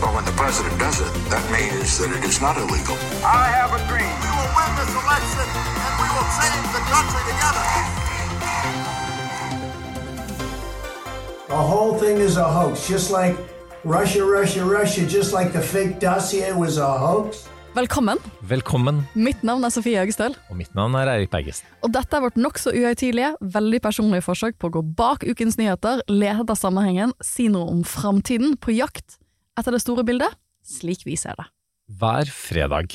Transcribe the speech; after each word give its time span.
But 0.00 0.10
when 0.14 0.24
the 0.24 0.32
president 0.42 0.78
does 0.78 1.00
it, 1.00 1.12
that 1.32 1.44
means 1.56 1.98
that 1.98 2.10
it 2.16 2.24
is 2.24 2.40
not 2.40 2.56
illegal. 2.56 2.96
I 3.24 3.44
have 3.58 3.70
a 3.78 3.80
dream. 3.90 4.14
We 4.24 4.30
will 4.38 4.50
win 4.58 4.70
this 4.80 4.92
election 5.02 5.46
and 5.84 5.92
we 6.02 6.08
will 6.14 6.28
save 6.40 6.66
the 6.76 6.82
country 6.92 7.22
together. 7.32 7.64
The 11.48 11.62
whole 11.70 11.94
thing 12.02 12.16
is 12.18 12.36
a 12.36 12.44
hoax, 12.44 12.88
just 12.88 13.10
like 13.10 13.36
Russia, 13.84 14.24
Russia, 14.24 14.64
Russia, 14.64 15.06
just 15.06 15.32
like 15.32 15.52
the 15.52 15.60
fake 15.62 16.00
dossier 16.00 16.52
was 16.52 16.78
a 16.78 16.98
hoax. 16.98 17.48
Velkommen. 17.74 18.18
Velkommen, 18.40 19.00
Mitt 19.14 19.42
navn 19.42 19.64
er 19.66 19.72
Sofie 19.74 19.98
Høgestøl, 19.98 20.36
og 20.46 20.54
mitt 20.56 20.76
navn 20.78 20.94
er 20.94 21.08
Eirik 21.10 21.32
Bergesen. 21.32 21.66
og 21.82 21.90
dette 21.90 22.14
er 22.16 22.22
vårt 22.22 22.36
nokså 22.38 22.70
uhøytidelige, 22.70 23.32
veldig 23.40 23.80
personlige 23.82 24.22
forsøk 24.22 24.54
på 24.62 24.70
å 24.70 24.74
gå 24.76 24.82
bak 24.94 25.26
ukens 25.26 25.58
nyheter, 25.58 26.04
lete 26.06 26.44
etter 26.44 26.54
sammenhengen, 26.54 27.16
si 27.18 27.48
noe 27.50 27.66
om 27.72 27.82
framtiden, 27.82 28.54
på 28.62 28.76
jakt 28.78 29.18
etter 29.58 29.74
det 29.76 29.82
store 29.84 30.04
bildet, 30.06 30.34
slik 30.64 31.04
vi 31.06 31.16
ser 31.20 31.36
det. 31.38 31.46
Hver 32.00 32.30
fredag. 32.32 32.94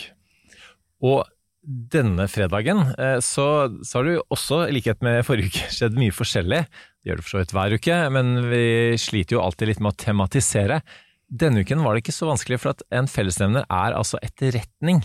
Og 1.06 1.28
denne 1.62 2.26
fredagen 2.32 2.80
eh, 2.98 3.20
så, 3.22 3.46
så 3.86 4.00
har 4.00 4.08
det 4.08 4.16
jo 4.18 4.24
også, 4.34 4.62
i 4.70 4.74
likhet 4.78 5.04
med 5.06 5.22
forrige 5.28 5.52
uke, 5.52 5.68
skjedd 5.78 6.00
mye 6.00 6.16
forskjellig. 6.16 6.64
Det 7.00 7.12
gjør 7.12 7.20
det 7.22 7.26
for 7.28 7.36
så 7.36 7.42
vidt 7.44 7.54
hver 7.56 7.76
uke, 7.78 8.00
men 8.16 8.34
vi 8.50 8.64
sliter 9.00 9.38
jo 9.38 9.44
alltid 9.44 9.72
litt 9.74 9.84
med 9.84 9.94
å 9.94 10.00
tematisere. 10.04 10.82
Denne 11.30 11.62
uken 11.62 11.84
var 11.86 11.94
det 11.96 12.04
ikke 12.04 12.16
så 12.16 12.30
vanskelig, 12.32 12.58
for 12.64 12.74
at 12.74 12.82
en 12.96 13.08
fellesnevner 13.12 13.68
er 13.70 13.96
altså 13.98 14.18
etterretning. 14.26 15.04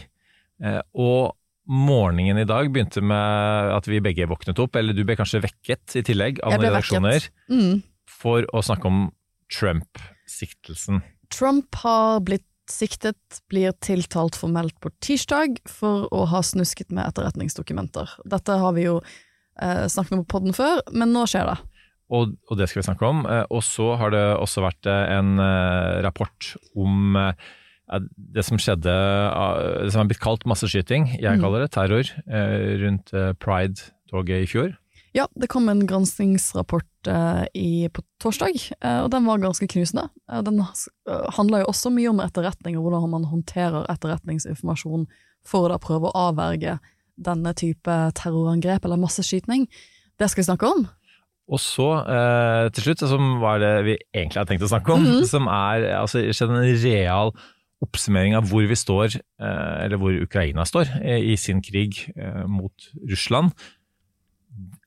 Eh, 0.64 0.80
Og 0.96 1.34
morgenen 1.64 2.40
i 2.42 2.48
dag 2.48 2.68
begynte 2.72 3.00
med 3.04 3.70
at 3.76 3.86
vi 3.88 4.00
begge 4.04 4.26
våknet 4.28 4.58
opp, 4.60 4.74
eller 4.76 4.96
du 4.96 5.04
ble 5.04 5.16
kanskje 5.16 5.40
vekket 5.44 5.94
i 6.00 6.02
tillegg 6.04 6.40
av 6.44 6.56
noen 6.56 6.66
redaksjoner. 6.70 7.28
Mm. 7.52 7.82
for 8.10 8.44
å 8.56 8.60
snakke 8.64 8.88
om 8.88 8.98
Trump-siktelsen. 9.52 11.02
Trump 11.34 11.74
har 11.82 12.20
blitt 12.24 12.46
siktet, 12.70 13.18
blir 13.50 13.74
tiltalt 13.84 14.36
formelt 14.38 14.76
på 14.80 14.92
tirsdag 15.04 15.58
for 15.68 16.06
å 16.14 16.24
ha 16.30 16.40
snusket 16.46 16.94
med 16.94 17.10
etterretningsdokumenter. 17.10 18.14
Dette 18.24 18.56
har 18.62 18.72
vi 18.76 18.86
jo 18.86 19.00
eh, 19.60 19.84
snakket 19.90 20.16
om 20.16 20.22
på 20.24 20.38
podden 20.38 20.56
før, 20.56 20.80
men 20.94 21.12
nå 21.12 21.26
skjer 21.28 21.50
det. 21.50 21.58
Og, 22.14 22.34
og 22.48 22.60
det 22.60 22.68
skal 22.70 22.82
vi 22.82 22.86
snakke 22.86 23.08
om. 23.10 23.24
Eh, 23.26 23.44
Og 23.50 23.64
så 23.66 23.94
har 24.00 24.14
det 24.14 24.22
også 24.38 24.64
vært 24.64 24.88
eh, 24.90 25.04
en 25.16 25.36
eh, 25.42 26.00
rapport 26.06 26.54
om 26.76 27.18
det 28.16 28.40
som 28.46 28.56
skjedde, 28.56 28.92
det 29.84 29.90
som 29.92 30.00
har 30.00 30.06
blitt 30.08 30.22
kalt 30.22 30.46
masseskyting, 30.48 31.04
jeg 31.20 31.40
kaller 31.42 31.66
det 31.66 31.74
terror, 31.74 32.08
rundt 32.80 33.12
Pride-toget 33.44 34.46
i 34.46 34.48
fjor. 34.48 34.70
Ja, 35.12 35.26
det 35.36 35.50
kom 35.52 35.68
en 35.68 35.82
granskingsrapport 35.86 36.88
i, 37.08 37.88
på 37.92 38.02
torsdag, 38.22 38.56
eh, 38.80 39.00
og 39.04 39.10
den 39.12 39.26
var 39.28 39.42
ganske 39.42 39.68
knusende. 39.70 40.08
Eh, 40.30 40.42
den 40.46 40.62
handla 41.36 41.62
jo 41.62 41.70
også 41.72 41.92
mye 41.94 42.10
om 42.12 42.22
etterretning 42.24 42.78
og 42.78 42.86
hvordan 42.86 43.08
man 43.12 43.28
håndterer 43.30 43.88
etterretningsinformasjon 43.92 45.06
for 45.44 45.66
å 45.66 45.74
da 45.74 45.80
prøve 45.82 46.10
å 46.10 46.28
avverge 46.30 46.78
denne 47.20 47.54
type 47.54 47.96
terrorangrep 48.18 48.84
eller 48.84 49.00
masseskyting. 49.00 49.68
Det 50.18 50.30
skal 50.30 50.42
vi 50.42 50.50
snakke 50.50 50.70
om. 50.70 50.86
Og 51.52 51.60
så, 51.60 51.88
eh, 52.08 52.70
til 52.72 52.88
slutt, 52.88 53.08
som 53.08 53.40
var 53.42 53.58
det 53.60 53.74
vi 53.84 53.98
egentlig 54.14 54.40
hadde 54.40 54.54
tenkt 54.54 54.64
å 54.64 54.72
snakke 54.72 54.94
om, 54.94 55.04
som 55.28 55.46
er 55.46 55.90
altså, 56.00 56.24
en 56.24 56.62
real 56.82 57.34
oppsummering 57.84 58.36
av 58.38 58.48
hvor 58.48 58.66
vi 58.68 58.78
står, 58.78 59.18
eh, 59.18 59.84
eller 59.84 60.00
hvor 60.00 60.16
Ukraina 60.16 60.64
står, 60.64 60.90
eh, 61.02 61.32
i 61.32 61.36
sin 61.36 61.60
krig 61.62 62.06
eh, 62.16 62.44
mot 62.46 62.88
Russland. 63.10 63.52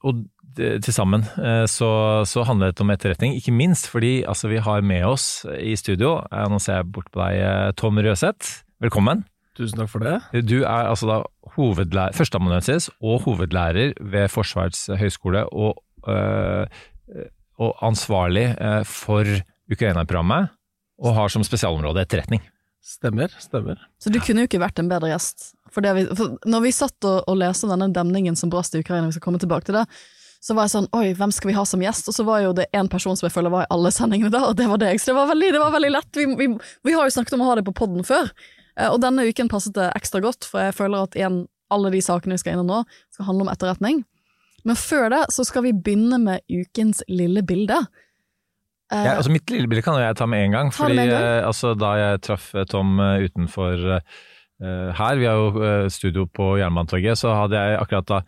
Og 0.04 0.26
til 0.58 0.94
sammen 0.94 1.24
eh, 1.38 1.66
så, 1.70 1.90
så 2.28 2.44
handler 2.48 2.74
det 2.74 2.84
om 2.84 2.92
etterretning, 2.94 3.36
ikke 3.38 3.54
minst 3.56 3.90
fordi 3.92 4.22
altså, 4.28 4.50
vi 4.52 4.62
har 4.64 4.86
med 4.86 5.06
oss 5.08 5.46
i 5.60 5.76
studio, 5.80 6.18
eh, 6.32 6.46
nå 6.52 6.60
ser 6.64 6.82
jeg 6.82 6.92
bort 6.96 7.10
på 7.14 7.22
deg, 7.22 7.40
eh, 7.42 7.72
Tom 7.78 8.00
Røseth. 8.02 8.64
Velkommen. 8.84 9.24
Tusen 9.58 9.80
takk 9.80 9.90
for 9.90 10.06
det. 10.06 10.44
Du 10.46 10.60
er 10.60 10.92
altså 10.92 11.10
da 11.10 11.22
hovedlærer, 11.56 12.14
førsteamanuensis 12.18 12.92
og 13.02 13.24
hovedlærer 13.26 13.96
ved 13.98 14.30
Forsvarets 14.30 14.86
høgskole 15.00 15.48
og, 15.50 15.82
øh, 16.06 16.68
og 17.58 17.80
ansvarlig 17.82 18.52
for 18.86 19.26
Ukraina-programmet, 19.72 20.52
og 21.02 21.18
har 21.18 21.34
som 21.34 21.46
spesialområde 21.46 22.04
etterretning. 22.06 22.44
Stemmer, 22.88 23.34
stemmer. 23.42 23.82
Så 24.00 24.14
du 24.14 24.20
kunne 24.24 24.44
jo 24.44 24.48
ikke 24.48 24.62
vært 24.62 24.78
en 24.80 24.88
bedre 24.88 25.10
gjest. 25.10 25.52
For, 25.74 25.84
det 25.84 25.92
vi, 25.98 26.06
for 26.16 26.38
når 26.48 26.64
vi 26.64 26.76
satt 26.76 27.08
og, 27.10 27.18
og 27.28 27.40
leste 27.42 27.68
denne 27.68 27.90
demningen 27.94 28.38
som 28.40 28.52
brast 28.54 28.78
i 28.78 28.84
Ukraina, 28.84 29.10
vi 29.10 29.18
skal 29.18 29.26
komme 29.26 29.42
tilbake 29.42 29.68
til 29.68 29.76
det, 29.76 29.84
så 30.44 30.56
var 30.56 30.68
jeg 30.68 30.74
sånn 30.76 30.90
oi, 30.96 31.08
hvem 31.18 31.32
skal 31.36 31.52
vi 31.52 31.56
ha 31.58 31.64
som 31.68 31.82
gjest? 31.84 32.08
Og 32.12 32.16
så 32.16 32.26
var 32.28 32.44
jo 32.46 32.54
det 32.56 32.68
én 32.78 32.90
person 32.92 33.18
som 33.18 33.28
jeg 33.28 33.34
føler 33.36 33.54
var 33.54 33.66
i 33.66 33.72
alle 33.74 33.92
sendingene 33.92 34.32
da, 34.34 34.46
og 34.50 34.58
det 34.60 34.68
var 34.70 34.82
deg. 34.82 35.00
Så 35.02 35.12
det 35.12 35.18
var 35.18 35.32
veldig, 35.34 35.52
det 35.56 35.64
var 35.64 35.74
veldig 35.76 35.92
lett. 35.96 36.10
Vi, 36.16 36.28
vi, 36.40 36.48
vi 36.88 36.96
har 36.96 37.08
jo 37.10 37.16
snakket 37.18 37.36
om 37.38 37.44
å 37.46 37.50
ha 37.52 37.58
det 37.60 37.66
på 37.68 37.76
podden 37.76 38.06
før, 38.08 38.32
eh, 38.78 38.90
og 38.92 39.02
denne 39.04 39.26
uken 39.28 39.52
passet 39.52 39.76
det 39.78 39.90
ekstra 39.98 40.22
godt, 40.24 40.48
for 40.48 40.64
jeg 40.68 40.78
føler 40.78 41.08
at 41.10 41.18
igjen, 41.20 41.46
alle 41.74 41.92
de 41.92 42.00
sakene 42.04 42.38
vi 42.38 42.42
skal 42.44 42.56
innom 42.56 42.70
nå, 42.70 42.84
skal 43.12 43.28
handle 43.28 43.48
om 43.48 43.52
etterretning. 43.52 44.04
Men 44.68 44.78
før 44.80 45.10
det 45.12 45.26
så 45.36 45.44
skal 45.48 45.66
vi 45.68 45.74
begynne 45.76 46.20
med 46.24 46.44
ukens 46.52 47.02
lille 47.12 47.44
bilde. 47.48 47.82
Ja, 48.88 49.18
altså 49.18 49.34
mitt 49.34 49.52
lille 49.52 49.68
bilde 49.68 49.84
kan 49.84 49.98
jeg 50.00 50.16
ta 50.16 50.26
med 50.32 50.46
en 50.46 50.54
gang, 50.56 50.70
fordi 50.72 50.96
en 50.96 51.10
gang. 51.12 51.24
eh, 51.28 51.44
altså, 51.44 51.74
da 51.76 51.92
jeg 52.00 52.22
traff 52.24 52.54
eh, 52.56 52.64
Tom 52.72 52.96
eh, 53.04 53.26
utenfor 53.28 53.84
eh, 53.98 54.92
her, 54.96 55.20
vi 55.20 55.28
har 55.28 55.36
jo 55.42 55.50
eh, 55.60 55.88
studio 55.92 56.24
på 56.32 56.54
Jernbanetorget, 56.62 57.20
så 57.20 57.36
hadde 57.36 57.60
jeg 57.60 57.82
akkurat 57.82 58.08
da 58.14 58.22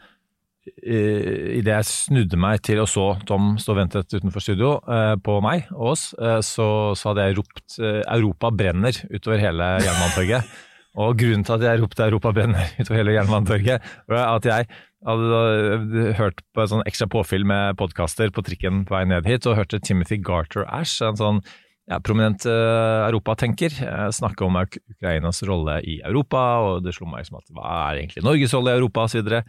Idet 0.68 1.72
jeg 1.72 1.88
snudde 1.88 2.38
meg 2.40 2.60
til 2.68 2.82
og 2.84 2.90
så 2.92 3.06
Tom 3.28 3.54
stå 3.62 3.74
og 3.74 3.78
ventet 3.80 4.12
utenfor 4.12 4.44
studio 4.44 4.74
eh, 4.92 5.16
på 5.24 5.38
meg 5.44 5.70
og 5.74 5.94
oss, 5.94 6.10
eh, 6.20 6.42
så, 6.46 6.68
så 7.00 7.12
hadde 7.12 7.26
jeg 7.26 7.38
ropt 7.40 7.78
eh, 7.80 8.02
'Europa 8.04 8.52
brenner' 8.52 9.00
utover 9.10 9.42
hele 9.42 9.70
Jernbanetorget. 9.86 10.52
og 11.00 11.16
grunnen 11.22 11.46
til 11.48 11.56
at 11.56 11.66
jeg 11.66 11.82
ropte 11.82 12.06
'Europa 12.06 12.34
brenner' 12.36 12.76
utover 12.82 13.00
hele 13.02 13.16
Jernbanetorget, 13.16 13.88
var 14.12 14.36
at 14.36 14.46
jeg 14.52 14.70
hadde 15.08 15.32
da 15.32 16.12
hørt 16.20 16.44
på 16.54 16.64
et 16.64 16.74
sånn 16.74 16.86
ekstra 16.90 17.08
påfyll 17.08 17.48
med 17.48 17.80
podkaster 17.80 18.34
på 18.36 18.44
trikken 18.44 18.84
på 18.86 18.98
vei 18.98 19.06
ned 19.08 19.28
hit, 19.30 19.48
og 19.48 19.58
hørte 19.62 19.80
Timothy 19.80 20.20
Garter 20.20 20.68
Ash, 20.68 21.00
en 21.06 21.18
sånn 21.20 21.42
ja, 21.90 21.98
prominent 22.06 22.44
uh, 22.46 23.08
europatenker, 23.08 23.74
uh, 23.82 24.10
snakke 24.14 24.46
om 24.46 24.60
Ukrainas 24.60 25.42
rolle 25.48 25.80
i 25.88 25.98
Europa, 26.06 26.44
og 26.66 26.84
det 26.86 26.94
slo 26.98 27.08
meg 27.10 27.26
som 27.26 27.40
at 27.40 27.48
hva 27.56 27.72
er 27.88 28.04
egentlig 28.04 28.26
Norges 28.28 28.54
rolle 28.54 28.76
i 28.76 28.82
Europa, 28.82 29.08
osv. 29.08 29.40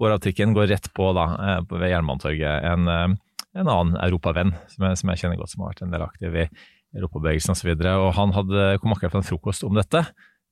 Går 0.00 0.14
av 0.16 0.22
trikken, 0.24 0.54
går 0.56 0.70
rett 0.72 0.88
på 0.96 1.10
da, 1.16 1.26
uh, 1.38 1.74
ved 1.74 1.92
Jernbanetorget, 1.92 2.68
en, 2.70 2.88
uh, 2.90 3.42
en 3.54 3.70
annen 3.70 3.98
europavenn 4.02 4.54
som 4.72 4.88
jeg, 4.88 5.00
som 5.00 5.12
jeg 5.12 5.22
kjenner 5.22 5.40
godt, 5.40 5.54
som 5.54 5.64
har 5.64 5.74
vært 5.74 5.84
en 5.86 5.94
del 5.94 6.06
aktiv 6.06 6.38
i 6.42 6.46
Europabevegelsen 6.94 7.54
osv. 7.54 7.74
Han 8.18 8.34
hadde, 8.34 8.70
kom 8.82 8.94
akkurat 8.94 9.14
fra 9.14 9.22
en 9.22 9.28
frokost 9.28 9.66
om 9.66 9.78
dette, 9.78 10.02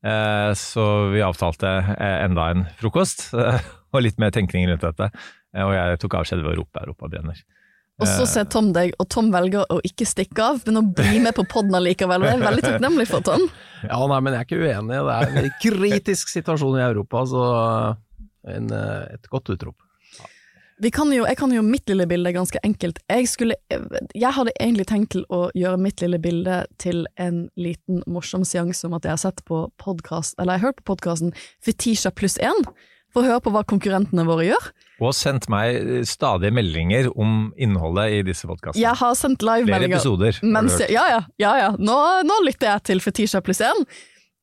uh, 0.07 0.51
så 0.59 0.87
vi 1.15 1.25
avtalte 1.27 1.73
enda 1.99 2.51
en 2.55 2.69
frokost, 2.79 3.31
og 3.93 4.05
litt 4.05 4.23
mer 4.23 4.35
tenkning 4.35 4.71
rundt 4.71 4.87
dette. 4.87 5.11
Og 5.63 5.75
jeg 5.77 5.99
tok 6.01 6.15
avskjed 6.17 6.41
ved 6.41 6.55
å 6.55 6.63
rope 6.63 6.81
'Europa 6.81 7.11
brenner'. 7.13 7.43
Og 8.01 8.09
så 8.09 8.25
ser 8.27 8.47
Tom 8.51 8.71
deg, 8.75 8.95
og 8.99 9.07
Tom 9.13 9.29
velger 9.33 9.69
å 9.71 9.79
ikke 9.87 10.07
stikke 10.09 10.47
av, 10.53 10.63
men 10.67 10.81
å 10.81 10.85
bli 10.97 11.21
med 11.23 11.37
på 11.37 11.45
poden 11.51 11.75
allikevel. 11.77 12.25
Det 12.25 12.33
er 12.33 12.47
veldig 12.47 12.65
takknemlig 12.65 13.07
for, 13.11 13.25
Tom. 13.27 13.47
Ja, 13.83 13.99
nei, 14.07 14.19
men 14.23 14.37
jeg 14.37 14.39
er 14.39 14.47
ikke 14.47 14.59
uenig. 14.63 14.99
Det 15.03 15.15
er 15.19 15.33
en 15.41 15.55
kritisk 15.59 16.29
situasjon 16.31 16.77
i 16.79 16.85
Europa, 16.85 17.25
så 17.27 17.41
en, 18.49 18.71
eh, 18.73 19.15
et 19.15 19.29
godt 19.31 19.51
utrop. 19.55 19.77
Vi 20.83 20.91
kan 20.91 21.13
jo, 21.15 21.23
jeg 21.29 21.37
kan 21.39 21.53
jo 21.55 21.61
mitt 21.63 21.87
lille 21.87 22.07
bilde 22.11 22.33
ganske 22.35 22.59
enkelt. 22.67 22.97
Jeg, 23.13 23.29
skulle, 23.31 23.55
jeg 23.71 24.33
hadde 24.35 24.51
egentlig 24.59 24.87
tenkt 24.91 25.13
til 25.15 25.23
å 25.31 25.45
gjøre 25.55 25.79
mitt 25.79 26.01
lille 26.03 26.19
bilde 26.19 26.65
til 26.83 27.05
en 27.23 27.45
liten 27.61 28.01
morsom 28.11 28.43
seanse 28.49 28.89
om 28.89 28.97
at 28.99 29.05
jeg 29.07 29.13
har 29.15 29.21
sett 29.23 29.45
på 29.47 29.69
podcast, 29.79 30.35
eller 30.41 30.57
jeg 30.57 30.65
har 30.65 30.73
hørt 30.73 30.81
på 30.83 30.89
podkasten 30.97 31.31
Fetisha 31.63 32.11
pluss 32.11 32.35
én, 32.43 32.65
for 33.13 33.23
å 33.23 33.29
høre 33.29 33.43
på 33.45 33.53
hva 33.55 33.63
konkurrentene 33.69 34.25
våre 34.27 34.49
gjør. 34.49 34.71
Og 35.05 35.13
sendt 35.15 35.47
meg 35.53 35.77
stadige 36.09 36.51
meldinger 36.57 37.11
om 37.21 37.53
innholdet 37.61 38.17
i 38.17 38.23
disse 38.27 38.49
podkastene. 38.49 38.83
Jeg 38.83 38.99
har 39.05 39.15
sendt 39.19 39.45
Flere 39.45 39.61
livemeldinger. 39.63 40.01
episoder. 40.01 40.39
har 40.41 40.49
du 40.49 40.55
Mens 40.57 40.79
hørt. 40.81 40.91
ja, 40.97 41.05
ja, 41.13 41.21
ja, 41.45 41.53
ja. 41.61 41.71
Nå, 41.79 41.99
nå 42.27 42.41
lytter 42.49 42.73
jeg 42.73 42.83
til 42.91 43.05
Fetisha 43.05 43.43
pluss 43.45 43.61
én. 43.63 43.85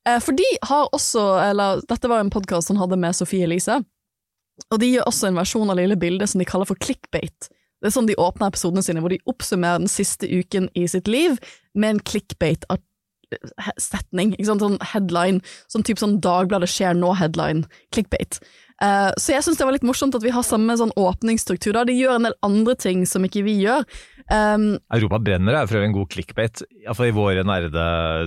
Eh, 0.08 0.20
for 0.24 0.32
de 0.36 0.48
har 0.68 0.84
også, 0.96 1.22
eller 1.50 1.68
dette 1.88 2.08
var 2.08 2.18
en 2.22 2.32
podkast 2.32 2.68
han 2.72 2.80
hadde 2.80 3.00
med 3.00 3.16
Sofie 3.16 3.44
Elise, 3.48 3.76
og 4.70 4.76
de 4.80 4.88
gjør 4.94 5.08
også 5.08 5.24
en 5.28 5.40
versjon 5.40 5.70
av 5.72 5.78
Lille 5.80 5.98
bilde 6.00 6.26
som 6.28 6.38
de 6.40 6.48
kaller 6.48 6.68
for 6.68 6.78
clickbait. 6.80 7.40
Det 7.80 7.86
er 7.88 7.94
sånn 7.94 8.10
de 8.10 8.20
åpner 8.20 8.50
episodene 8.50 8.84
sine, 8.84 9.00
hvor 9.00 9.12
de 9.12 9.26
oppsummerer 9.30 9.78
den 9.80 9.88
siste 9.88 10.26
uken 10.28 10.64
i 10.76 10.84
sitt 10.90 11.08
liv 11.08 11.30
med 11.72 11.88
en 11.94 12.02
clickbait-setning, 12.10 14.28
sånn 14.44 14.78
headline, 14.92 15.38
sånn 15.72 15.84
type 15.88 16.00
sånn 16.02 16.20
Dagbladet 16.24 16.68
skjer 16.68 16.92
nå-headline, 16.98 17.60
clickbait. 17.94 18.32
Eh, 18.80 19.10
så 19.20 19.34
jeg 19.34 19.44
syns 19.44 19.58
det 19.60 19.66
var 19.68 19.76
litt 19.76 19.86
morsomt 19.86 20.16
at 20.16 20.24
vi 20.24 20.32
har 20.32 20.44
samme 20.46 20.76
sånn 20.76 20.94
åpningsstruktur. 20.96 21.74
da, 21.76 21.84
De 21.84 21.96
gjør 21.96 22.16
en 22.16 22.28
del 22.28 22.36
andre 22.46 22.74
ting 22.80 23.04
som 23.08 23.24
ikke 23.24 23.44
vi 23.44 23.58
gjør. 23.64 23.84
Um, 24.30 24.76
Europa 24.94 25.18
brenner 25.18 25.56
er 25.58 25.66
for 25.66 25.82
en 25.82 25.94
god 25.94 26.06
clickbait, 26.12 26.60
iallfall 26.84 27.08
i 27.10 27.14
våre 27.16 27.42
nerde 27.42 27.82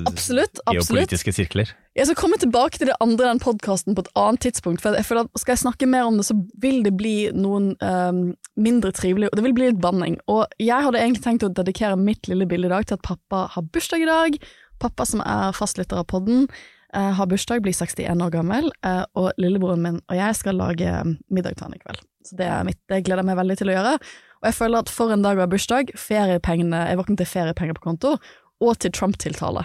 Absolutt, 0.10 0.60
absolutt. 0.66 0.74
geopolitiske 0.76 1.32
sirkler. 1.32 1.72
Jeg 1.96 2.10
skal 2.10 2.18
komme 2.20 2.40
tilbake 2.42 2.76
til 2.76 2.90
det 2.90 2.98
andre 3.04 3.30
den 3.30 3.40
podkasten 3.40 3.96
på 3.96 4.04
et 4.04 4.10
annet 4.20 4.44
tidspunkt. 4.44 4.84
For 4.84 4.98
jeg 4.98 5.08
føler 5.08 5.30
at 5.30 5.40
Skal 5.40 5.54
jeg 5.54 5.64
snakke 5.64 5.88
mer 5.88 6.10
om 6.10 6.18
det, 6.20 6.26
så 6.28 6.36
vil 6.60 6.82
det 6.84 6.96
bli 7.00 7.16
noen 7.32 7.72
um, 7.80 8.22
mindre 8.60 8.92
trivelig, 8.92 9.30
og 9.32 9.40
det 9.40 9.46
vil 9.48 9.56
bli 9.56 9.70
litt 9.72 9.82
banning. 9.84 10.20
Og 10.28 10.44
jeg 10.60 10.88
hadde 10.88 11.00
egentlig 11.00 11.24
tenkt 11.24 11.48
å 11.48 11.54
dedikere 11.54 12.00
mitt 12.00 12.28
lille 12.28 12.50
bilde 12.50 12.68
i 12.68 12.76
dag 12.76 12.90
til 12.90 13.00
at 13.00 13.08
pappa 13.08 13.46
har 13.56 13.68
bursdag 13.72 14.04
i 14.04 14.10
dag. 14.10 14.40
Pappa 14.84 15.08
som 15.08 15.24
er 15.24 15.56
fastlytter 15.56 16.04
av 16.04 16.10
podden, 16.12 16.50
uh, 16.98 17.12
har 17.16 17.32
bursdag, 17.32 17.64
blir 17.64 17.78
61 17.80 18.28
år 18.28 18.36
gammel, 18.36 18.72
Uh, 18.84 19.06
og 19.16 19.32
lillebroren 19.40 19.80
min 19.80 20.02
og 20.12 20.18
jeg 20.18 20.36
skal 20.36 20.58
lage 20.60 20.84
eh, 20.84 21.16
middag 21.32 21.56
til 21.56 21.70
han 21.70 21.76
i 21.78 21.80
kveld. 21.80 22.02
Så 22.28 22.36
det, 22.36 22.50
mitt, 22.68 22.80
det 22.92 23.04
gleder 23.06 23.22
jeg 23.22 23.30
meg 23.30 23.40
veldig 23.40 23.56
til 23.60 23.72
å 23.72 23.76
gjøre. 23.78 23.94
Og 24.44 24.50
jeg 24.52 24.58
føler 24.58 24.84
at 24.84 24.92
for 24.92 25.14
en 25.16 25.24
dag 25.24 25.40
av 25.40 25.48
bursdag, 25.54 25.94
feriepengene, 25.96 26.82
jeg 26.90 27.00
våkner 27.00 27.22
til 27.22 27.30
feriepenger 27.32 27.78
på 27.78 27.86
konto, 27.86 28.18
og 28.64 28.76
til 28.84 28.92
Trump-tiltale. 28.92 29.64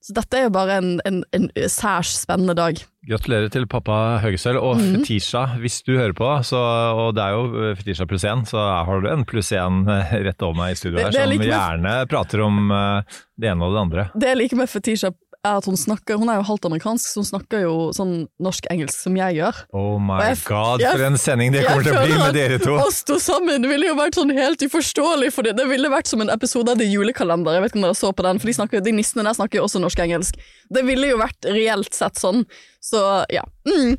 Så 0.00 0.14
dette 0.16 0.36
er 0.36 0.46
jo 0.46 0.52
bare 0.52 0.78
en, 0.80 0.90
en, 1.04 1.18
en 1.36 1.46
særs 1.68 2.14
spennende 2.22 2.54
dag. 2.56 2.78
Gratulerer 3.08 3.50
til 3.52 3.66
pappa 3.68 4.18
Høgesøl 4.22 4.56
og 4.56 4.78
mm. 4.78 4.86
Fetisha, 4.94 5.42
hvis 5.60 5.80
du 5.84 5.94
hører 5.98 6.14
på. 6.16 6.28
Så, 6.44 6.60
og 6.60 7.14
det 7.16 7.24
er 7.24 7.36
jo 7.36 7.72
Fetisha 7.80 8.06
pluss 8.08 8.24
én, 8.28 8.46
så 8.48 8.62
har 8.88 9.00
du 9.04 9.08
en 9.12 9.26
pluss 9.28 9.52
én 9.56 9.82
rett 9.88 10.44
over 10.44 10.56
meg 10.56 10.72
i 10.72 10.78
studio 10.80 11.02
her, 11.02 11.10
er 11.12 11.16
som 11.16 11.32
like 11.32 11.44
med- 11.44 11.52
gjerne 11.52 11.96
prater 12.12 12.44
om 12.44 12.72
eh, 12.76 13.18
det 13.40 13.52
ene 13.52 13.68
og 13.68 13.76
det 13.76 13.82
andre. 13.84 14.06
Det 14.16 14.32
jeg 14.32 14.40
liker 14.40 14.60
med 14.62 14.72
Fetisha, 14.72 15.12
at 15.42 15.64
hun 15.64 15.76
snakker 15.76 16.18
Hun 16.20 16.28
er 16.28 16.36
jo 16.36 16.42
halvt 16.44 16.66
amerikansk, 16.68 17.06
så 17.08 17.22
hun 17.22 17.28
snakker 17.28 17.62
jo 17.64 17.74
sånn 17.96 18.26
norsk-engelsk 18.44 18.92
som 19.06 19.16
jeg 19.16 19.38
gjør. 19.38 19.56
Oh 19.72 19.98
my 19.98 20.18
jeg- 20.20 20.44
god, 20.44 20.80
jeg- 20.80 20.92
for 20.92 21.04
en 21.06 21.16
sending 21.16 21.52
det 21.52 21.64
kommer 21.66 21.82
til 21.82 21.94
å 21.96 22.04
bli 22.04 22.18
med 22.18 22.34
dere 22.34 22.58
to! 22.58 22.74
Oss 22.76 23.02
to 23.04 23.14
sammen 23.18 23.62
ville 23.66 23.86
jo 23.86 23.94
vært 23.96 24.14
sånn 24.20 24.32
helt 24.36 24.60
uforståelig, 24.60 25.32
for 25.32 25.42
det, 25.42 25.56
det 25.56 25.66
ville 25.68 25.88
vært 25.88 26.06
som 26.06 26.20
en 26.20 26.28
episode 26.28 26.68
av 26.68 26.76
The 26.78 26.84
Julekalender. 26.84 27.54
Jeg 27.56 27.62
vet 27.62 27.72
ikke 27.72 27.80
om 27.80 27.88
dere 27.88 27.96
så 27.96 28.12
på 28.12 28.22
den, 28.22 28.38
for 28.38 28.46
de, 28.46 28.52
snakker, 28.52 28.84
de 28.84 28.92
nissene 28.92 29.24
der 29.24 29.32
snakker 29.32 29.60
jo 29.60 29.64
også 29.64 29.80
norsk-engelsk. 29.80 30.34
Det 30.70 30.84
ville 30.84 31.08
jo 31.08 31.16
vært 31.18 31.40
reelt 31.48 31.94
sett 31.94 32.14
sånn. 32.20 32.44
Så 32.82 33.24
ja. 33.30 33.42
Mm. 33.66 33.96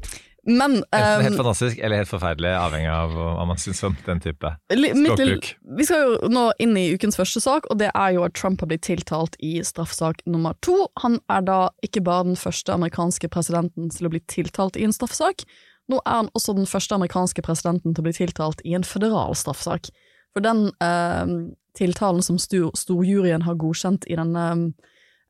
Men 0.50 0.80
um, 0.82 1.22
helt 1.22 1.38
fantastisk 1.38 1.78
eller 1.78 2.02
helt 2.02 2.10
forferdelig, 2.10 2.50
avhengig 2.58 2.90
av 2.90 3.12
hva 3.14 3.44
man 3.46 3.60
syns 3.62 3.84
om 3.86 3.94
den 4.08 4.22
type 4.24 4.50
språkbruk. 4.74 5.50
Vi 5.78 5.86
skal 5.86 6.02
jo 6.02 6.32
nå 6.34 6.48
inn 6.64 6.74
i 6.82 6.88
ukens 6.96 7.20
første 7.20 7.44
sak, 7.44 7.68
og 7.70 7.78
det 7.78 7.92
er 7.92 8.16
jo 8.16 8.24
at 8.26 8.34
Trump 8.40 8.64
har 8.64 8.72
blitt 8.72 8.88
tiltalt 8.88 9.38
i 9.38 9.60
straffesak 9.66 10.24
nummer 10.26 10.58
to. 10.66 10.88
Han 11.04 11.20
er 11.30 11.46
da 11.46 11.60
ikke 11.86 12.02
bare 12.08 12.32
den 12.32 12.40
første 12.42 12.74
amerikanske 12.74 13.30
presidenten 13.30 13.94
til 13.94 14.10
å 14.10 14.14
bli 14.16 14.24
tiltalt 14.34 14.82
i 14.82 14.88
en 14.88 14.98
straffesak, 14.98 15.46
nå 15.92 16.00
er 16.06 16.22
han 16.22 16.32
også 16.38 16.56
den 16.58 16.70
første 16.70 16.96
amerikanske 16.96 17.44
presidenten 17.46 17.94
til 17.94 18.04
å 18.04 18.08
bli 18.08 18.16
tiltalt 18.16 18.62
i 18.68 18.76
en 18.78 18.86
føderal 18.88 19.36
straffesak. 19.38 19.90
For 20.32 20.44
den 20.46 20.70
eh, 20.84 21.34
tiltalen 21.78 22.24
som 22.26 22.38
stor, 22.40 22.72
storjuryen 22.78 23.46
har 23.48 23.60
godkjent 23.60 24.08
i 24.08 24.18
denne 24.20 24.46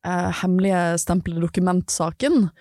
eh, 0.06 0.30
hemmelige 0.42 1.00
stemplede 1.02 1.44
dokumentsaken, 1.46 2.52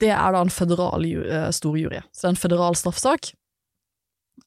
det 0.00 0.12
er 0.14 0.34
da 0.34 0.44
en 0.44 0.52
føderal 0.52 1.04
eh, 1.06 1.50
storjury. 1.54 2.02
Så 2.12 2.26
det 2.26 2.30
er 2.30 2.34
en 2.34 2.44
føderal 2.44 2.78
straffesak. 2.78 3.32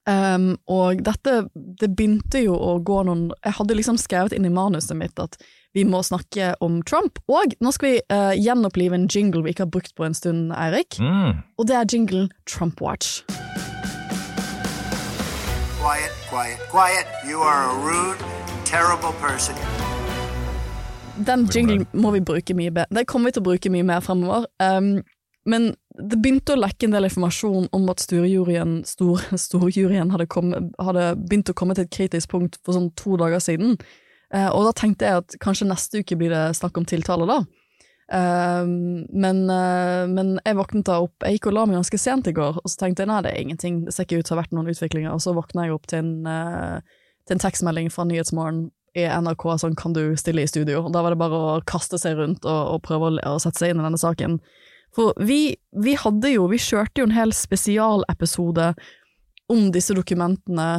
Um, 0.09 0.53
og 0.69 1.01
dette, 1.05 1.49
det 1.53 1.89
begynte 1.97 2.43
jo 2.43 2.53
å 2.53 2.75
gå 2.85 3.01
noen 3.05 3.31
Jeg 3.43 3.55
hadde 3.57 3.75
liksom 3.77 3.97
skrevet 3.97 4.35
inn 4.37 4.45
i 4.45 4.51
manuset 4.53 4.97
mitt 4.97 5.17
at 5.21 5.35
vi 5.73 5.83
må 5.85 6.01
snakke 6.05 6.53
om 6.65 6.79
Trump. 6.85 7.19
Og 7.29 7.53
nå 7.61 7.73
skal 7.75 7.89
vi 7.89 8.01
uh, 8.13 8.33
gjenopplive 8.37 8.97
en 8.97 9.09
jingle 9.09 9.43
vi 9.45 9.53
ikke 9.53 9.67
har 9.67 9.73
brukt 9.73 9.93
på 9.97 10.05
en 10.07 10.17
stund, 10.17 10.53
Eirik. 10.57 10.97
Mm. 11.01 11.41
Og 11.57 11.69
det 11.69 11.77
er 11.77 11.89
jingle 11.89 12.27
Trump 12.49 12.81
Watch. 12.81 13.21
Quiet, 15.79 16.15
quiet, 16.29 16.61
quiet. 16.71 17.05
You 17.25 17.41
are 17.41 17.69
a 17.69 17.75
rude, 17.85 18.17
terrible 18.65 19.13
person. 19.21 19.55
Den 21.27 21.45
jinglen 21.51 21.87
må 21.93 22.11
vi 22.11 22.21
bruke 22.23 22.53
mye 22.53 22.71
bedre. 22.71 22.95
Den 22.95 23.05
kommer 23.05 23.29
vi 23.29 23.37
til 23.37 23.43
å 23.43 23.49
bruke 23.49 23.71
mye 23.73 23.83
mer 23.83 24.03
fremover. 24.05 24.45
Um, 24.63 25.01
men 25.47 25.71
det 25.95 26.19
begynte 26.19 26.55
å 26.55 26.59
lekke 26.59 26.87
en 26.87 26.95
del 26.95 27.07
informasjon 27.07 27.69
om 27.75 27.87
at 27.91 28.03
storjuryen 28.03 28.81
stor, 28.87 29.23
storjuryen 29.47 30.11
hadde, 30.13 30.27
hadde 30.79 31.07
begynt 31.21 31.51
å 31.51 31.57
komme 31.57 31.77
til 31.77 31.87
et 31.87 31.95
kritisk 31.95 32.33
punkt 32.33 32.59
for 32.63 32.75
sånn 32.75 32.91
to 32.99 33.17
dager 33.19 33.43
siden. 33.43 33.77
Eh, 34.33 34.49
og 34.49 34.67
da 34.67 34.75
tenkte 34.77 35.07
jeg 35.07 35.23
at 35.23 35.39
kanskje 35.41 35.69
neste 35.69 36.03
uke 36.03 36.17
blir 36.19 36.33
det 36.33 36.43
snakk 36.59 36.77
om 36.77 36.87
tiltale, 36.87 37.27
da. 37.29 37.41
Eh, 38.09 38.65
men, 38.65 39.43
eh, 39.53 40.07
men 40.09 40.39
jeg 40.41 40.57
våknet 40.57 40.87
da 40.87 40.95
opp 41.03 41.21
Jeg 41.21 41.35
gikk 41.37 41.51
og 41.51 41.53
la 41.53 41.65
meg 41.69 41.77
ganske 41.77 41.99
sent 42.01 42.25
i 42.25 42.33
går, 42.33 42.57
og 42.57 42.65
så 42.71 42.81
tenkte 42.81 43.05
jeg 43.05 43.11
nei, 43.11 43.21
det 43.25 43.33
er 43.33 43.43
ingenting. 43.43 43.83
Det 43.85 43.93
ser 43.93 44.07
ikke 44.07 44.21
ut 44.21 44.29
til 44.29 44.33
å 44.33 44.37
ha 44.37 44.41
vært 44.43 44.55
noen 44.57 44.71
utviklinger. 44.73 45.13
Og 45.13 45.21
så 45.23 45.35
våkna 45.37 45.67
jeg 45.67 45.75
opp 45.75 45.87
til 45.89 46.01
en, 46.01 46.13
eh, 46.27 46.99
til 47.27 47.37
en 47.37 47.43
tekstmelding 47.45 47.91
fra 47.93 48.07
Nyhetsmorgen 48.09 48.69
i 48.97 49.05
NRK 49.05 49.43
sånn 49.61 49.77
kan 49.77 49.93
du 49.93 50.15
stille 50.17 50.41
i 50.41 50.49
studio. 50.49 50.81
Og 50.85 50.93
da 50.93 51.03
var 51.05 51.13
det 51.13 51.21
bare 51.21 51.37
å 51.37 51.61
kaste 51.65 51.99
seg 52.01 52.17
rundt 52.17 52.45
og, 52.45 52.73
og 52.75 52.81
prøve 52.87 53.11
å, 53.11 53.35
å 53.35 53.37
sette 53.41 53.61
seg 53.61 53.73
inn 53.73 53.83
i 53.83 53.85
denne 53.85 54.01
saken. 54.01 54.39
For 54.95 55.13
vi, 55.21 55.55
vi 55.77 55.95
hadde 55.99 56.33
jo, 56.33 56.47
vi 56.49 56.59
kjørte 56.61 57.01
jo 57.01 57.09
en 57.09 57.15
hel 57.15 57.33
spesialepisode 57.35 58.71
om 59.49 59.69
disse 59.73 59.95
dokumentene 59.97 60.69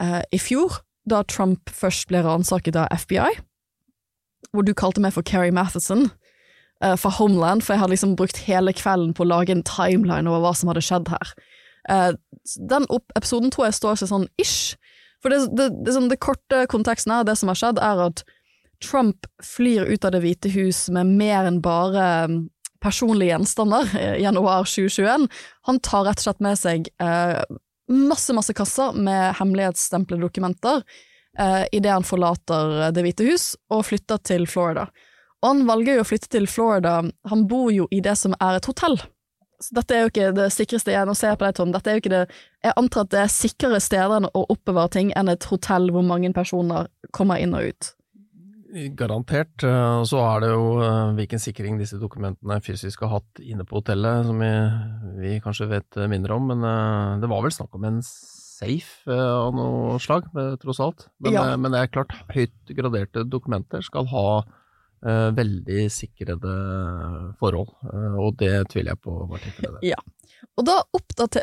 eh, 0.00 0.22
i 0.32 0.40
fjor, 0.40 0.80
da 1.08 1.22
Trump 1.28 1.72
først 1.72 2.08
ble 2.10 2.22
ransaket 2.24 2.76
av 2.76 2.92
FBI, 3.04 3.38
hvor 4.52 4.64
du 4.64 4.74
kalte 4.76 5.02
meg 5.04 5.14
for 5.16 5.26
Carrie 5.26 5.54
Matheson 5.54 6.08
eh, 6.84 6.96
fra 7.00 7.12
Homeland, 7.18 7.64
for 7.64 7.74
jeg 7.74 7.82
hadde 7.84 7.96
liksom 7.96 8.16
brukt 8.20 8.42
hele 8.48 8.74
kvelden 8.76 9.14
på 9.16 9.24
å 9.24 9.30
lage 9.32 9.54
en 9.54 9.64
timeline 9.66 10.28
over 10.28 10.44
hva 10.44 10.54
som 10.56 10.72
hadde 10.72 10.84
skjedd 10.84 11.12
her. 11.12 11.34
Eh, 11.88 12.12
den 12.70 12.88
episoden 13.16 13.52
tror 13.52 13.68
jeg 13.68 13.80
står 13.80 14.00
seg 14.00 14.12
sånn 14.12 14.28
ish, 14.40 14.76
for 15.22 15.34
det, 15.34 15.48
det, 15.58 15.70
det, 15.82 15.94
sånn, 15.96 16.10
det 16.12 16.20
korte 16.22 16.66
konteksten 16.70 17.12
her, 17.16 17.24
det 17.26 17.34
som 17.40 17.50
har 17.50 17.58
skjedd, 17.58 17.80
er 17.82 18.04
at 18.06 18.22
Trump 18.84 19.26
flyr 19.42 19.88
ut 19.90 20.04
av 20.06 20.12
Det 20.14 20.20
hvite 20.22 20.52
hus 20.54 20.84
med 20.94 21.10
mer 21.18 21.48
enn 21.48 21.58
bare 21.64 22.04
personlige 22.82 23.32
gjenstander 23.32 23.90
eh, 23.98 24.14
i 24.20 24.22
januar 24.22 24.64
2021. 24.68 25.28
Han 25.70 25.80
tar 25.80 26.06
rett 26.06 26.22
og 26.22 26.28
slett 26.28 26.44
med 26.44 26.58
seg 26.60 26.88
eh, 27.02 27.42
masse, 27.88 28.32
masse 28.36 28.54
kasser 28.56 28.96
med 28.96 29.36
hemmelighetsstemplede 29.40 30.26
dokumenter 30.26 30.82
eh, 31.38 31.64
idet 31.72 31.94
han 31.94 32.06
forlater 32.06 32.90
Det 32.94 33.04
hvite 33.04 33.28
hus 33.28 33.52
og 33.72 33.86
flytter 33.90 34.22
til 34.30 34.48
Florida. 34.50 34.88
Og 35.42 35.52
han 35.52 35.68
velger 35.68 35.98
jo 35.98 36.06
å 36.06 36.08
flytte 36.08 36.32
til 36.34 36.48
Florida, 36.50 36.98
han 37.30 37.46
bor 37.50 37.70
jo 37.70 37.86
i 37.94 38.02
det 38.02 38.16
som 38.18 38.34
er 38.42 38.58
et 38.58 38.66
hotell. 38.66 38.98
Så 39.62 39.74
dette 39.74 39.94
er 39.94 40.04
jo 40.04 40.10
ikke 40.12 40.32
det 40.36 40.48
sikreste 40.54 40.94
jeg 40.94 41.06
nå 41.06 41.14
ser 41.18 41.34
på 41.38 41.46
deg, 41.46 41.56
Tom. 41.58 41.72
Dette 41.74 41.90
er 41.90 41.96
jo 41.96 42.02
ikke 42.04 42.12
det 42.14 42.24
Jeg 42.62 42.74
antar 42.78 43.06
at 43.06 43.10
det 43.14 43.20
er 43.24 43.32
sikrere 43.32 43.80
steder 43.82 44.28
å 44.30 44.44
oppbevare 44.54 44.92
ting 44.94 45.10
enn 45.18 45.30
et 45.30 45.46
hotell 45.50 45.90
hvor 45.94 46.06
mange 46.06 46.30
personer 46.34 46.90
kommer 47.14 47.42
inn 47.42 47.56
og 47.58 47.72
ut. 47.72 47.90
Garantert. 48.98 49.64
og 49.64 50.04
Så 50.10 50.18
er 50.20 50.40
det 50.44 50.50
jo 50.52 50.64
eh, 50.84 51.12
hvilken 51.16 51.40
sikring 51.40 51.78
disse 51.80 51.98
dokumentene 52.00 52.60
fysisk 52.64 53.00
har 53.06 53.14
hatt 53.18 53.40
inne 53.40 53.64
på 53.68 53.80
hotellet, 53.80 54.26
som 54.28 54.38
vi, 54.42 54.50
vi 55.22 55.38
kanskje 55.44 55.70
vet 55.70 55.96
eh, 55.96 56.08
mindre 56.10 56.36
om. 56.36 56.50
Men 56.52 56.64
eh, 56.68 57.16
det 57.22 57.30
var 57.32 57.42
vel 57.46 57.54
snakk 57.54 57.74
om 57.78 57.86
en 57.88 58.02
safe 58.04 59.08
eh, 59.08 59.34
av 59.48 59.54
noe 59.56 59.98
slag, 60.02 60.28
eh, 60.36 60.54
tross 60.62 60.80
alt. 60.84 61.06
Men, 61.22 61.32
Ja. 61.38 61.46
eh, 61.52 61.56
men 61.56 61.72
det 61.72 61.80
er 61.86 61.92
klart, 61.94 62.12
høyt 62.34 62.74
graderte 62.76 63.24
dokumenter 63.24 63.82
skal 63.86 64.06
ha 64.12 64.26
eh, 64.42 64.54
veldig 65.04 65.86
sikrede 65.92 66.54
forhold, 67.38 67.70
eh, 67.86 68.14
og 68.18 68.38
det 68.40 68.54
tviler 68.72 68.94
jeg 68.94 69.02
på 69.04 69.16
var 69.30 69.42
tilfellet. 69.44 69.82
Ja. 69.86 69.98
Og 70.58 70.66
da, 70.66 70.80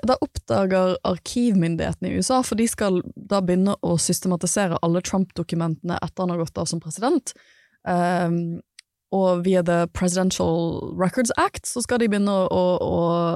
da 0.08 0.16
oppdager 0.24 0.96
arkivmyndighetene 1.08 2.12
i 2.12 2.20
USA, 2.20 2.42
for 2.44 2.60
de 2.60 2.68
skal 2.68 3.02
da 3.16 3.42
begynne 3.44 3.76
å 3.84 3.96
systematisere 4.00 4.80
alle 4.84 5.04
Trump-dokumentene 5.04 6.00
etter 6.02 6.24
han 6.24 6.34
har 6.36 6.44
gått 6.44 6.60
av 6.60 6.68
som 6.72 6.84
president, 6.84 7.36
Um, 7.86 8.62
og 9.14 9.44
via 9.46 9.62
The 9.64 9.86
Presidential 9.94 10.96
Records 10.98 11.32
Act 11.38 11.70
så 11.70 11.84
skal 11.86 12.02
de 12.02 12.08
begynne 12.10 12.34
å, 12.34 12.62
å, 12.82 12.96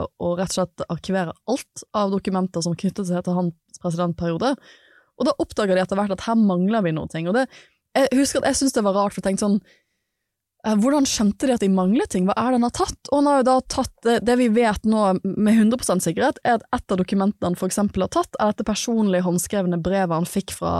å, 0.09 0.31
rett 0.39 0.49
og 0.49 0.55
slett 0.57 0.85
arkivere 0.89 1.35
alt 1.47 1.83
av 1.95 2.09
dokumenter 2.11 2.65
som 2.65 2.73
knyttet 2.75 3.07
seg 3.07 3.21
til 3.23 3.38
hans 3.38 3.77
presidentperiode. 3.79 4.55
Og 5.21 5.29
da 5.29 5.35
oppdager 5.38 5.77
de 5.77 5.83
etter 5.83 5.99
hvert 5.99 6.15
at 6.15 6.25
her 6.25 6.39
mangler 6.39 6.83
vi 6.83 6.95
noe 6.97 7.07
ting. 7.13 7.29
Og 7.29 7.38
det, 7.38 7.45
jeg 7.95 8.17
husker 8.17 8.41
at 8.41 8.49
jeg 8.49 8.59
syntes 8.59 8.79
det 8.79 8.85
var 8.89 8.97
rart, 8.97 9.13
for 9.13 9.21
jeg 9.21 9.29
tenkte 9.29 9.45
sånn 9.45 9.61
Eh, 9.61 9.88
Hvordan 10.59 11.05
skjønte 11.07 11.47
de 11.47 11.53
at 11.55 11.61
de 11.63 11.69
manglet 11.71 12.11
ting? 12.11 12.25
Hva 12.27 12.33
er 12.35 12.51
det 12.51 12.57
han 12.57 12.65
har 12.67 12.73
tatt? 12.75 12.99
Og 13.09 13.21
han 13.21 13.29
har 13.29 13.37
jo 13.39 13.45
da 13.47 13.55
tatt 13.71 13.93
det, 14.03 14.15
det 14.27 14.35
vi 14.41 14.49
vet 14.51 14.87
nå 14.91 15.03
med 15.23 15.53
100 15.53 16.01
sikkerhet, 16.03 16.41
er 16.43 16.57
at 16.57 16.65
et 16.75 16.91
av 16.91 16.99
dokumentene 16.99 17.53
han 17.53 17.69
eksempel 17.69 18.03
har 18.03 18.11
tatt, 18.11 18.35
er 18.35 18.51
dette 18.51 18.67
personlige 18.67 19.23
håndskrevne 19.23 19.79
brevet 19.79 20.17
han 20.17 20.27
fikk 20.27 20.51
fra 20.57 20.73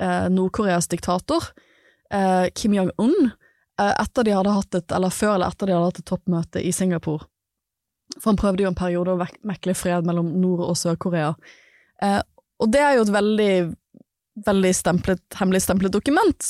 eh, 0.00 0.30
Nord-Koreas 0.32 0.88
diktator, 0.88 1.50
eh, 2.08 2.48
Kim 2.56 2.78
Jong-un, 2.78 3.30
eh, 3.80 3.92
eller 3.92 5.12
før 5.12 5.34
eller 5.34 5.52
etter 5.52 5.68
de 5.68 5.76
hadde 5.76 5.90
hatt 5.90 6.00
et 6.00 6.08
toppmøte 6.08 6.64
i 6.64 6.72
Singapore. 6.72 7.28
For 8.16 8.32
han 8.32 8.40
prøvde 8.40 8.64
jo 8.64 8.72
en 8.72 8.80
periode 8.80 9.12
å 9.12 9.28
mekle 9.44 9.76
fred 9.76 10.08
mellom 10.08 10.32
Nord- 10.40 10.64
og 10.64 10.76
Sør-Korea. 10.80 11.34
Eh, 12.00 12.22
og 12.58 12.72
det 12.72 12.80
er 12.80 12.96
jo 12.96 13.04
et 13.04 13.16
veldig 13.20 13.52
veldig 14.46 14.70
stemplet, 14.76 15.22
hemmelig 15.34 15.64
stemplet 15.64 15.92
dokument, 15.92 16.44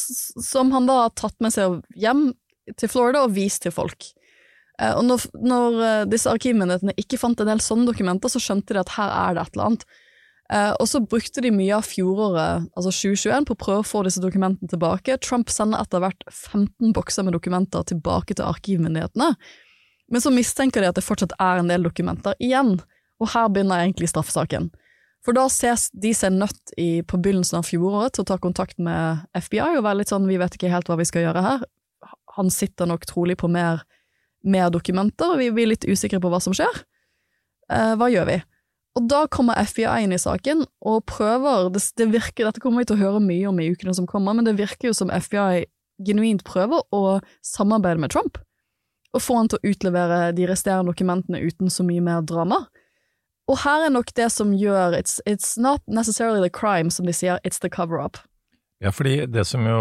som 0.44 0.72
han 0.74 0.86
da 0.86 1.06
har 1.06 1.14
tatt 1.16 1.36
med 1.40 1.54
seg 1.54 1.78
hjem 1.96 2.30
til 2.76 2.90
Florida 2.92 3.24
og 3.24 3.34
vist 3.36 3.64
til 3.64 3.74
folk. 3.74 4.10
Eh, 4.82 4.94
og 4.94 5.04
når, 5.06 5.24
når 5.40 5.80
eh, 5.84 6.02
disse 6.10 6.30
arkivmyndighetene 6.30 6.96
ikke 7.00 7.20
fant 7.20 7.40
en 7.42 7.50
del 7.50 7.62
sånne 7.64 7.88
dokumenter, 7.90 8.32
så 8.32 8.42
skjønte 8.42 8.76
de 8.76 8.82
at 8.82 8.94
her 8.98 9.14
er 9.14 9.36
det 9.36 9.46
et 9.46 9.56
eller 9.56 9.70
annet. 9.70 9.86
Eh, 10.48 10.72
og 10.80 10.88
så 10.88 11.02
brukte 11.04 11.42
de 11.44 11.52
mye 11.52 11.76
av 11.76 11.84
fjoråret, 11.84 12.68
altså 12.72 12.92
2021, 12.94 13.48
på 13.48 13.56
å 13.56 13.62
prøve 13.64 13.84
å 13.84 13.88
få 13.88 14.02
disse 14.06 14.22
dokumentene 14.24 14.70
tilbake. 14.70 15.18
Trump 15.24 15.52
sender 15.52 15.82
etter 15.82 16.04
hvert 16.04 16.24
15 16.30 16.94
bokser 16.96 17.26
med 17.26 17.36
dokumenter 17.36 17.84
tilbake 17.90 18.38
til 18.38 18.48
arkivmyndighetene. 18.48 19.32
Men 20.08 20.24
så 20.24 20.32
mistenker 20.32 20.80
de 20.80 20.88
at 20.88 20.96
det 20.96 21.04
fortsatt 21.04 21.34
er 21.36 21.60
en 21.60 21.68
del 21.68 21.84
dokumenter 21.84 22.38
igjen, 22.40 22.78
og 23.20 23.32
her 23.34 23.50
begynner 23.52 23.82
egentlig 23.82 24.08
straffesaken. 24.08 24.70
For 25.26 25.36
da 25.36 25.48
ses 25.52 25.88
de 25.92 26.14
seg 26.16 26.32
nødt 26.38 26.72
i, 26.80 27.02
på 27.04 27.18
begynnelsen 27.20 27.58
av 27.58 27.66
fjoråret 27.68 28.14
til 28.16 28.24
å 28.24 28.28
ta 28.30 28.38
kontakt 28.40 28.78
med 28.80 29.26
FBI 29.36 29.74
og 29.74 29.82
være 29.84 30.00
litt 30.00 30.12
sånn 30.12 30.28
vi 30.30 30.38
vet 30.40 30.54
ikke 30.56 30.70
helt 30.72 30.88
hva 30.88 30.96
vi 30.96 31.08
skal 31.08 31.26
gjøre 31.26 31.42
her. 31.44 31.66
Han 32.38 32.52
sitter 32.54 32.88
nok 32.88 33.06
trolig 33.10 33.38
på 33.40 33.50
mer, 33.50 33.82
mer 34.46 34.70
dokumenter, 34.74 35.34
og 35.34 35.42
vi 35.42 35.50
blir 35.54 35.72
litt 35.72 35.86
usikre 35.88 36.22
på 36.22 36.30
hva 36.32 36.40
som 36.42 36.54
skjer. 36.56 36.84
Eh, 37.72 37.94
hva 37.98 38.08
gjør 38.12 38.28
vi? 38.30 38.38
Og 38.98 39.06
da 39.10 39.24
kommer 39.30 39.58
FBI 39.62 40.04
inn 40.06 40.14
i 40.14 40.20
saken 40.20 40.64
og 40.88 41.04
prøver 41.10 41.68
det, 41.74 41.84
det 42.00 42.08
virker, 42.10 42.48
Dette 42.48 42.62
kommer 42.62 42.82
vi 42.82 42.88
til 42.90 42.98
å 42.98 43.02
høre 43.04 43.22
mye 43.22 43.50
om 43.50 43.60
i 43.62 43.68
ukene 43.70 43.94
som 43.94 44.08
kommer, 44.10 44.34
men 44.34 44.48
det 44.48 44.56
virker 44.58 44.90
jo 44.90 44.96
som 44.96 45.12
FBI 45.12 45.68
genuint 46.06 46.44
prøver 46.46 46.82
å 46.94 47.18
samarbeide 47.46 48.02
med 48.02 48.14
Trump 48.14 48.38
og 49.16 49.22
få 49.24 49.38
han 49.38 49.48
til 49.48 49.58
å 49.58 49.70
utlevere 49.70 50.18
de 50.36 50.46
resterende 50.50 50.92
dokumentene 50.92 51.40
uten 51.40 51.72
så 51.72 51.86
mye 51.86 52.02
mer 52.04 52.24
drama. 52.28 52.66
Og 53.48 53.62
her 53.62 53.86
er 53.86 53.92
nok 53.94 54.12
det 54.18 54.28
som 54.34 54.52
gjør 54.52 54.96
it's, 54.98 55.18
it's 55.24 55.56
not 55.56 55.80
necessarily 55.88 56.42
the 56.44 56.52
crime, 56.52 56.90
som 56.92 57.08
de 57.08 57.14
sier, 57.16 57.40
it's 57.44 57.62
the 57.64 57.70
cover-up. 57.72 58.20
Ja, 58.78 58.92
fordi 58.94 59.24
det 59.26 59.42
som 59.48 59.64
jo 59.66 59.78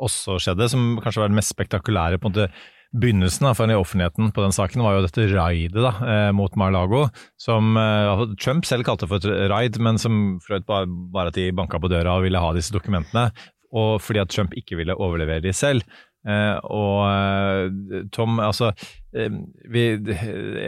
også 0.00 0.38
skjedde, 0.40 0.70
som 0.72 0.94
kanskje 1.04 1.20
var 1.20 1.32
det 1.32 1.36
mest 1.36 1.52
spektakulære 1.52 2.20
på 2.20 2.30
en 2.30 2.32
måte 2.32 2.48
begynnelsen 2.94 3.48
for 3.58 3.70
i 3.70 3.76
offentligheten 3.76 4.30
på 4.32 4.44
den 4.44 4.54
saken, 4.54 4.84
var 4.84 4.96
jo 4.96 5.02
dette 5.04 5.26
raidet 5.32 5.82
da, 5.82 5.92
eh, 6.08 6.30
mot 6.36 6.54
Mar-Lago, 6.56 7.08
som 7.40 7.76
eh, 7.76 8.24
Trump 8.40 8.64
selv 8.68 8.86
kalte 8.86 9.08
for 9.10 9.18
et 9.18 9.50
raid, 9.50 9.78
men 9.82 9.98
som 10.00 10.38
Freud 10.44 10.64
bare, 10.68 10.86
bare 10.86 11.32
at 11.32 11.38
de 11.38 11.50
banka 11.52 11.80
på 11.82 11.90
døra 11.90 12.16
og 12.16 12.24
ville 12.24 12.40
ha 12.40 12.52
disse 12.54 12.72
dokumentene, 12.74 13.28
og 13.74 13.98
fordi 14.00 14.22
at 14.22 14.30
Trump 14.30 14.54
ikke 14.56 14.78
ville 14.78 14.94
overlevere 14.94 15.42
de 15.44 15.52
selv. 15.52 15.82
Eh, 16.24 16.56
og 16.72 18.08
Tom, 18.14 18.38
altså 18.40 18.70
vi, 19.12 19.82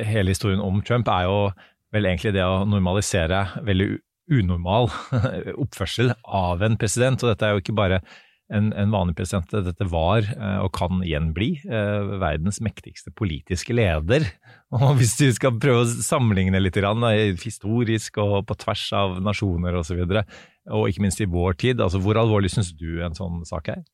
Hele 0.04 0.34
historien 0.34 0.60
om 0.60 0.82
Trump 0.84 1.08
er 1.08 1.25
jo 1.25 1.38
vel 1.94 2.10
egentlig 2.10 2.34
det 2.36 2.44
å 2.44 2.66
normalisere 2.68 3.46
veldig 3.64 3.94
unormal 4.33 4.90
oppførsel 5.62 6.14
av 6.25 6.64
en 6.66 6.78
president. 6.80 7.23
Og 7.23 7.33
dette 7.33 7.47
er 7.47 7.54
jo 7.54 7.64
ikke 7.64 7.76
bare 7.76 8.00
en, 8.52 8.71
en 8.78 8.92
vanlig 8.95 9.16
president, 9.18 9.50
dette 9.66 9.87
var, 9.90 10.26
eh, 10.37 10.59
og 10.62 10.71
kan 10.76 11.00
igjen 11.02 11.33
bli, 11.35 11.56
eh, 11.66 12.11
verdens 12.23 12.61
mektigste 12.62 13.11
politiske 13.16 13.75
leder. 13.75 14.28
Og 14.76 14.97
hvis 15.00 15.16
du 15.18 15.26
skal 15.35 15.59
prøve 15.62 15.85
å 15.85 15.88
sammenligne 15.90 16.61
litt 16.62 16.78
da, 16.78 17.11
historisk 17.42 18.18
og 18.23 18.47
på 18.49 18.56
tvers 18.62 18.85
av 18.99 19.18
nasjoner 19.23 19.78
osv., 19.78 20.02
og, 20.02 20.14
så 20.14 20.75
og 20.76 20.88
ikke 20.90 21.04
minst 21.04 21.23
i 21.23 21.28
vår 21.30 21.59
tid, 21.62 21.83
altså 21.83 22.00
hvor 22.02 22.18
alvorlig 22.18 22.50
syns 22.54 22.73
du 22.75 22.99
en 23.06 23.14
sånn 23.14 23.45
sak 23.47 23.71
er? 23.75 23.85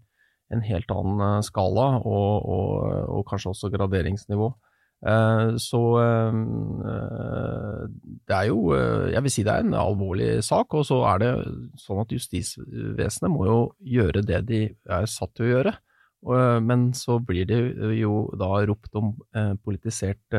en 0.54 0.62
helt 0.66 0.92
annen 0.94 1.42
skala 1.46 1.86
og, 2.06 2.46
og, 2.46 2.70
og 3.18 3.24
kanskje 3.30 3.52
også 3.54 3.72
graderingsnivå. 3.74 4.48
Eh, 5.04 5.56
så 5.60 5.82
eh, 6.00 6.36
det 8.24 8.36
er 8.38 8.46
jo 8.48 8.72
eh, 8.72 9.10
Jeg 9.12 9.26
vil 9.26 9.34
si 9.34 9.44
det 9.44 9.52
er 9.52 9.66
en 9.66 9.76
alvorlig 9.76 10.38
sak, 10.48 10.78
og 10.80 10.86
så 10.88 11.02
er 11.12 11.24
det 11.24 11.32
sånn 11.82 12.04
at 12.06 12.14
justisvesenet 12.16 13.34
må 13.34 13.48
jo 13.50 13.58
gjøre 13.98 14.24
det 14.24 14.44
de 14.48 14.62
er 14.72 15.10
satt 15.12 15.36
til 15.36 15.50
å 15.50 15.56
gjøre. 15.58 15.76
Men 16.64 16.86
så 16.96 17.18
blir 17.20 17.44
det 17.50 17.58
jo 17.98 18.30
da 18.40 18.62
ropt 18.64 18.94
om 18.96 19.10
politisert 19.66 20.38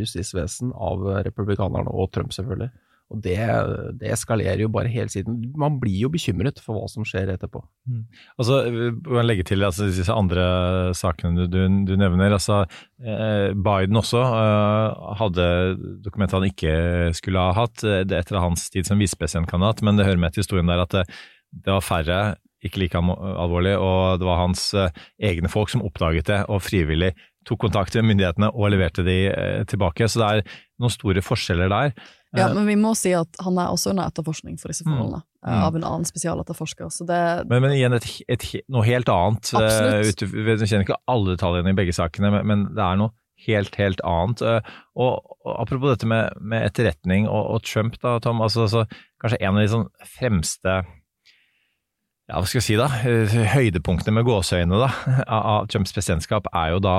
justisvesen 0.00 0.70
av 0.72 1.04
republikanerne 1.26 1.92
og 1.92 2.08
Trump, 2.14 2.32
selvfølgelig. 2.32 2.70
Og 3.14 3.20
det, 3.22 3.36
det, 4.00 4.08
eskalerer 4.10 4.64
jo 4.64 4.70
bare 4.74 4.90
hele 4.90 5.06
tiden. 5.12 5.38
Man 5.54 5.76
blir 5.78 5.94
jo 6.06 6.10
bekymret 6.10 6.58
for 6.62 6.74
hva 6.74 6.88
som 6.90 7.06
skjer 7.06 7.30
etterpå. 7.36 7.60
Mm. 7.86 8.02
må 9.06 9.20
jeg 9.20 9.28
legge 9.28 9.46
til 9.46 9.62
altså, 9.62 9.86
disse 9.86 10.10
andre 10.10 10.46
sakene 10.98 11.38
du, 11.38 11.44
du, 11.46 11.60
du 11.86 11.94
nevner. 11.94 12.34
altså 12.34 12.64
eh, 12.98 13.54
Biden 13.54 14.00
også 14.00 14.24
eh, 14.26 15.12
hadde 15.22 15.46
dokumenter 16.02 16.40
han 16.40 16.50
ikke 16.50 16.74
skulle 17.14 17.46
ha 17.46 17.54
hatt 17.54 17.86
det 18.10 18.24
etter 18.24 18.42
hans 18.42 18.66
tid 18.74 18.90
som 18.90 18.98
visepresidentkandidat, 18.98 19.84
men 19.86 20.00
det 20.00 20.08
hører 20.08 20.24
med 20.26 20.34
til 20.34 20.42
historien 20.42 20.66
der 20.74 20.82
at 20.82 20.98
det, 20.98 21.06
det 21.54 21.78
var 21.78 21.86
færre 21.86 22.20
ikke 22.66 22.80
like 22.82 22.98
alvorlig, 22.98 23.76
og 23.78 24.18
det 24.20 24.26
var 24.26 24.42
hans 24.42 24.68
eh, 24.74 25.02
egne 25.30 25.50
folk 25.52 25.70
som 25.72 25.84
oppdaget 25.86 26.26
det 26.30 26.42
og 26.50 26.64
frivillig 26.64 27.12
tok 27.46 27.60
kontakt 27.66 27.94
med 27.98 28.10
myndighetene 28.10 28.50
og 28.52 28.72
leverte 28.74 29.04
de 29.06 29.18
eh, 29.30 29.64
tilbake. 29.70 30.08
Så 30.08 30.22
det 30.22 30.28
er 30.28 30.56
noen 30.82 30.92
store 30.92 31.22
forskjeller 31.24 31.70
der. 31.72 31.92
Ja, 32.34 32.48
men 32.54 32.66
vi 32.66 32.76
må 32.78 32.92
si 32.98 33.12
at 33.16 33.38
han 33.44 33.58
er 33.60 33.72
også 33.72 33.92
under 33.92 34.10
etterforskning 34.10 34.58
for 34.60 34.72
disse 34.72 34.86
mm. 34.86 34.92
forholdene, 34.92 35.22
Mm. 35.46 35.52
mm. 35.52 35.62
av 35.62 35.76
en 35.78 35.84
annen 35.86 36.08
spesialetterforsker. 36.08 36.88
Så 36.90 37.06
det 37.06 37.20
Men, 37.46 37.62
men 37.62 37.76
igjen 37.76 37.94
et, 37.94 38.08
et, 38.28 38.46
noe 38.72 38.82
helt 38.86 39.08
annet. 39.12 39.52
Eh, 39.54 39.62
Absolutt. 39.62 40.24
Uh, 40.26 40.34
vi 40.42 40.56
kjenner 40.66 40.86
ikke 40.88 40.98
alle 41.06 41.36
detaljene 41.36 41.70
i 41.70 41.78
begge 41.78 41.94
sakene, 41.94 42.32
men, 42.34 42.46
men, 42.50 42.66
det 42.74 42.82
er 42.82 42.98
noe 42.98 43.14
helt, 43.46 43.78
helt 43.78 44.02
annet. 44.02 44.42
Uh, 44.42 44.74
og, 44.98 45.36
og, 45.44 45.54
Apropos 45.54 45.94
dette 45.94 46.10
med, 46.10 46.34
med 46.40 46.66
etterretning 46.66 47.28
og, 47.30 47.42
og, 47.54 47.64
Trump, 47.68 48.00
da, 48.02 48.18
Tom. 48.24 48.42
Altså, 48.42 48.66
altså, 48.66 48.86
kanskje 49.22 49.42
en 49.42 49.54
av 49.54 49.62
de 49.62 49.72
sånn 49.76 49.90
fremste 50.18 50.80
ja, 52.26 52.40
hva 52.40 52.46
skal 52.50 52.58
jeg 52.58 52.66
si 52.66 52.74
da, 52.74 52.88
høydepunktene 53.52 54.16
med 54.16 54.26
gåseøyne 54.26 54.80
da, 54.82 54.88
av 55.30 55.68
Trumps 55.70 55.94
presidentskap 55.94 56.48
er 56.50 56.72
jo 56.74 56.80
da 56.82 56.96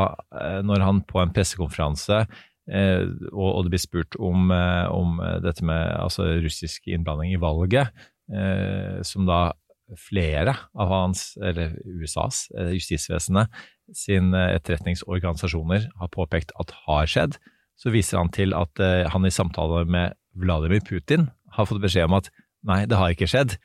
når 0.63 0.85
han 0.85 1.01
på 1.03 1.19
en 1.19 1.33
pressekonferanse 1.35 2.21
Eh, 2.21 2.46
og, 2.67 3.47
og, 3.47 3.61
det 3.65 3.73
blir 3.73 3.81
spurt 3.81 4.17
om, 4.19 4.51
eh, 4.51 4.85
om 4.91 5.21
dette 5.43 5.65
med 5.65 5.93
altså, 5.95 6.27
russisk 6.43 6.89
innblanding 6.91 7.33
i 7.33 7.41
valget, 7.41 7.93
eh, 8.33 8.99
som 9.07 9.27
da 9.29 9.53
flere 9.95 10.51
av 10.75 10.89
hans, 10.91 11.29
eller 11.39 11.77
USAs, 11.87 12.49
justisvesenet 12.75 13.53
sin 13.95 14.33
etterretningsorganisasjoner 14.35 15.85
har 15.95 16.11
påpekt 16.11 16.51
at 16.59 16.73
har 16.83 17.07
skjedd, 17.07 17.37
så 17.79 17.93
viser 17.93 18.19
han 18.19 18.33
til 18.35 18.51
at 18.57 18.81
han 19.13 19.23
i 19.23 19.31
samtale 19.31 19.85
med 19.87 20.17
Vladimir 20.35 20.83
Putin 20.83 21.29
har 21.55 21.69
fått 21.69 21.79
beskjed 21.79 22.09
om 22.09 22.17
at 22.17 22.27
nei, 22.67 22.81
det 22.83 22.99
har 22.99 23.15
ikke 23.15 23.29
skjedd 23.31 23.55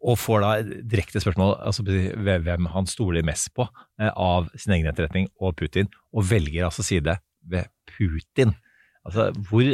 og 0.00 0.16
får 0.16 0.40
da 0.40 0.52
direkte 0.64 1.20
spørsmål 1.20 1.58
altså 1.58 1.84
hvem 1.84 2.70
han 2.72 2.88
stoler 2.88 3.26
mest 3.26 3.50
på 3.52 3.66
av 4.00 4.48
sin 4.56 4.78
egen 4.78 4.88
etterretning 4.88 5.28
og 5.36 5.58
Putin, 5.60 5.90
og 6.16 6.24
velger 6.30 6.70
altså 6.70 6.86
side 6.86 7.18
ved 7.42 7.70
Putin. 7.88 8.54
Altså, 9.06 9.30
Hvor 9.48 9.72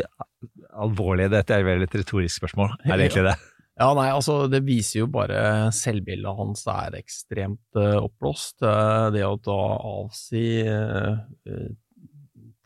alvorlig 0.87 1.31
dette 1.33 1.55
er 1.57 1.67
vel 1.67 1.85
et 1.85 1.95
retorisk 1.99 2.43
spørsmål, 2.43 2.77
er 2.85 2.97
det 2.97 3.09
egentlig 3.09 3.29
det? 3.31 3.37
Ja, 3.77 3.91
nei, 3.93 4.07
altså 4.09 4.47
Det 4.49 4.63
viser 4.65 5.03
jo 5.03 5.07
bare 5.13 5.69
selvbildet 5.75 6.39
hans 6.39 6.63
er 6.73 6.95
ekstremt 6.97 7.77
uh, 7.77 7.99
oppblåst. 8.01 8.63
Uh, 8.63 9.11
det 9.13 9.27
å 9.27 9.35
da 9.37 9.59
avsi 9.91 10.47
uh, 10.65 11.19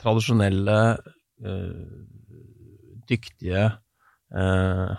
tradisjonelle, 0.00 0.80
dyktige 3.10 3.70
Eh, 4.36 4.96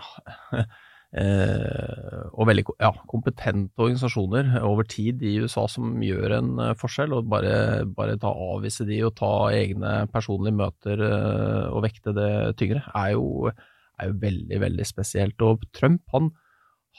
og 1.12 2.46
veldig 2.48 2.64
ja, 2.80 2.88
kompetente 3.10 3.82
organisasjoner 3.84 4.54
over 4.64 4.86
tid 4.88 5.20
i 5.28 5.34
USA 5.44 5.66
som 5.68 5.98
gjør 6.00 6.36
en 6.38 6.52
eh, 6.62 6.76
forskjell. 6.80 7.12
og 7.12 7.28
Bare, 7.32 7.84
bare 7.84 8.16
ta 8.20 8.32
avvise 8.32 8.86
de 8.88 9.02
og 9.04 9.16
ta 9.20 9.32
egne 9.52 10.06
personlige 10.12 10.56
møter 10.62 11.02
eh, 11.04 11.66
og 11.68 11.84
vekte 11.84 12.16
det 12.16 12.30
tyngre, 12.60 12.84
er 12.96 13.12
jo, 13.12 13.52
er 14.00 14.08
jo 14.08 14.16
veldig, 14.24 14.62
veldig 14.64 14.88
spesielt. 14.88 15.44
Og 15.44 15.68
Trump 15.76 16.16
han, 16.16 16.32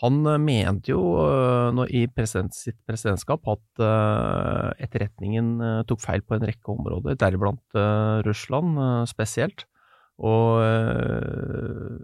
han 0.04 0.22
mente 0.46 0.94
jo 0.94 1.02
i 1.90 2.06
president, 2.14 2.54
sitt 2.54 2.78
presidentskap 2.90 3.46
at 3.50 3.84
etterretningen 4.82 5.86
tok 5.90 6.02
feil 6.02 6.26
på 6.26 6.38
en 6.38 6.48
rekke 6.50 6.74
områder, 6.74 7.18
deriblant 7.22 7.78
Russland 8.26 8.82
spesielt. 9.10 9.68
Og 10.22 10.62
eh, 10.62 11.98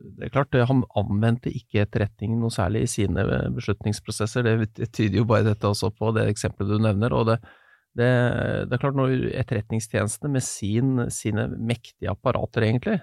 det 0.00 0.26
er 0.26 0.32
klart, 0.34 0.56
han 0.68 0.82
anvendte 0.96 1.52
ikke 1.52 1.84
etterretningen 1.84 2.40
noe 2.40 2.52
særlig 2.54 2.84
i 2.86 2.90
sine 2.90 3.24
beslutningsprosesser. 3.56 4.46
Det 4.64 4.88
tyder 4.96 5.20
jo 5.20 5.26
bare 5.28 5.50
dette 5.50 5.68
også 5.68 5.92
på, 5.92 6.12
det 6.16 6.28
eksempelet 6.30 6.72
du 6.72 6.84
nevner. 6.86 7.14
og 7.16 7.26
det, 7.28 7.38
det, 7.98 8.10
det 8.70 8.76
er 8.76 8.82
klart, 8.82 8.96
når 8.98 9.28
etterretningstjenestene 9.42 10.32
med 10.32 10.46
sin, 10.46 10.94
sine 11.12 11.48
mektige 11.56 12.12
apparater, 12.12 12.64
egentlig, 12.68 13.00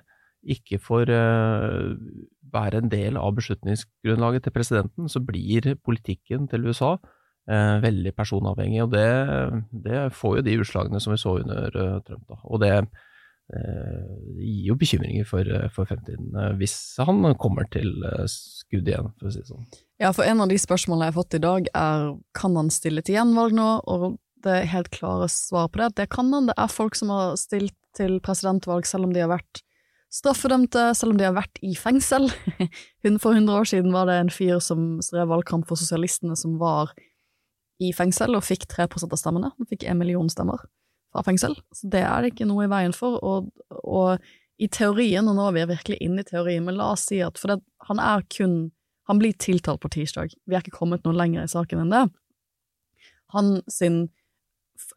ikke 0.48 0.80
får 0.80 1.12
eh, 1.12 1.94
være 2.54 2.82
en 2.82 2.90
del 2.92 3.20
av 3.20 3.36
beslutningsgrunnlaget 3.38 4.48
til 4.48 4.56
presidenten, 4.56 5.10
så 5.12 5.22
blir 5.24 5.76
politikken 5.84 6.48
til 6.52 6.70
USA 6.70 6.96
eh, 7.50 7.78
veldig 7.84 8.14
personavhengig. 8.16 8.86
Og 8.86 8.94
det, 8.94 9.10
det, 9.86 10.06
får 10.16 10.40
jo 10.40 10.46
de 10.48 10.58
utslagene 10.64 11.02
som 11.04 11.14
vi 11.14 11.22
så 11.22 11.38
under 11.42 11.78
uh, 11.78 12.00
Trump. 12.08 12.26
Da. 12.30 12.40
Og 12.46 12.64
det 12.64 12.74
eh, 13.56 14.06
gir 14.42 14.70
jo 14.72 14.78
bekymringer 14.80 15.28
for, 15.28 15.48
for 15.76 15.90
fremtiden, 15.90 16.30
eh, 16.36 16.54
hvis 16.60 16.78
han 17.04 17.24
kommer 17.42 17.68
til 17.74 17.92
eh, 18.08 18.26
skudd 18.32 18.90
igjen, 18.90 19.12
for 19.18 19.30
å 19.30 19.34
si 19.34 19.44
det 19.44 19.52
sånn. 19.52 19.68
Ja, 20.02 20.14
for 20.14 20.28
en 20.28 20.44
av 20.44 20.52
de 20.52 20.60
spørsmålene 20.62 21.08
jeg 21.08 21.16
har 21.16 21.20
fått 21.20 21.38
i 21.38 21.44
dag 21.44 21.70
er 21.74 22.10
kan 22.38 22.58
han 22.60 22.72
stille 22.74 23.04
til 23.06 23.18
gjenvalg 23.18 23.56
nå, 23.58 23.70
og 23.88 24.18
det 24.46 24.60
helt 24.72 24.92
klare 24.94 25.30
svaret 25.34 25.74
på 25.74 25.82
det 25.82 25.94
det 25.98 26.10
kan 26.14 26.30
han. 26.34 26.50
Det 26.52 26.58
er 26.60 26.72
folk 26.72 26.98
som 26.98 27.12
har 27.14 27.38
stilt 27.42 27.76
til 27.98 28.20
presidentvalg 28.24 28.86
selv 28.86 29.08
om 29.08 29.16
de 29.16 29.24
har 29.24 29.32
vært 29.32 29.64
straffedømte, 30.14 30.94
selv 30.96 31.14
om 31.14 31.20
de 31.20 31.26
har 31.28 31.36
vært 31.36 31.60
i 31.66 31.74
fengsel. 31.78 32.30
For 33.24 33.34
100 33.34 33.52
år 33.54 33.68
siden 33.68 33.96
var 33.96 34.08
det 34.10 34.20
en 34.22 34.34
fyr 34.34 34.62
som 34.64 35.00
drev 35.04 35.32
valgkamp 35.34 35.68
for 35.68 35.80
sosialistene 35.80 36.38
som 36.40 36.56
var 36.62 36.94
i 37.84 37.92
fengsel 37.94 38.38
og 38.38 38.46
fikk 38.46 38.66
3% 38.72 39.12
av 39.12 39.20
stemmene. 39.20 39.52
Han 39.58 39.70
fikk 39.70 39.86
en 39.86 40.00
million 40.00 40.30
stemmer 40.32 40.64
fra 41.14 41.24
fengsel. 41.26 41.56
Så 41.76 41.90
det 41.92 42.04
er 42.06 42.24
det 42.24 42.34
ikke 42.34 42.50
noe 42.50 42.68
i 42.68 42.72
veien 42.72 42.96
for. 42.96 43.18
Og, 43.24 43.50
og 43.84 44.24
i 44.58 44.70
teorien, 44.74 45.28
og 45.30 45.38
nå 45.38 45.48
er 45.50 45.56
vi 45.56 45.66
virkelig 45.74 46.00
inne 46.02 46.24
i 46.24 46.28
teorien, 46.28 46.66
men 46.66 46.78
la 46.80 46.92
oss 46.96 47.08
si 47.10 47.22
at 47.24 47.38
for 47.40 47.54
det, 47.54 47.62
han 47.90 48.02
er 48.04 48.26
kun 48.34 48.72
Han 49.08 49.22
blir 49.22 49.32
tiltalt 49.40 49.80
på 49.80 49.88
tirsdag. 49.88 50.34
Vi 50.44 50.56
er 50.56 50.60
ikke 50.60 50.82
kommet 50.82 51.06
noe 51.06 51.16
lenger 51.16 51.46
i 51.46 51.48
saken 51.48 51.80
enn 51.80 51.94
det. 51.94 52.02
Han 53.32 53.62
sin 53.72 54.10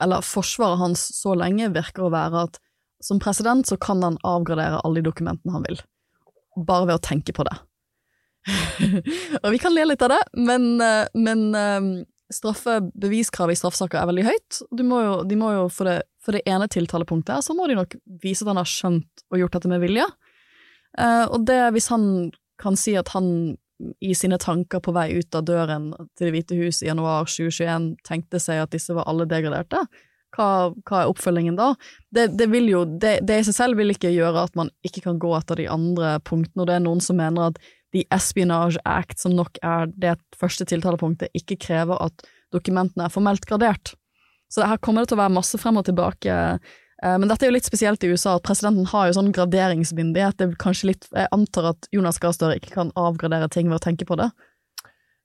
Eller 0.02 0.24
forsvaret 0.26 0.80
hans 0.80 1.04
så 1.14 1.36
lenge 1.38 1.68
virker 1.70 2.08
å 2.08 2.10
være 2.10 2.42
at 2.48 2.58
som 3.00 3.20
president 3.22 3.68
så 3.70 3.78
kan 3.80 4.02
han 4.02 4.18
avgradere 4.26 4.80
alle 4.84 4.98
de 4.98 5.06
dokumentene 5.06 5.54
han 5.54 5.62
vil, 5.64 5.78
bare 6.66 6.90
ved 6.90 6.98
å 6.98 7.04
tenke 7.06 7.32
på 7.32 7.46
det. 7.48 7.54
og 9.42 9.48
vi 9.54 9.60
kan 9.62 9.72
le 9.72 9.86
litt 9.86 10.02
av 10.04 10.12
det, 10.12 10.20
men, 10.36 10.66
eh, 10.84 11.06
men 11.14 11.46
eh, 11.56 11.88
straffebeviskravet 12.34 13.56
i 13.56 13.60
straffesaker 13.60 14.00
er 14.00 14.10
veldig 14.10 14.26
høyt. 14.28 14.60
Må 14.86 15.00
jo, 15.04 15.14
de 15.26 15.38
må 15.38 15.52
jo 15.54 15.64
for 15.72 15.90
det, 15.90 15.96
for 16.22 16.36
det 16.36 16.44
ene 16.48 16.68
tiltalepunktet 16.70 17.36
her, 17.36 17.44
så 17.44 17.56
må 17.56 17.66
de 17.70 17.78
nok 17.78 17.96
vise 18.22 18.44
at 18.44 18.52
han 18.52 18.60
har 18.60 18.70
skjønt 18.70 19.24
og 19.30 19.40
gjort 19.42 19.56
dette 19.58 19.72
med 19.72 19.82
vilje. 19.82 20.06
Eh, 20.98 21.24
og 21.26 21.46
det, 21.48 21.60
hvis 21.74 21.90
han 21.92 22.04
kan 22.60 22.78
si 22.78 22.94
at 22.98 23.12
han 23.14 23.56
i 24.04 24.12
sine 24.14 24.36
tanker 24.40 24.82
på 24.84 24.92
vei 24.92 25.08
ut 25.16 25.34
av 25.34 25.46
døren 25.48 25.90
til 26.18 26.28
Det 26.28 26.34
hvite 26.34 26.58
hus 26.58 26.82
i 26.82 26.90
januar 26.90 27.24
2021 27.24 27.94
tenkte 28.04 28.40
seg 28.42 28.60
at 28.60 28.74
disse 28.74 28.92
var 28.92 29.08
alle 29.08 29.24
degraderte, 29.28 29.86
hva, 30.36 30.70
hva, 30.86 31.00
er 31.00 31.10
oppfølgingen 31.10 31.56
da? 31.58 31.72
Det, 32.14 32.28
det, 32.38 32.46
jo, 32.68 32.84
det, 32.84 33.16
det, 33.26 33.40
i 33.40 33.46
seg 33.48 33.56
selv 33.56 33.80
vil 33.80 33.94
ikke 33.94 34.12
gjøre 34.12 34.44
at 34.46 34.56
man 34.58 34.70
ikke 34.86 35.02
kan 35.08 35.18
gå 35.22 35.32
etter 35.38 35.58
de 35.58 35.66
andre 35.72 36.18
punktene, 36.26 36.62
og 36.62 36.70
det 36.70 36.76
er 36.76 36.84
noen 36.84 37.02
som 37.02 37.18
mener 37.18 37.50
at 37.50 37.58
The 37.94 38.04
Espionage 38.14 38.78
Act, 38.86 39.18
som 39.22 39.34
nok 39.34 39.58
er 39.66 39.90
det 39.98 40.18
første 40.38 40.66
tiltalepunktet, 40.68 41.32
ikke 41.36 41.58
krever 41.60 41.98
at 42.04 42.26
dokumentene 42.54 43.06
er 43.06 43.14
formelt 43.14 43.46
gradert. 43.48 43.94
Så 44.50 44.66
her 44.66 44.78
kommer 44.82 45.02
det 45.02 45.12
til 45.12 45.18
å 45.18 45.22
være 45.22 45.36
masse 45.36 45.58
frem 45.62 45.78
og 45.78 45.86
tilbake. 45.86 46.36
Eh, 47.02 47.16
men 47.16 47.30
dette 47.30 47.46
er 47.46 47.52
jo 47.52 47.56
litt 47.56 47.68
spesielt 47.68 48.04
i 48.04 48.10
USA, 48.12 48.36
at 48.36 48.46
presidenten 48.46 48.88
har 48.90 49.08
jo 49.08 49.16
sånn 49.18 49.32
graderingsmyndighet. 49.34 50.38
Det 50.38 50.48
er 50.48 50.56
kanskje 50.60 50.92
litt, 50.92 51.08
Jeg 51.14 51.30
antar 51.34 51.72
at 51.72 51.90
Jonas 51.94 52.18
Gahr 52.18 52.34
Støre 52.36 52.58
ikke 52.58 52.74
kan 52.74 52.94
avgradere 52.98 53.50
ting 53.50 53.70
ved 53.70 53.78
å 53.78 53.84
tenke 53.84 54.08
på 54.08 54.18
det? 54.20 54.30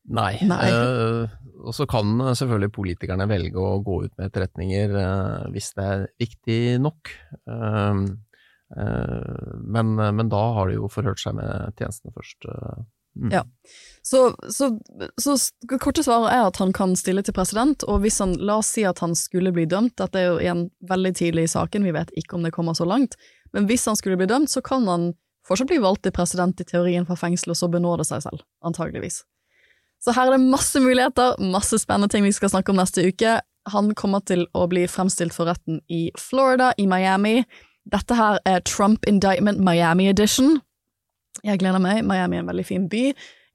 Nei. 0.05 0.37
Nei. 0.45 0.69
Uh, 0.69 1.25
og 1.65 1.73
så 1.73 1.87
kan 1.89 2.19
selvfølgelig 2.37 2.75
politikerne 2.75 3.25
velge 3.25 3.57
å 3.57 3.79
gå 3.81 4.03
ut 4.05 4.13
med 4.13 4.29
etterretninger 4.29 4.93
uh, 4.93 5.47
hvis 5.53 5.71
det 5.73 5.85
er 5.85 6.05
viktig 6.21 6.59
nok. 6.85 7.09
Uh, 7.49 8.05
men, 8.73 9.91
men, 9.95 10.29
da 10.31 10.41
har 10.55 10.69
de 10.69 10.79
jo 10.79 10.87
forhørt 10.89 11.21
seg 11.21 11.35
med 11.37 11.75
tjenestene 11.77 12.13
først. 12.15 12.47
Mm. 13.15 13.29
Ja. 13.31 13.43
Så, 14.01 14.35
så, 14.49 14.79
så, 15.21 15.35
korte 15.79 16.03
svaret 16.03 16.33
er 16.33 16.47
at 16.47 16.57
han 16.59 16.73
kan 16.75 16.95
stille 16.99 17.23
til 17.23 17.35
president, 17.37 17.85
og 17.87 18.01
hvis 18.03 18.19
han, 18.19 18.35
la 18.41 18.57
oss 18.59 18.73
si 18.75 18.83
at 18.87 18.99
han 19.03 19.15
skulle 19.15 19.53
bli 19.55 19.67
dømt, 19.69 19.95
dette 20.01 20.19
er 20.19 20.27
jo 20.27 20.41
igjen 20.41 20.65
veldig 20.89 21.13
tidlig 21.15 21.45
i 21.47 21.53
saken, 21.53 21.85
vi 21.87 21.93
vet 21.95 22.11
ikke 22.19 22.35
om 22.37 22.43
det 22.45 22.53
kommer 22.55 22.75
så 22.75 22.87
langt, 22.89 23.15
men 23.55 23.69
hvis 23.69 23.87
han 23.87 23.95
skulle 23.95 24.19
bli 24.19 24.27
dømt, 24.29 24.51
så 24.51 24.63
kan 24.65 24.87
han 24.91 25.13
fortsatt 25.47 25.69
bli 25.69 25.79
valgt 25.79 26.03
til 26.05 26.15
president 26.15 26.59
i 26.59 26.67
teorien 26.67 27.07
fra 27.07 27.17
fengsel, 27.19 27.53
og 27.53 27.59
så 27.59 27.71
benåde 27.71 28.05
seg 28.07 28.25
selv, 28.25 28.43
antageligvis. 28.65 29.21
Så 30.03 30.13
her 30.13 30.27
er 30.27 30.35
det 30.35 30.49
masse 30.51 30.79
muligheter, 30.81 31.39
masse 31.53 31.79
spennende 31.81 32.11
ting 32.11 32.25
vi 32.25 32.33
skal 32.35 32.51
snakke 32.51 32.73
om 32.73 32.81
neste 32.81 33.07
uke. 33.07 33.39
Han 33.71 33.93
kommer 33.97 34.21
til 34.27 34.43
å 34.53 34.67
bli 34.69 34.83
fremstilt 34.91 35.33
for 35.33 35.49
retten 35.49 35.79
i 35.89 36.09
Florida, 36.19 36.73
i 36.77 36.85
Miami. 36.89 37.39
Dette 37.93 38.17
her 38.17 38.39
er 38.49 38.63
Trump 38.65 39.05
Indictment 39.07 39.59
Miami 39.61 40.09
Edition. 40.09 40.59
Jeg 41.45 41.59
gleder 41.61 41.81
meg. 41.83 42.03
Miami 42.05 42.39
er 42.39 42.45
en 42.45 42.49
veldig 42.49 42.65
fin 42.65 42.87
by. 42.89 43.03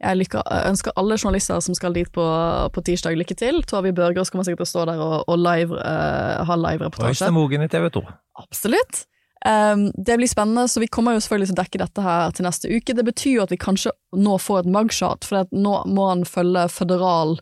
Jeg 0.01 0.17
lykker, 0.17 0.45
ønsker 0.71 0.95
alle 0.97 1.19
journalister 1.21 1.61
som 1.61 1.77
skal 1.77 1.93
dit 1.93 2.09
på, 2.15 2.25
på 2.73 2.83
tirsdag, 2.87 3.19
lykke 3.21 3.37
til. 3.37 3.61
Tove 3.69 3.93
Børger 3.93 4.25
kommer 4.33 4.47
sikkert 4.49 4.63
til 4.63 4.69
å 4.69 4.73
stå 4.73 4.85
der 4.89 5.03
og, 5.05 5.17
og 5.29 5.37
live, 5.41 5.77
uh, 5.77 6.41
ha 6.49 6.57
live-reportasje. 6.57 7.19
Øystein 7.19 7.37
Mogen 7.37 7.67
i 7.67 7.69
TV 7.69 7.91
2. 7.93 8.05
Absolutt. 8.41 9.05
Um, 9.45 9.87
det 9.97 10.17
blir 10.21 10.29
spennende, 10.29 10.67
så 10.69 10.81
vi 10.81 10.89
kommer 10.93 11.17
jo 11.17 11.21
selvfølgelig 11.25 11.51
til 11.51 11.57
å 11.57 11.61
dekke 11.61 11.83
dette 11.83 12.05
her 12.07 12.35
til 12.37 12.49
neste 12.49 12.73
uke. 12.73 12.97
Det 12.97 13.07
betyr 13.11 13.35
jo 13.35 13.45
at 13.45 13.53
vi 13.53 13.61
kanskje 13.61 13.93
nå 14.17 14.39
får 14.41 14.63
et 14.63 14.73
mugshot, 14.73 15.29
for 15.29 15.53
nå 15.53 15.77
må 15.89 16.09
han 16.15 16.25
følge 16.29 16.67
føderal 16.73 17.37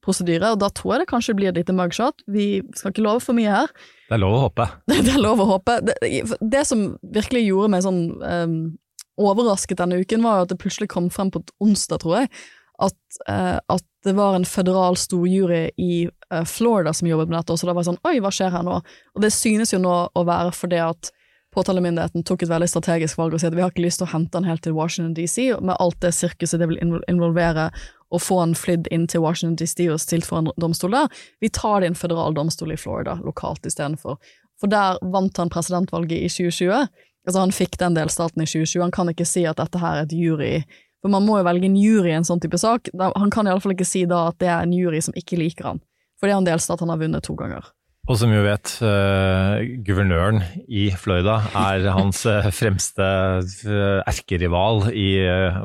arrestprosedyre, 0.00 0.52
og 0.52 0.60
da 0.60 0.68
tror 0.70 0.94
jeg 0.94 1.00
det 1.00 1.10
kanskje 1.10 1.34
blir 1.36 1.50
et 1.50 1.56
lite 1.56 1.72
mugshot. 1.72 2.22
Vi 2.26 2.62
skal 2.74 2.92
ikke 2.92 3.02
love 3.02 3.20
for 3.20 3.34
mye 3.34 3.50
her. 3.50 3.68
Det 4.08 4.16
er 4.16 4.22
lov 4.22 4.34
å 4.34 4.44
håpe. 4.48 4.66
det 4.88 5.14
er 5.14 5.20
lov 5.20 5.40
å 5.40 5.48
håpe. 5.56 5.80
Det, 5.84 6.38
det 6.40 6.64
som 6.66 6.96
virkelig 7.02 7.46
gjorde 7.46 7.70
meg 7.70 7.84
sånn 7.84 8.22
um, 8.22 8.78
overrasket 9.20 9.78
denne 9.78 10.00
uken, 10.00 10.22
var 10.22 10.38
jo 10.38 10.46
at 10.46 10.50
det 10.50 10.60
plutselig 10.60 10.90
kom 10.90 11.10
frem 11.10 11.30
på 11.30 11.40
et 11.40 11.52
onsdag, 11.60 12.00
tror 12.00 12.20
jeg, 12.20 12.32
at, 12.80 12.98
uh, 13.28 13.60
at 13.68 13.84
det 14.04 14.16
var 14.16 14.34
en 14.34 14.48
føderal 14.48 14.96
storjury 14.96 15.68
i 15.76 16.08
uh, 16.32 16.44
Florida 16.48 16.94
som 16.96 17.08
jobbet 17.08 17.28
med 17.28 17.38
dette, 17.42 17.52
og 17.52 17.60
så 17.60 17.68
da 17.68 17.74
var 17.74 17.84
det 17.84 17.92
sånn 17.92 18.04
oi, 18.08 18.18
hva 18.24 18.32
skjer 18.32 18.52
her 18.54 18.64
nå? 18.64 18.80
Og 19.14 19.24
det 19.24 19.32
synes 19.36 19.74
jo 19.74 19.82
nå 19.82 19.96
å 20.08 20.24
være 20.24 20.54
fordi 20.56 20.80
at 20.80 21.12
påtalemyndigheten 21.50 22.22
tok 22.22 22.44
et 22.44 22.50
veldig 22.52 22.68
strategisk 22.70 23.18
valg 23.18 23.34
og 23.34 23.40
sier 23.42 23.50
at 23.50 23.56
vi 23.58 23.62
har 23.64 23.72
ikke 23.72 23.82
lyst 23.82 23.98
til 23.98 24.06
å 24.06 24.12
hente 24.12 24.38
han 24.38 24.46
helt 24.46 24.62
til 24.62 24.76
Washington 24.76 25.16
DC, 25.16 25.50
med 25.58 25.74
alt 25.82 25.98
det 26.04 26.12
sirkuset 26.14 26.62
det 26.62 26.68
vil 26.70 26.78
involvere 27.10 27.72
å 28.10 28.20
få 28.20 28.40
han 28.42 28.56
flydd 28.58 28.90
inn 28.94 29.06
til 29.10 29.24
Washington 29.24 29.56
DC 29.60 29.86
og 29.92 30.02
stilt 30.02 30.26
for 30.26 30.42
en 30.42 30.50
domstol 30.60 30.94
der. 30.96 31.08
Vi 31.40 31.52
tar 31.54 31.80
det 31.80 31.88
i 31.88 31.92
en 31.92 31.98
føderal 31.98 32.36
domstol 32.36 32.74
i 32.74 32.78
Florida, 32.80 33.16
lokalt 33.24 33.66
istedenfor. 33.66 34.18
For 34.60 34.70
der 34.70 34.98
vant 35.14 35.38
han 35.40 35.52
presidentvalget 35.52 36.18
i 36.18 36.28
2020. 36.28 36.90
Altså 37.28 37.40
Han 37.40 37.54
fikk 37.54 37.78
den 37.80 37.96
delstaten 37.96 38.42
i 38.42 38.48
2020. 38.48 38.82
Han 38.82 38.94
kan 38.94 39.12
ikke 39.12 39.28
si 39.28 39.46
at 39.48 39.60
dette 39.60 39.80
her 39.80 40.00
er 40.00 40.08
et 40.08 40.16
jury 40.16 40.54
for 41.00 41.12
man 41.12 41.24
må 41.24 41.40
jo 41.40 41.48
velge 41.48 41.68
en 41.68 41.78
jury 41.80 42.12
i 42.12 42.18
en 42.18 42.26
sånn 42.28 42.42
type 42.42 42.60
sak. 42.60 42.90
Han 43.00 43.32
kan 43.32 43.48
iallfall 43.48 43.74
ikke 43.74 43.88
si 43.88 44.04
da 44.08 44.26
at 44.30 44.40
det 44.42 44.50
er 44.52 44.64
en 44.64 44.74
jury 44.76 45.00
som 45.04 45.16
ikke 45.16 45.38
liker 45.40 45.72
han, 45.72 45.84
for 46.20 46.28
det 46.28 46.34
er 46.34 46.42
en 46.42 46.48
delstat 46.50 46.82
han 46.84 46.92
har 46.92 47.00
vunnet 47.00 47.24
to 47.24 47.36
ganger. 47.38 47.70
Og 48.08 48.16
som 48.18 48.32
jo 48.32 48.40
vet, 48.42 48.72
uh, 48.82 49.60
guvernøren 49.86 50.40
i 50.66 50.88
Florida 50.98 51.36
er 51.56 51.84
hans 51.94 52.24
uh, 52.26 52.48
fremste 52.52 53.06
uh, 53.06 54.00
erkerival 54.08 54.88
i 54.90 55.10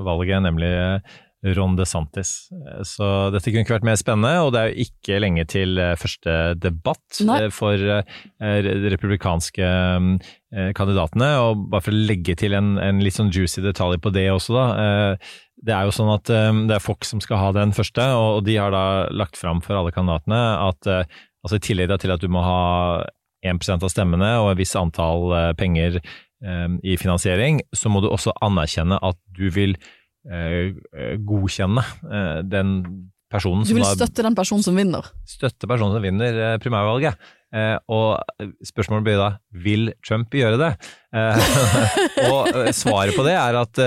valget, 0.06 0.44
nemlig 0.46 0.72
Ron 1.54 1.76
DeSantis. 1.78 2.32
Så 2.88 3.08
dette 3.34 3.52
kunne 3.52 3.66
ikke 3.66 3.76
vært 3.76 3.88
mer 3.88 4.00
spennende, 4.00 4.42
og 4.42 4.54
det 4.56 4.62
er 4.62 4.72
jo 4.72 4.86
ikke 4.88 5.20
lenge 5.22 5.46
til 5.52 5.80
første 6.00 6.56
debatt 6.58 7.20
Nei. 7.28 7.40
for 7.54 7.78
de 7.78 8.92
republikanske 8.94 9.70
kandidatene. 10.78 11.32
Og 11.46 11.66
bare 11.74 11.86
for 11.86 11.94
å 11.94 12.06
legge 12.10 12.38
til 12.40 12.56
en, 12.58 12.76
en, 12.82 13.02
litt 13.04 13.18
sånn 13.18 13.34
juicy 13.34 13.64
detalj 13.66 14.00
på 14.02 14.14
det 14.16 14.28
også, 14.34 14.56
da. 14.56 14.66
Det 15.66 15.74
er 15.74 15.88
jo 15.88 15.96
sånn 15.96 16.14
at 16.14 16.30
det 16.30 16.78
er 16.78 16.84
Fox 16.84 17.14
som 17.14 17.22
skal 17.24 17.42
ha 17.42 17.52
den 17.56 17.74
første, 17.76 18.06
og 18.18 18.44
de 18.48 18.58
har 18.60 18.74
da 18.74 18.86
lagt 19.14 19.38
fram 19.40 19.62
for 19.66 19.78
alle 19.78 19.94
kandidatene 19.96 20.42
at 20.66 20.90
altså 20.90 21.60
i 21.60 21.64
tillegg 21.64 21.94
til 22.02 22.14
at 22.16 22.24
du 22.24 22.30
må 22.32 22.42
ha 22.46 23.06
1% 23.46 23.86
av 23.86 23.92
stemmene 23.94 24.32
og 24.42 24.52
et 24.52 24.64
visst 24.64 24.78
antall 24.80 25.30
penger 25.60 26.00
i 26.86 26.98
finansiering, 27.00 27.62
så 27.74 27.90
må 27.90 28.02
du 28.04 28.10
også 28.12 28.34
anerkjenne 28.46 28.98
at 29.02 29.18
du 29.38 29.48
vil 29.54 29.78
Eh, 29.78 29.94
godkjenne 30.26 31.84
eh, 32.10 32.38
den 32.50 32.76
personen 33.32 33.66
som 33.66 33.74
Du 33.74 33.80
vil 33.80 33.88
støtte 33.88 34.26
den 34.26 34.38
personen 34.38 34.66
som 34.66 34.78
vinner? 34.78 35.10
Støtte 35.30 35.70
personen 35.70 35.98
som 35.98 36.06
vinner 36.06 36.40
eh, 36.52 36.60
primærvalget. 36.62 37.34
Og 37.56 38.20
spørsmålet 38.68 39.06
blir 39.06 39.20
da 39.22 39.28
vil 39.64 39.94
Trump 40.04 40.34
gjøre 40.36 40.58
det? 40.60 40.72
og 42.28 42.50
svaret 42.76 43.16
på 43.16 43.24
det 43.24 43.36
er 43.40 43.56
at 43.56 43.80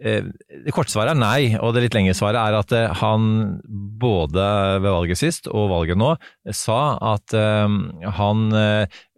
det 0.00 0.74
korte 0.74 0.90
svaret 0.90 1.12
er 1.12 1.20
nei, 1.20 1.52
og 1.60 1.76
det 1.76 1.84
litt 1.84 1.94
lengre 1.94 2.16
svaret 2.18 2.40
er 2.40 2.56
at 2.58 2.98
han 2.98 3.28
både 3.70 4.48
ved 4.80 4.88
valget 4.88 5.20
sist 5.20 5.46
og 5.52 5.70
valget 5.70 6.00
nå 6.02 6.16
sa 6.56 6.80
at 7.12 7.36
han 8.18 8.42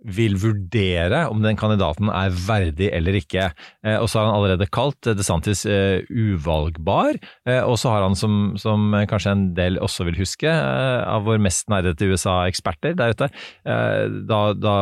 vil 0.05 0.37
vurdere 0.41 1.25
om 1.31 1.43
den 1.45 1.59
kandidaten 1.59 2.11
er 2.13 2.35
verdig 2.35 2.91
eller 2.95 3.19
ikke. 3.19 3.51
Eh, 3.87 3.99
og 3.99 4.09
så 4.11 4.21
har 4.21 4.31
han 4.31 4.39
allerede 4.39 4.71
kalt 4.73 5.07
DeSantis 5.07 5.65
eh, 5.67 6.03
uvalgbar, 6.11 7.19
eh, 7.49 7.63
og 7.63 7.79
så 7.81 7.95
har 7.95 8.07
han, 8.07 8.19
som, 8.19 8.55
som, 8.61 8.93
kanskje 9.09 9.37
en 9.37 9.49
del 9.59 9.81
også 9.83 10.09
vil 10.11 10.21
huske, 10.23 10.51
eh, 10.51 11.01
av 11.07 11.27
vår 11.29 11.43
mest 11.43 11.71
nerdete 11.73 12.11
USA-eksperter 12.11 12.99
der 12.99 13.17
ute, 13.17 13.33
eh, 13.65 14.07
da, 14.29 14.45
da 14.59 14.77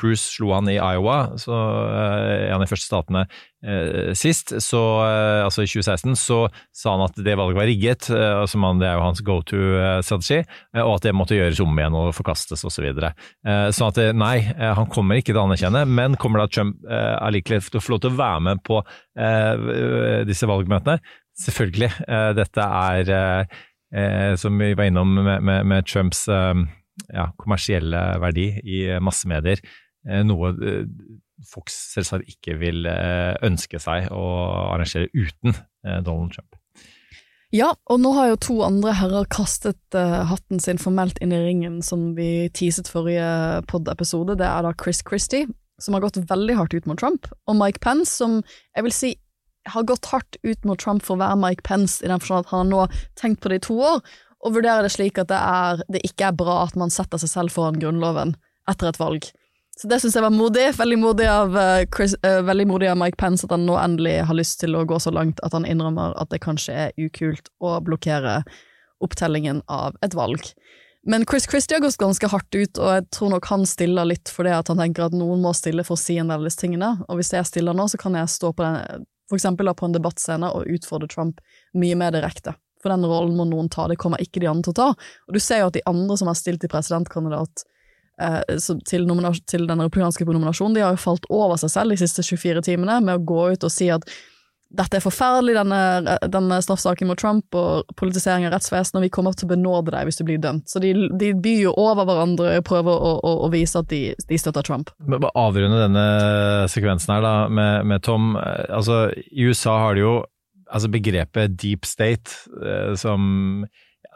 Cruz 0.00 0.22
slo 0.36 0.52
han 0.54 0.68
i 0.70 0.78
Iowa, 0.78 1.34
så 1.40 1.52
en 1.52 2.54
av 2.54 2.62
de 2.62 2.68
første 2.70 2.86
statene 2.86 3.24
sist, 4.16 4.54
så, 4.64 4.80
altså 5.44 5.66
i 5.66 5.68
2016, 5.68 6.14
så 6.16 6.38
sa 6.72 6.94
han 6.94 7.02
at 7.04 7.18
det 7.20 7.34
valget 7.36 7.58
var 7.58 7.68
rigget, 7.68 8.06
som 8.48 8.64
det 8.80 8.86
er 8.88 8.94
jo 8.96 9.02
hans 9.02 9.20
go 9.26 9.40
to-strategi, 9.44 10.38
og 10.80 10.94
at 10.94 11.04
det 11.04 11.12
måtte 11.18 11.36
gjøres 11.36 11.60
om 11.60 11.74
igjen 11.76 11.98
og 11.98 12.14
forkastes 12.16 12.62
osv. 12.64 12.78
Så 12.78 12.86
videre. 12.86 13.10
sånn 13.76 13.90
at 13.90 14.00
nei, 14.20 14.36
han 14.56 14.88
kommer 14.92 15.18
ikke 15.18 15.32
til 15.32 15.40
å 15.40 15.46
anerkjenne, 15.48 15.82
men 15.88 16.18
kommer 16.20 16.42
da 16.42 16.50
Trump 16.52 16.86
allikevel 16.90 17.64
til 17.66 17.80
å 17.80 17.82
få 17.84 17.94
lov 17.94 18.02
til 18.04 18.12
å 18.12 18.20
være 18.20 18.44
med 18.46 18.62
på 18.66 18.78
disse 20.28 20.48
valgmøtene? 20.50 21.00
Selvfølgelig. 21.40 21.90
dette 22.36 22.66
er, 22.66 23.12
som 24.40 24.60
vi 24.60 24.72
var 24.76 24.90
innom 24.90 25.14
med, 25.18 25.38
med, 25.40 25.68
med 25.72 25.88
Trumps 25.88 26.26
ja, 26.28 27.30
kommersielle 27.40 28.02
verdi 28.20 28.50
i 28.60 28.82
massemedier, 29.00 29.64
Eh, 30.08 30.22
noe 30.24 30.54
eh, 30.64 30.84
Fox 31.50 31.76
selvsagt 31.94 32.28
ikke 32.28 32.56
vil 32.60 32.88
eh, 32.88 33.34
ønske 33.46 33.80
seg 33.80 34.10
å 34.12 34.24
arrangere 34.74 35.08
uten 35.16 35.56
Donald 36.04 36.34
Trump. 36.34 36.59
Ja, 37.50 37.72
og 37.90 37.98
nå 37.98 38.12
har 38.14 38.28
jo 38.30 38.36
to 38.38 38.56
andre 38.62 38.92
herrer 38.94 39.26
kastet 39.26 39.96
uh, 39.96 40.22
hatten 40.30 40.60
sin 40.62 40.78
formelt 40.78 41.18
inn 41.18 41.32
i 41.34 41.40
ringen, 41.42 41.80
som 41.82 42.12
vi 42.14 42.46
teaset 42.54 42.86
forrige 42.90 43.26
pod-episode. 43.70 44.36
Det 44.38 44.46
er 44.46 44.62
da 44.62 44.70
Chris 44.78 45.02
Christie, 45.02 45.48
som 45.82 45.96
har 45.96 46.04
gått 46.04 46.20
veldig 46.30 46.54
hardt 46.60 46.76
ut 46.76 46.86
mot 46.86 47.00
Trump, 47.00 47.26
og 47.50 47.58
Mike 47.58 47.82
Pence, 47.82 48.14
som 48.20 48.38
jeg 48.76 48.86
vil 48.86 48.94
si 48.94 49.10
har 49.68 49.84
gått 49.84 50.06
hardt 50.12 50.38
ut 50.46 50.64
mot 50.64 50.78
Trump 50.80 51.02
for 51.04 51.18
å 51.18 51.24
være 51.24 51.40
Mike 51.42 51.66
Pence, 51.66 51.98
i 52.04 52.08
den 52.08 52.22
forstand 52.22 52.46
at 52.46 52.52
han 52.54 52.62
har 52.62 52.70
nå 52.70 53.02
tenkt 53.18 53.42
på 53.42 53.50
det 53.50 53.60
i 53.60 53.66
to 53.66 53.80
år, 53.82 53.98
og 54.40 54.54
vurderer 54.54 54.86
det 54.86 54.94
slik 54.94 55.18
at 55.20 55.28
det, 55.32 55.40
er, 55.42 55.82
det 55.90 56.04
ikke 56.06 56.30
er 56.30 56.38
bra 56.38 56.62
at 56.62 56.78
man 56.78 56.92
setter 56.94 57.20
seg 57.20 57.34
selv 57.34 57.56
foran 57.56 57.82
Grunnloven 57.82 58.36
etter 58.70 58.88
et 58.88 59.02
valg. 59.02 59.26
Så 59.80 59.88
det 59.88 59.96
syns 60.02 60.16
jeg 60.18 60.24
var 60.26 60.34
modig. 60.34 60.66
Veldig 60.76 60.98
modig, 61.00 61.24
av, 61.32 61.54
uh, 61.56 61.84
Chris, 61.96 62.12
uh, 62.26 62.42
veldig 62.44 62.66
modig 62.68 62.90
av 62.92 62.98
Mike 63.00 63.16
Pence 63.20 63.46
at 63.46 63.54
han 63.54 63.64
nå 63.64 63.78
endelig 63.80 64.18
har 64.28 64.36
lyst 64.36 64.58
til 64.60 64.76
å 64.76 64.84
gå 64.84 64.98
så 65.00 65.12
langt 65.14 65.40
at 65.46 65.56
han 65.56 65.64
innrømmer 65.64 66.12
at 66.20 66.28
det 66.34 66.42
kanskje 66.44 66.76
er 66.76 66.98
ukult 67.00 67.48
å 67.64 67.78
blokkere 67.86 68.42
opptellingen 69.00 69.62
av 69.72 69.96
et 70.04 70.16
valg. 70.18 70.52
Men 71.08 71.24
Chris 71.24 71.46
Christie 71.48 71.78
har 71.78 71.80
gått 71.80 71.96
ganske 71.96 72.28
hardt 72.28 72.54
ut, 72.54 72.76
og 72.76 72.90
jeg 72.92 73.06
tror 73.16 73.30
nok 73.32 73.46
han 73.48 73.64
stiller 73.64 74.04
litt 74.04 74.28
fordi 74.28 74.52
at 74.52 74.68
han 74.68 74.82
tenker 74.82 75.06
at 75.06 75.16
noen 75.16 75.40
må 75.40 75.54
stille 75.56 75.84
for 75.86 75.96
å 75.96 76.00
si 76.00 76.18
en 76.20 76.28
del 76.28 76.42
av 76.42 76.48
disse 76.50 76.60
tingene. 76.60 76.90
Og 77.08 77.16
hvis 77.16 77.32
jeg 77.32 77.48
stiller 77.48 77.76
nå, 77.76 77.88
så 77.88 78.00
kan 78.00 78.18
jeg 78.20 78.28
stå 78.28 78.52
på 78.52 78.66
den, 78.66 79.06
for 79.30 79.40
eksempel 79.40 79.72
på 79.72 79.88
en 79.88 79.96
debattscene 79.96 80.50
og 80.52 80.68
utfordre 80.68 81.08
Trump 81.08 81.40
mye 81.72 81.96
mer 81.96 82.12
direkte. 82.12 82.52
For 82.82 82.92
den 82.92 83.04
rollen 83.08 83.36
må 83.36 83.46
noen 83.48 83.72
ta, 83.72 83.86
det 83.88 83.96
kommer 84.00 84.20
ikke 84.20 84.42
de 84.44 84.48
andre 84.50 84.68
til 84.68 84.76
å 84.76 84.80
ta. 84.80 85.10
Og 85.28 85.36
du 85.36 85.40
ser 85.40 85.62
jo 85.62 85.70
at 85.70 85.76
de 85.76 85.86
andre 85.88 86.16
som 86.20 86.28
har 86.28 86.36
stilt 86.36 86.64
i 86.64 86.72
presidentkandidat, 86.72 87.64
eh, 87.64 87.79
til, 88.20 89.06
til, 89.48 89.68
den 89.68 89.80
republikanske 89.84 90.26
nominasjonen, 90.28 90.76
de 90.76 90.84
har 90.84 90.96
jo 90.96 91.04
falt 91.04 91.28
over 91.32 91.60
seg 91.60 91.72
selv 91.72 91.94
de 91.94 92.02
siste 92.02 92.24
24 92.26 92.66
timene 92.68 93.00
med 93.04 93.18
å 93.18 93.24
gå 93.32 93.46
ut 93.54 93.66
og 93.66 93.72
si 93.72 93.90
at 93.92 94.06
dette 94.70 95.00
er 95.00 95.02
forferdelig, 95.02 95.56
denne, 95.58 96.16
denne 96.30 96.60
straffsaken 96.62 97.08
mot 97.10 97.18
Trump 97.18 97.56
og 97.58 97.88
politisering 97.98 98.46
av 98.46 98.52
rettsvesenet, 98.54 99.00
og 99.00 99.02
vi 99.02 99.10
kommer 99.12 99.34
til 99.34 99.48
å 99.48 99.50
benåde 99.50 99.90
deg 99.90 100.06
hvis 100.06 100.20
du 100.20 100.24
blir 100.28 100.38
dømt. 100.42 100.68
Så 100.70 100.82
de, 100.82 100.92
de 101.18 101.32
byr 101.34 101.64
jo 101.64 101.72
over 101.80 102.06
hverandre 102.06 102.52
og 102.60 102.66
prøver 102.68 102.94
å, 102.94 103.16
å, 103.18 103.32
å 103.46 103.50
vise 103.50 103.82
at 103.82 103.90
de, 103.90 104.02
de, 104.14 104.38
støtter 104.38 104.66
Trump. 104.66 104.92
Bare 105.10 105.32
avrunde 105.38 105.82
denne 105.82 106.06
sekvensen 106.70 107.16
her 107.16 107.26
da, 107.26 107.34
med, 107.50 107.88
med 107.90 108.06
Tom. 108.06 108.36
Altså, 108.38 109.08
I 109.10 109.50
USA 109.50 109.74
har 109.88 109.98
de 109.98 110.06
jo 110.06 110.14
altså 110.70 110.90
begrepet 110.92 111.58
deep 111.58 111.88
state, 111.88 112.38
eh, 112.62 112.94
som 112.94 113.66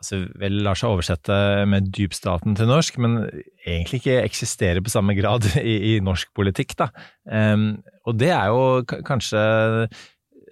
altså, 0.04 0.20
vel 0.40 0.60
lar 0.62 0.78
seg 0.78 0.92
oversette 0.92 1.36
med 1.70 1.90
dypstaten 1.96 2.56
til 2.58 2.68
norsk, 2.70 3.00
men 3.02 3.22
egentlig 3.64 4.02
ikke 4.02 4.20
eksisterer 4.22 4.84
på 4.84 4.92
samme 4.92 5.16
grad 5.18 5.48
i, 5.62 5.94
i 5.94 6.00
norsk 6.04 6.30
politikk. 6.36 6.76
Da. 6.78 6.90
Um, 7.24 7.70
og 8.04 8.18
det 8.20 8.34
er 8.36 8.52
jo 8.52 9.00
kanskje 9.06 9.40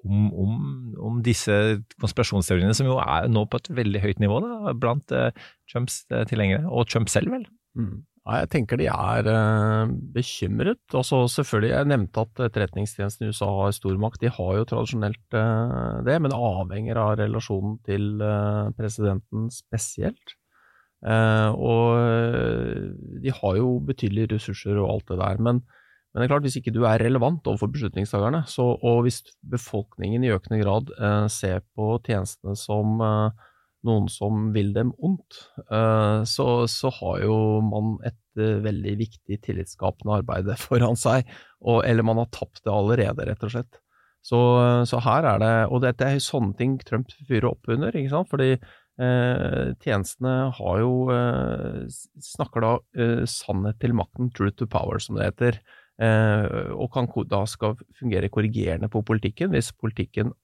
om, 0.01 0.33
om, 0.33 0.51
om, 0.97 1.21
disse 1.23 1.53
konspirasjonsteoriene, 2.01 2.73
som 2.75 2.87
jo 2.89 2.95
er 3.03 3.27
nå 3.31 3.41
på 3.47 3.57
et 3.61 3.69
veldig 3.79 4.01
høyt 4.03 4.19
nivå 4.23 4.37
da, 4.43 4.51
blant 4.73 5.07
Trumps 5.69 5.95
tilhengere, 6.31 6.63
og 6.67 6.89
Trump 6.89 7.09
selv, 7.13 7.29
vel? 7.37 7.45
Mm. 7.77 7.97
Ja, 8.27 8.41
jeg 8.43 8.49
tenker 8.53 8.79
de 8.79 8.87
er 8.91 9.27
uh, 9.31 9.91
bekymret. 10.13 10.81
Altså, 10.93 11.23
selvfølgelig, 11.31 11.71
Jeg 11.71 11.89
nevnte 11.89 12.25
at 12.25 12.41
etterretningstjenesten 12.49 13.25
i 13.25 13.31
USA 13.31 13.47
har 13.47 13.71
stor 13.75 13.95
makt. 14.01 14.21
De 14.21 14.31
har 14.35 14.51
jo 14.57 14.67
tradisjonelt 14.67 15.37
uh, 15.37 16.01
det, 16.05 16.19
men 16.21 16.35
avhenger 16.35 16.99
av 16.99 17.15
relasjonen 17.21 17.79
til 17.87 18.21
uh, 18.21 18.69
presidenten 18.77 19.49
spesielt. 19.53 20.35
og 20.99 21.95
de 23.23 23.31
har 23.31 23.53
jo 23.55 23.67
betydelige 23.87 24.33
ressurser 24.33 24.75
og 24.75 24.89
alt 24.91 25.05
det 25.07 25.17
der. 25.21 25.37
Men, 25.39 25.61
men, 25.63 26.19
det 26.19 26.25
er 26.25 26.31
klart, 26.33 26.43
hvis 26.43 26.57
ikke 26.59 26.73
du 26.75 26.83
er 26.83 26.99
relevant 26.99 27.47
overfor 27.47 27.71
beslutningstakerne, 27.71 28.41
og 28.59 28.97
hvis 29.05 29.21
befolkningen 29.47 30.25
i 30.27 30.33
økende 30.35 30.59
grad 30.59 30.91
ser 31.31 31.63
på 31.71 32.01
tjenestene 32.03 32.57
som 32.59 32.99
noen 33.87 34.09
som 34.11 34.49
vil 34.55 34.71
dem 34.75 34.91
ondt, 35.05 35.37
eh, 35.69 36.23
så, 36.27 36.47
så 36.71 36.91
har 36.99 37.21
jo 37.23 37.35
man 37.63 37.95
et 38.07 38.41
eh, 38.41 38.57
veldig 38.63 38.95
viktig 38.99 39.39
tillitsskapende 39.45 40.19
arbeid 40.19 40.51
foran 40.67 40.99
seg, 40.99 41.29
og, 41.63 41.83
eller 41.87 42.07
man 42.07 42.21
har 42.23 42.31
tapt 42.35 42.63
det 42.65 42.73
allerede, 42.73 43.29
rett 43.29 43.45
og 43.47 43.55
slett. 43.55 43.79
Så, 44.25 44.37
så, 44.83 44.99
her 44.99 45.23
er 45.23 45.37
det 45.39 45.51
Og 45.71 45.79
dette 45.79 46.03
er 46.03 46.17
sånne 46.19 46.51
ting 46.59 46.73
Trump 46.83 47.07
fyrer 47.29 47.53
opp 47.53 47.69
under, 47.71 47.95
ikke 47.95 48.11
sant, 48.11 48.27
fordi 48.27 48.49
eh, 48.51 49.69
tjenestene 49.79 50.33
har 50.57 50.81
jo 50.81 50.93
eh, 51.15 51.85
snakker 52.27 52.65
da 52.65 52.73
eh, 52.99 53.23
sannhet 53.29 53.79
til 53.79 53.95
makten, 53.95 54.33
truth 54.35 54.59
to 54.59 54.67
power, 54.67 54.99
som 54.99 55.15
det 55.15 55.29
heter, 55.29 55.61
eh, 56.03 56.75
og 56.75 56.91
kan 56.95 57.07
da 57.31 57.45
skal 57.47 57.79
fungere 57.99 58.31
korrigerende 58.33 58.91
på 58.91 59.05
politikken 59.07 59.55
hvis 59.55 59.71
politikken 59.79 60.35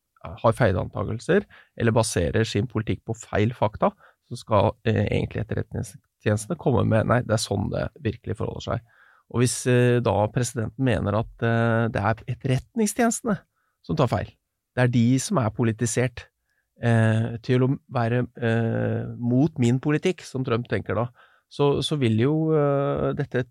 har 0.41 0.57
feilantakelser 0.57 1.45
eller 1.79 1.95
baserer 1.95 2.47
sin 2.47 2.67
politikk 2.71 3.03
på 3.07 3.15
feil 3.17 3.53
fakta, 3.55 3.91
så 4.29 4.39
skal 4.39 4.71
eh, 4.87 5.03
egentlig 5.05 5.43
etterretningstjenestene 5.43 6.57
komme 6.61 6.85
med 6.89 7.09
nei, 7.09 7.21
det 7.25 7.37
er 7.37 7.41
sånn 7.43 7.69
det 7.73 7.87
virkelig 8.05 8.39
forholder 8.39 8.67
seg. 8.69 8.93
Og 9.33 9.41
hvis 9.41 9.57
eh, 9.69 9.97
da 10.05 10.15
presidenten 10.33 10.85
mener 10.85 11.19
at 11.21 11.45
eh, 11.45 11.85
det 11.93 12.01
er 12.01 12.23
etterretningstjenestene 12.35 13.37
som 13.85 13.97
tar 13.97 14.09
feil, 14.11 14.31
det 14.75 14.85
er 14.85 14.93
de 14.93 15.07
som 15.21 15.39
er 15.41 15.53
politisert 15.55 16.25
eh, 16.83 17.35
til 17.45 17.65
å 17.65 17.71
være 17.93 18.25
eh, 18.35 19.13
mot 19.17 19.61
min 19.61 19.79
politikk, 19.83 20.25
som 20.25 20.45
Trump 20.47 20.67
tenker 20.71 20.97
da, 20.99 21.07
så, 21.51 21.67
så 21.85 21.97
vil 22.01 22.17
jo 22.19 22.33
uh, 22.51 23.11
dette 23.17 23.45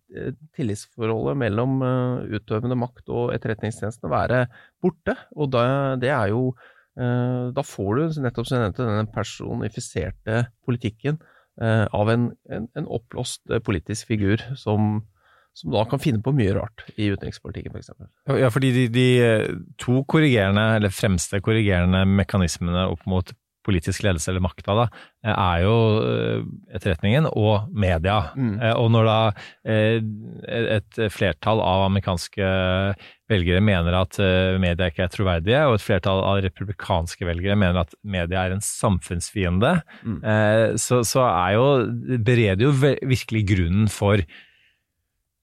tillitsforholdet 0.56 1.38
mellom 1.40 1.78
uh, 1.84 2.24
utøvende 2.26 2.76
makt 2.78 3.10
og 3.14 3.32
etterretningstjenestene 3.36 4.12
være 4.12 4.40
borte. 4.82 5.16
Og 5.38 5.52
da, 5.54 5.64
det 6.00 6.10
er 6.12 6.32
jo 6.34 6.50
uh, 6.52 7.52
Da 7.54 7.64
får 7.66 7.94
du 8.00 8.20
nettopp 8.24 8.50
som 8.50 8.58
jeg 8.58 8.66
nevnte, 8.66 8.90
den 8.90 9.14
personifiserte 9.14 10.44
politikken 10.66 11.22
av 11.54 12.08
en, 12.10 12.22
en, 12.50 12.64
en 12.74 12.86
oppblåst 12.90 13.44
politisk 13.62 14.08
figur 14.08 14.40
som, 14.58 14.96
som 15.54 15.70
da 15.70 15.84
kan 15.86 16.00
finne 16.02 16.18
på 16.18 16.32
mye 16.34 16.50
rart 16.56 16.82
i 16.98 17.12
utenrikspolitikken, 17.14 17.70
f.eks. 17.70 17.92
Ja, 18.40 18.48
fordi 18.50 18.72
de, 18.74 18.88
de, 18.90 19.04
to 19.78 20.00
korrigerende, 20.10 20.64
eller 20.80 20.90
fremste 20.90 21.38
korrigerende 21.46 22.00
mekanismene 22.10 22.88
opp 22.90 23.06
mot 23.06 23.30
politisk 23.64 24.04
ledelse 24.04 24.30
eller 24.30 24.44
makta, 24.44 24.76
da, 24.76 24.84
eh, 25.24 25.32
er 25.32 25.64
jo 25.64 25.74
eh, 26.04 26.46
etterretningen 26.76 27.28
og 27.30 27.68
media. 27.72 28.20
Mm. 28.36 28.54
Eh, 28.60 28.76
og 28.78 28.90
når 28.94 29.08
da 29.08 29.18
et 29.64 30.98
flertall 31.12 31.62
av 31.64 31.86
amerikanske 31.88 32.48
velgere 33.30 33.62
mener 33.64 33.96
at 33.96 34.18
media 34.60 34.90
ikke 34.90 35.06
er 35.06 35.12
troverdige, 35.12 35.60
og 35.68 35.78
et 35.78 35.84
flertall 35.84 36.20
av 36.22 36.42
republikanske 36.44 37.26
velgere 37.26 37.56
mener 37.58 37.80
at 37.84 37.94
media 38.04 38.44
er 38.44 38.54
en 38.54 38.64
samfunnsfiende, 38.64 39.78
mm. 40.04 40.18
så, 40.80 41.00
så 41.08 41.24
er 41.30 41.54
jo, 41.56 41.68
bereder 42.26 42.66
jo 42.66 42.74
virkelig 42.76 43.46
grunnen 43.54 43.88
for 43.92 44.20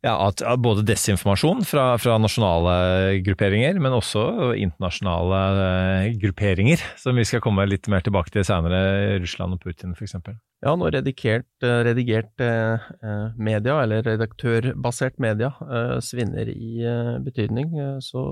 Ja, 0.01 0.15
at, 0.25 0.41
både 0.57 0.81
desinformasjon 0.81 1.61
fra, 1.69 1.91
fra 2.01 2.15
nasjonale 2.17 3.19
grupperinger, 3.21 3.77
men 3.77 3.93
også 3.93 4.23
internasjonale 4.57 5.41
eh, 5.65 6.05
grupperinger, 6.23 6.81
som 6.97 7.19
vi 7.19 7.25
skal 7.29 7.43
komme 7.45 7.67
litt 7.69 7.85
mer 7.91 8.01
tilbake 8.01 8.33
til 8.33 8.45
senere, 8.47 9.19
Russland 9.21 9.59
og 9.59 9.61
Putin 9.61 9.93
f.eks. 9.93 10.17
Ja, 10.65 10.73
når 10.73 10.97
redigert, 10.97 11.49
eh, 11.61 11.83
redigert 11.85 12.41
eh, 12.41 12.89
media, 13.37 13.77
eller 13.83 14.01
redaktørbasert 14.09 15.21
media, 15.21 15.53
svinner 16.01 16.49
i 16.49 16.81
betydning, 17.21 17.77
så 18.01 18.25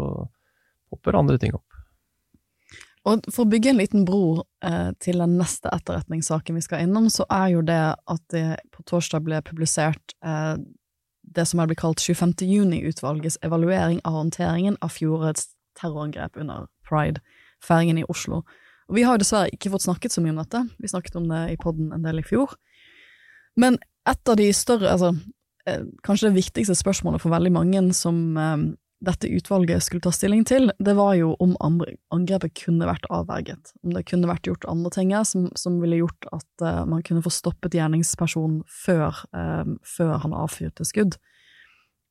popper 0.90 1.22
andre 1.22 1.38
ting 1.38 1.54
opp. 1.54 1.70
Og 3.08 3.30
for 3.32 3.46
å 3.46 3.50
bygge 3.50 3.72
en 3.72 3.80
liten 3.80 4.04
bro 4.08 4.42
eh, 4.66 4.92
til 5.02 5.22
den 5.22 5.38
neste 5.40 5.72
etterretningssaken 5.72 6.58
vi 6.60 6.64
skal 6.66 6.84
innom, 6.86 7.08
så 7.14 7.26
er 7.32 7.54
jo 7.54 7.64
det 7.66 7.82
at 7.96 8.24
det 8.34 8.46
på 8.76 8.84
torsdag 8.90 9.24
ble 9.26 9.40
publisert 9.46 10.16
eh, 10.26 10.58
det 11.36 11.46
som 11.48 11.62
er 11.62 11.70
blitt 11.70 11.82
kalt 11.82 12.02
25. 12.02 12.34
juni-utvalgets 12.46 13.38
evaluering 13.46 14.02
av 14.08 14.18
håndteringen 14.18 14.78
av 14.82 14.94
fjorårets 14.96 15.50
terrorangrep 15.80 16.38
under 16.40 16.68
Pride-feiringen 16.88 18.02
i 18.02 18.08
Oslo. 18.10 18.44
Og 18.90 18.98
vi 18.98 19.06
har 19.06 19.16
jo 19.16 19.24
dessverre 19.24 19.54
ikke 19.54 19.72
fått 19.74 19.86
snakket 19.86 20.16
så 20.16 20.24
mye 20.24 20.34
om 20.34 20.42
dette, 20.42 20.64
vi 20.82 20.90
snakket 20.90 21.20
om 21.20 21.28
det 21.30 21.44
i 21.54 21.60
podden 21.62 21.94
en 21.94 22.06
del 22.06 22.22
i 22.22 22.26
fjor. 22.26 22.56
Men 23.60 23.78
et 24.10 24.32
av 24.32 24.40
de 24.40 24.48
større, 24.56 24.90
altså 24.90 25.14
eh, 25.70 25.86
kanskje 26.06 26.30
det 26.30 26.40
viktigste 26.40 26.78
spørsmålet 26.78 27.22
for 27.22 27.34
veldig 27.34 27.54
mange 27.54 27.84
som 27.98 28.38
eh, 28.38 28.58
dette 29.00 29.28
utvalget 29.28 29.84
skulle 29.84 30.04
ta 30.04 30.12
stilling 30.12 30.44
til, 30.48 30.72
det 30.80 30.94
var 30.98 31.14
jo 31.16 31.32
om 31.40 31.56
angrepet 31.64 32.56
kunne 32.66 32.88
vært 32.88 33.08
avverget. 33.14 33.72
Om 33.84 33.96
det 33.96 34.04
kunne 34.10 34.28
vært 34.28 34.50
gjort 34.50 34.68
andre 34.68 34.92
ting 34.92 35.14
som, 35.28 35.48
som 35.56 35.80
ville 35.80 36.02
gjort 36.02 36.28
at 36.36 36.66
uh, 36.66 36.84
man 36.90 37.04
kunne 37.08 37.24
få 37.24 37.32
stoppet 37.32 37.78
gjerningspersonen 37.78 38.62
før, 38.68 39.24
eh, 39.36 39.76
før 39.88 40.18
han 40.26 40.36
avfyrte 40.36 40.88
skudd. 40.88 41.16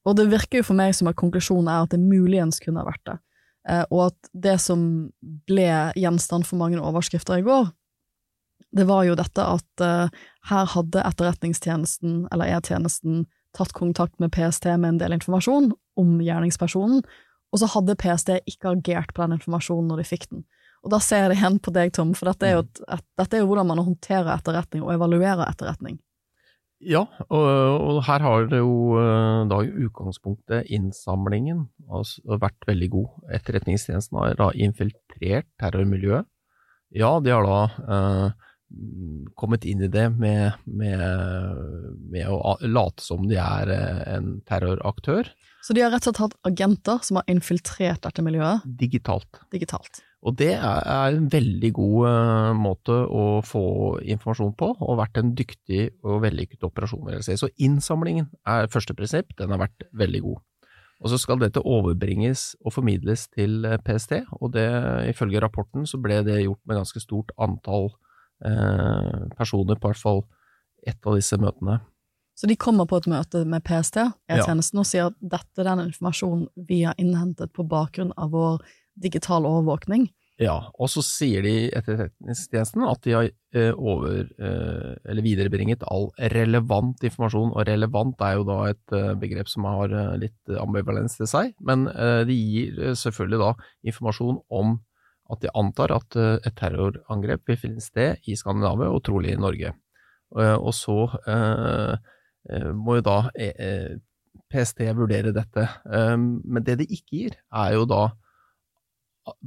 Og 0.08 0.16
det 0.16 0.30
virker 0.32 0.62
jo 0.62 0.68
for 0.70 0.78
meg 0.78 0.94
som 0.96 1.10
at 1.10 1.18
konklusjonen 1.20 1.68
er 1.68 1.84
at 1.84 1.92
det 1.92 2.00
muligens 2.00 2.62
kunne 2.64 2.80
ha 2.80 2.88
vært 2.88 3.04
det. 3.04 3.18
Uh, 3.68 3.84
og 3.90 4.00
at 4.08 4.32
det 4.32 4.56
som 4.64 4.80
ble 5.50 5.68
gjenstand 5.98 6.48
for 6.48 6.60
mange 6.60 6.80
overskrifter 6.80 7.42
i 7.42 7.44
går, 7.44 7.68
det 8.76 8.84
var 8.88 9.04
jo 9.04 9.16
dette 9.16 9.44
at 9.44 9.84
uh, 9.84 10.08
her 10.48 10.72
hadde 10.72 11.04
Etterretningstjenesten, 11.04 12.22
eller 12.32 12.48
E-tjenesten, 12.56 13.26
tatt 13.56 13.72
kontakt 13.76 14.16
med 14.20 14.32
PST 14.32 14.70
med 14.76 14.94
en 14.94 15.02
del 15.02 15.16
informasjon 15.16 15.70
om 16.00 16.18
gjerningspersonen, 16.24 17.02
og 17.48 17.60
så 17.62 17.68
hadde 17.72 17.96
PST 17.98 18.34
ikke 18.50 18.74
agert 18.74 19.14
på 19.16 19.24
den 19.24 19.38
informasjonen 19.38 19.88
når 19.90 20.02
de 20.02 20.08
fikk 20.08 20.28
den. 20.32 20.44
Og 20.86 20.92
da 20.92 21.00
ser 21.02 21.24
jeg 21.24 21.32
det 21.32 21.38
igjen 21.40 21.56
på 21.62 21.72
deg, 21.74 21.94
Tom, 21.96 22.12
for 22.14 22.30
dette 22.30 22.46
er 22.46 22.58
jo, 22.58 22.66
et, 22.66 22.82
et, 22.94 23.06
dette 23.18 23.36
er 23.36 23.42
jo 23.42 23.48
hvordan 23.50 23.70
man 23.70 23.82
håndterer 23.82 24.30
etterretning 24.36 24.84
og 24.84 24.92
evaluerer 24.94 25.48
etterretning. 25.48 25.98
Ja, 26.78 27.02
og, 27.26 27.46
og 27.82 27.96
her 28.06 28.22
har 28.22 28.44
det 28.46 28.60
jo 28.60 28.98
eh, 29.00 29.40
da 29.50 29.56
i 29.66 29.86
utgangspunktet 29.88 30.68
innsamlingen 30.70 31.64
altså, 31.90 32.38
vært 32.38 32.68
veldig 32.68 32.88
god. 32.92 33.08
Etterretningstjenesten 33.34 34.20
har 34.20 34.36
da 34.38 34.52
infiltrert 34.54 35.48
terrormiljøet. 35.58 36.28
Ja, 36.94 37.16
de 37.20 37.34
har 37.34 37.48
da 37.48 37.58
eh, 37.96 38.46
kommet 39.34 39.66
inn 39.66 39.82
i 39.82 39.90
det 39.90 40.06
med, 40.14 40.54
med, 40.64 41.02
med 42.14 42.30
å 42.30 42.54
late 42.62 43.02
som 43.02 43.26
de 43.26 43.40
er 43.42 43.74
eh, 43.74 44.02
en 44.14 44.36
terroraktør, 44.46 45.34
Så 45.68 45.74
de 45.76 45.82
har 45.84 45.90
rett 45.92 46.00
og 46.00 46.14
slett 46.14 46.22
hatt 46.22 46.36
agenter 46.48 47.02
som 47.04 47.18
har 47.20 47.26
infiltrert 47.28 48.00
dette 48.06 48.22
miljøet 48.24 48.62
digitalt. 48.80 49.42
digitalt. 49.52 49.98
Og 50.24 50.38
det 50.40 50.54
er 50.56 51.12
en 51.12 51.26
veldig 51.28 51.70
god 51.76 52.06
eh, 52.08 52.52
måte 52.56 52.94
å 52.96 53.24
få 53.44 53.64
informasjon 54.00 54.54
på, 54.56 54.70
og 54.80 54.96
vært 54.96 55.20
en 55.20 55.34
dyktig 55.36 55.82
og 56.08 56.22
vellykket 56.24 56.64
operasjon. 56.64 57.04
vil 57.04 57.18
jeg 57.18 57.26
si. 57.26 57.36
Så 57.42 57.50
innsamlingen 57.60 58.30
er 58.48 58.70
første 58.72 58.96
prinsipp, 58.96 59.36
den 59.36 59.52
har 59.52 59.60
vært 59.66 59.84
veldig 59.92 60.22
god. 60.24 60.40
Og 61.04 61.12
så 61.12 61.20
skal 61.20 61.44
dette 61.44 61.60
overbringes 61.60 62.54
og 62.64 62.74
formidles 62.78 63.28
til 63.36 63.68
eh, 63.68 63.76
PST, 63.84 64.24
og 64.40 64.56
det, 64.56 64.66
ifølge 65.12 65.44
rapporten 65.44 65.84
så 65.84 66.00
ble 66.00 66.22
det 66.24 66.40
gjort 66.46 66.64
med 66.64 66.80
ganske 66.80 67.04
stort 67.04 67.36
antall 67.36 67.92
eh, 68.40 69.28
personer, 69.36 69.76
på 69.76 69.92
hvert 69.92 70.00
fall 70.00 70.24
ett 70.88 71.04
av 71.04 71.20
disse 71.20 71.36
møtene. 71.36 71.82
Så 72.38 72.46
de 72.46 72.54
kommer 72.54 72.86
på 72.86 73.00
et 73.00 73.08
møte 73.10 73.42
med 73.50 73.64
PST, 73.66 73.96
E-tjenesten, 74.30 74.78
og 74.78 74.86
sier 74.86 75.08
at 75.10 75.16
dette 75.18 75.58
er 75.58 75.66
den 75.72 75.88
informasjonen 75.88 76.46
vi 76.68 76.84
har 76.84 76.94
innhentet 77.02 77.50
på 77.50 77.66
bakgrunn 77.66 78.12
av 78.14 78.30
vår 78.30 78.60
digitale 79.02 79.50
overvåkning. 79.50 80.06
Ja, 80.38 80.68
og 80.78 80.86
så 80.86 81.02
sier 81.02 81.42
de 81.42 81.66
Etterretningstjenesten 81.74 82.84
at 82.86 83.00
de 83.02 83.14
har 83.16 83.26
eh, 83.26 83.72
over, 83.74 84.28
eh, 84.38 84.92
eller 85.10 85.24
viderebringet 85.26 85.82
all 85.90 86.12
relevant 86.30 87.02
informasjon, 87.02 87.50
og 87.56 87.66
relevant 87.66 88.22
er 88.22 88.36
jo 88.36 88.44
da 88.46 88.58
et 88.68 88.94
eh, 88.94 89.16
begrep 89.18 89.50
som 89.50 89.66
har 89.66 89.96
litt 90.22 90.52
ambivalens 90.62 91.18
til 91.18 91.26
seg, 91.26 91.56
men 91.58 91.88
de 92.28 92.36
gir 92.36 92.94
selvfølgelig 92.94 93.40
da 93.42 93.50
informasjon 93.90 94.38
om 94.60 94.76
at 95.34 95.42
de 95.42 95.50
antar 95.58 95.92
at 95.92 96.16
et 96.46 96.54
terrorangrep 96.56 97.50
vil 97.50 97.58
finne 97.58 97.82
sted 97.82 98.22
i 98.30 98.38
Skandinavia, 98.38 98.92
og 98.94 99.02
trolig 99.04 99.34
i 99.34 99.40
Norge. 99.42 99.74
Og 100.38 100.70
så 100.76 101.02
må 102.74 102.98
jo 102.98 103.04
da 103.06 103.18
eh, 103.38 103.52
eh, 103.58 103.98
PST 104.48 104.80
vurdere 104.96 105.34
dette, 105.36 105.68
Eh, 105.84 106.16
men 106.16 106.64
det 106.64 106.78
de 106.80 106.86
ikke 106.88 107.12
gir, 107.16 107.36
er 107.52 107.74
jo 107.76 107.84
da 107.88 108.08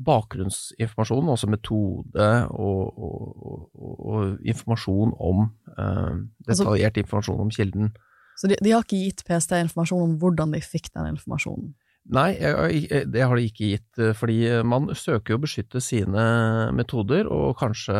bakgrunnsinformasjon, 0.06 1.30
altså 1.34 1.50
metode 1.50 2.28
og, 2.54 2.98
og, 2.98 3.22
og, 3.74 3.94
og 4.06 4.38
informasjon 4.46 5.14
om 5.18 5.48
eh, 5.78 6.18
Altså- 6.48 6.64
Detaljert 6.64 6.98
informasjon 6.98 7.40
om 7.42 7.50
kilden. 7.50 7.94
Så 8.38 8.48
de, 8.48 8.56
de 8.64 8.72
har 8.72 8.84
ikke 8.86 9.02
gitt 9.06 9.24
PST 9.28 9.52
informasjon 9.58 10.02
om 10.06 10.18
hvordan 10.22 10.54
de 10.56 10.62
fikk 10.62 10.92
den 10.94 11.12
informasjonen. 11.16 11.74
Nei, 12.10 12.34
jeg- 12.34 12.90
jeg- 12.90 13.12
det 13.12 13.22
har 13.22 13.36
de 13.36 13.44
ikke 13.46 13.68
gitt, 13.78 14.00
eh, 14.00 14.14
fordi 14.14 14.64
man 14.66 14.88
søker 14.90 15.36
å 15.38 15.42
beskytte 15.42 15.80
sine 15.82 16.72
metoder, 16.74 17.28
og 17.30 17.58
kanskje 17.58 17.94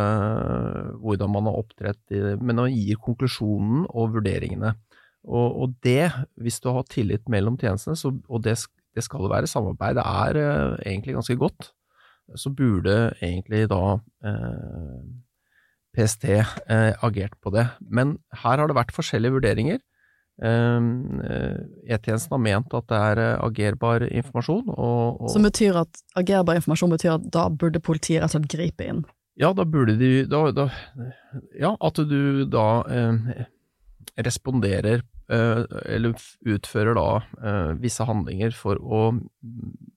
hvordan 1.00 1.30
man 1.32 1.44
har 1.46 1.54
opptrådt, 1.62 2.42
men 2.42 2.56
man 2.56 2.72
gir 2.74 2.96
konklusjonen 2.98 3.86
og 3.94 4.14
vurderingene. 4.16 4.76
Og, 5.24 5.62
og 5.62 5.76
det, 5.84 6.12
hvis 6.42 6.60
du 6.60 6.72
har 6.74 6.84
tillit 6.90 7.30
mellom 7.30 7.58
tjenestene, 7.58 7.96
så, 7.96 8.10
og 8.28 8.42
det, 8.42 8.58
det 8.96 9.04
skal 9.04 9.30
være, 9.30 9.48
samarbeid 9.48 9.96
det 9.96 10.06
er 10.06 10.40
eh, 10.42 10.78
egentlig 10.96 11.14
ganske 11.16 11.38
godt, 11.38 11.72
så 12.36 12.50
burde 12.56 13.14
egentlig 13.22 13.68
da 13.70 14.00
eh, 14.26 15.02
PST 15.94 16.26
eh, 16.32 16.94
agert 17.04 17.36
på 17.44 17.52
det. 17.54 17.68
Men 17.88 18.18
her 18.34 18.58
har 18.58 18.68
det 18.68 18.76
vært 18.78 18.96
forskjellige 18.96 19.38
vurderinger. 19.38 19.80
Um, 20.42 21.20
eh, 21.22 21.58
E-tjenesten 21.94 22.34
har 22.34 22.40
ment 22.42 22.74
at 22.74 22.88
det 22.90 22.98
er 22.98 23.20
eh, 23.22 23.44
agerbar 23.46 24.08
informasjon, 24.10 24.72
og, 24.74 25.20
og 25.22 25.30
Som 25.30 25.46
betyr 25.46 25.78
at 25.84 26.00
agerbar 26.18 26.58
informasjon 26.58 26.96
betyr 26.96 27.12
at 27.20 27.28
da 27.36 27.44
burde 27.54 27.78
politiet 27.84 28.24
rett 28.24 28.32
og 28.32 28.40
slett 28.40 28.48
gripe 28.50 28.88
inn. 28.90 29.04
ja, 29.38 29.52
da 29.54 29.66
burde 29.70 30.00
de 30.00 30.26
da, 30.26 30.48
da, 30.52 30.66
Ja, 31.54 31.76
at 31.78 32.02
du 32.10 32.46
da 32.50 32.66
eh, 32.90 33.46
responderer 34.26 35.04
eh, 35.32 35.62
eller 35.94 36.18
utfører 36.56 36.98
da 36.98 37.06
eh, 37.38 37.74
visse 37.84 38.08
handlinger 38.10 38.56
for 38.58 38.82
å 38.82 39.04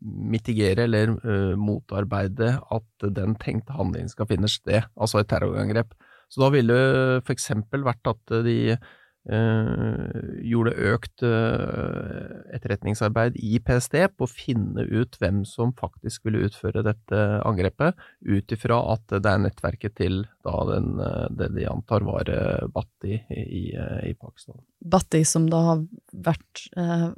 mitigere 0.05 0.85
eller 0.85 1.15
eh, 1.25 1.55
motarbeide 1.57 2.59
at 2.61 3.09
den 3.17 3.33
tenkte 3.41 3.79
handlingen 3.79 4.13
skal 4.13 4.29
finne 4.29 4.53
sted, 4.53 4.85
altså 4.95 5.23
et 5.23 5.33
terrorangrep. 5.33 5.97
Så 6.29 6.45
da 6.45 6.53
ville 6.53 6.77
for 7.25 7.33
eksempel 7.33 7.85
vært 7.87 8.13
at 8.13 8.37
de 8.45 8.77
gjorde 9.25 10.75
økt 10.93 11.23
eh, 11.25 12.35
etterretningsarbeid 12.57 13.39
i 13.41 13.57
PST 13.65 13.97
på 14.13 14.27
å 14.27 14.31
finne 14.31 14.85
ut 14.85 15.17
hvem 15.21 15.43
som 15.49 15.73
faktisk 15.79 16.27
ville 16.29 16.43
utføre 16.45 16.85
dette 16.85 17.23
angrepet, 17.49 17.97
ut 18.21 18.53
ifra 18.53 18.83
at 18.93 19.17
det 19.17 19.31
er 19.31 19.41
nettverket 19.47 19.97
til 19.97 20.25
da 20.45 20.59
den, 20.69 21.01
eh, 21.01 21.27
det 21.39 21.49
de 21.57 21.67
antar 21.71 22.05
var 22.05 22.29
eh, 22.29 22.67
Bhatti 22.75 23.17
i, 23.33 23.65
eh, 23.73 24.11
i 24.11 24.15
Pakistan. 24.15 24.61
Bhatti, 24.85 25.25
som 25.25 25.49
da 25.49 25.63
har 25.71 25.85
vært 26.13 26.67
eh, 26.77 27.09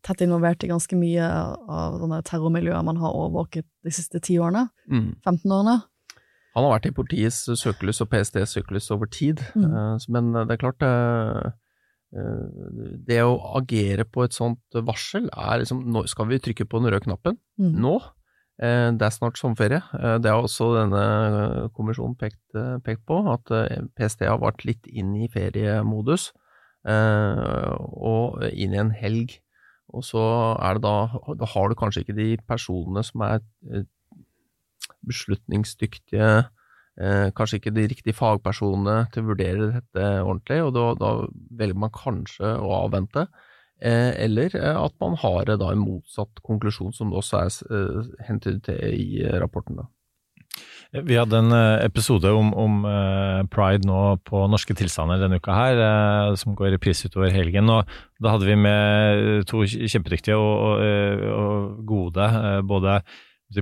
tett 0.00 0.24
involvert 0.24 0.64
i 0.64 0.72
ganske 0.72 0.96
mye 0.96 1.28
av 1.28 2.00
sånne 2.00 2.22
terrormiljøer 2.28 2.84
man 2.86 3.00
har 3.02 3.12
overvåket 3.12 3.68
de 3.84 3.92
siste 3.92 4.22
ti 4.24 4.40
årene, 4.40 4.68
15 4.88 5.52
årene. 5.52 5.80
Han 6.54 6.64
har 6.66 6.74
vært 6.78 6.86
i 6.90 6.94
politiets 6.96 7.44
søkelys 7.56 8.00
og 8.04 8.10
PSTs 8.12 8.52
søkelys 8.58 8.90
over 8.92 9.06
tid, 9.08 9.40
Mm. 9.56 9.64
eh, 9.72 9.98
men 10.12 10.32
det 10.46 10.50
er 10.56 10.60
klart 10.60 10.82
eh, 10.82 11.50
eh, 12.12 12.96
Det 13.08 13.20
å 13.24 13.38
agere 13.56 14.04
på 14.04 14.24
et 14.24 14.32
sånt 14.36 14.60
varsel 14.84 15.28
er 15.32 15.62
liksom 15.62 15.84
nå 15.92 16.06
Skal 16.08 16.26
vi 16.28 16.38
trykke 16.38 16.66
på 16.68 16.80
den 16.82 16.92
røde 16.92 17.06
knappen 17.06 17.38
Mm. 17.58 17.72
nå? 17.80 17.94
Eh, 18.62 18.90
Det 18.92 19.02
er 19.02 19.10
snart 19.16 19.38
sommerferie. 19.40 19.80
Eh, 19.98 20.18
Det 20.18 20.30
har 20.30 20.42
også 20.42 20.68
denne 20.76 21.02
eh, 21.64 21.68
kommisjonen 21.72 22.16
pekt, 22.18 22.42
eh, 22.54 22.76
pekt 22.84 23.06
på, 23.06 23.16
at 23.32 23.50
eh, 23.50 23.80
PST 23.96 24.20
har 24.28 24.38
vært 24.38 24.64
litt 24.68 24.86
inn 24.92 25.14
i 25.16 25.28
feriemodus 25.28 26.32
eh, 26.86 27.72
og 27.80 28.42
inn 28.52 28.74
i 28.74 28.78
en 28.82 28.90
helg. 28.90 29.38
Og 29.92 30.02
så 30.04 30.20
er 30.60 30.74
det 30.74 30.82
da 30.82 31.08
Da 31.38 31.46
har 31.46 31.68
du 31.68 31.74
kanskje 31.74 32.04
ikke 32.04 32.16
de 32.16 32.36
personene 32.48 33.02
som 33.04 33.20
er 33.22 33.40
eh, 33.72 33.84
beslutningsdyktige, 35.08 36.32
eh, 37.00 37.30
kanskje 37.36 37.60
ikke 37.60 37.74
de 37.76 37.86
riktige 37.90 38.16
fagpersonene 38.16 39.06
til 39.12 39.24
å 39.24 39.30
vurdere 39.32 39.70
dette 39.78 40.10
ordentlig, 40.22 40.60
og 40.66 40.74
da, 40.76 40.84
da 41.00 41.14
velger 41.62 41.80
man 41.84 41.94
kanskje 41.96 42.56
å 42.58 42.76
avvente. 42.84 43.26
eh, 43.82 44.12
eller 44.24 44.54
eh, 44.54 44.76
at 44.78 44.94
man 45.00 45.16
har 45.18 45.48
eh, 45.48 45.58
da 45.58 45.72
en 45.72 45.82
motsatt 45.82 46.42
konklusjon, 46.46 46.92
som 46.94 47.10
det 47.10 47.18
også 47.18 47.40
er 47.40 47.50
eh, 47.74 48.12
hentet 48.28 48.62
til 48.68 48.78
i 48.94 49.26
rapporten. 49.42 49.82
da. 49.82 49.88
Vi 50.92 51.16
hadde 51.16 51.38
en 51.38 51.54
episode 51.80 52.28
om, 52.36 52.50
om 52.52 52.82
pride 53.48 53.88
nå 53.88 54.00
på 54.28 54.42
Norske 54.52 54.74
tilstander 54.76 55.22
denne 55.22 55.38
uka 55.40 55.54
her, 55.56 56.34
som 56.36 56.52
går 56.52 56.68
i 56.68 56.72
reprise 56.74 57.08
utover 57.08 57.32
helgen. 57.32 57.70
og 57.72 57.88
Da 58.20 58.34
hadde 58.34 58.44
vi 58.44 58.58
med 58.60 59.46
to 59.48 59.62
kjempedyktige 59.64 60.36
og, 60.36 60.52
og, 60.68 61.24
og 61.32 61.80
gode 61.88 62.28
både 62.68 62.98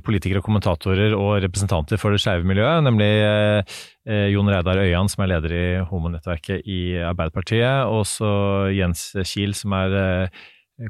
politikere 0.05 0.42
kommentatorer 0.44 1.14
og 1.16 1.40
representanter 1.44 1.98
for 2.00 2.14
det 2.14 2.20
skeive 2.22 2.46
miljøet, 2.46 2.85
nemlig 2.87 3.09
eh, 3.26 3.74
eh, 4.07 4.29
Jon 4.31 4.48
Reidar 4.50 4.79
Øyan, 4.83 5.11
som 5.11 5.24
er 5.24 5.33
leder 5.33 5.55
i 5.57 5.66
homonettverket 5.90 6.62
i 6.70 6.81
Arbeiderpartiet, 7.09 7.90
og 7.90 8.07
så 8.09 8.31
Jens 8.76 9.11
Kiel, 9.26 9.57
som 9.59 9.74
er 9.79 9.98
eh, 9.98 10.40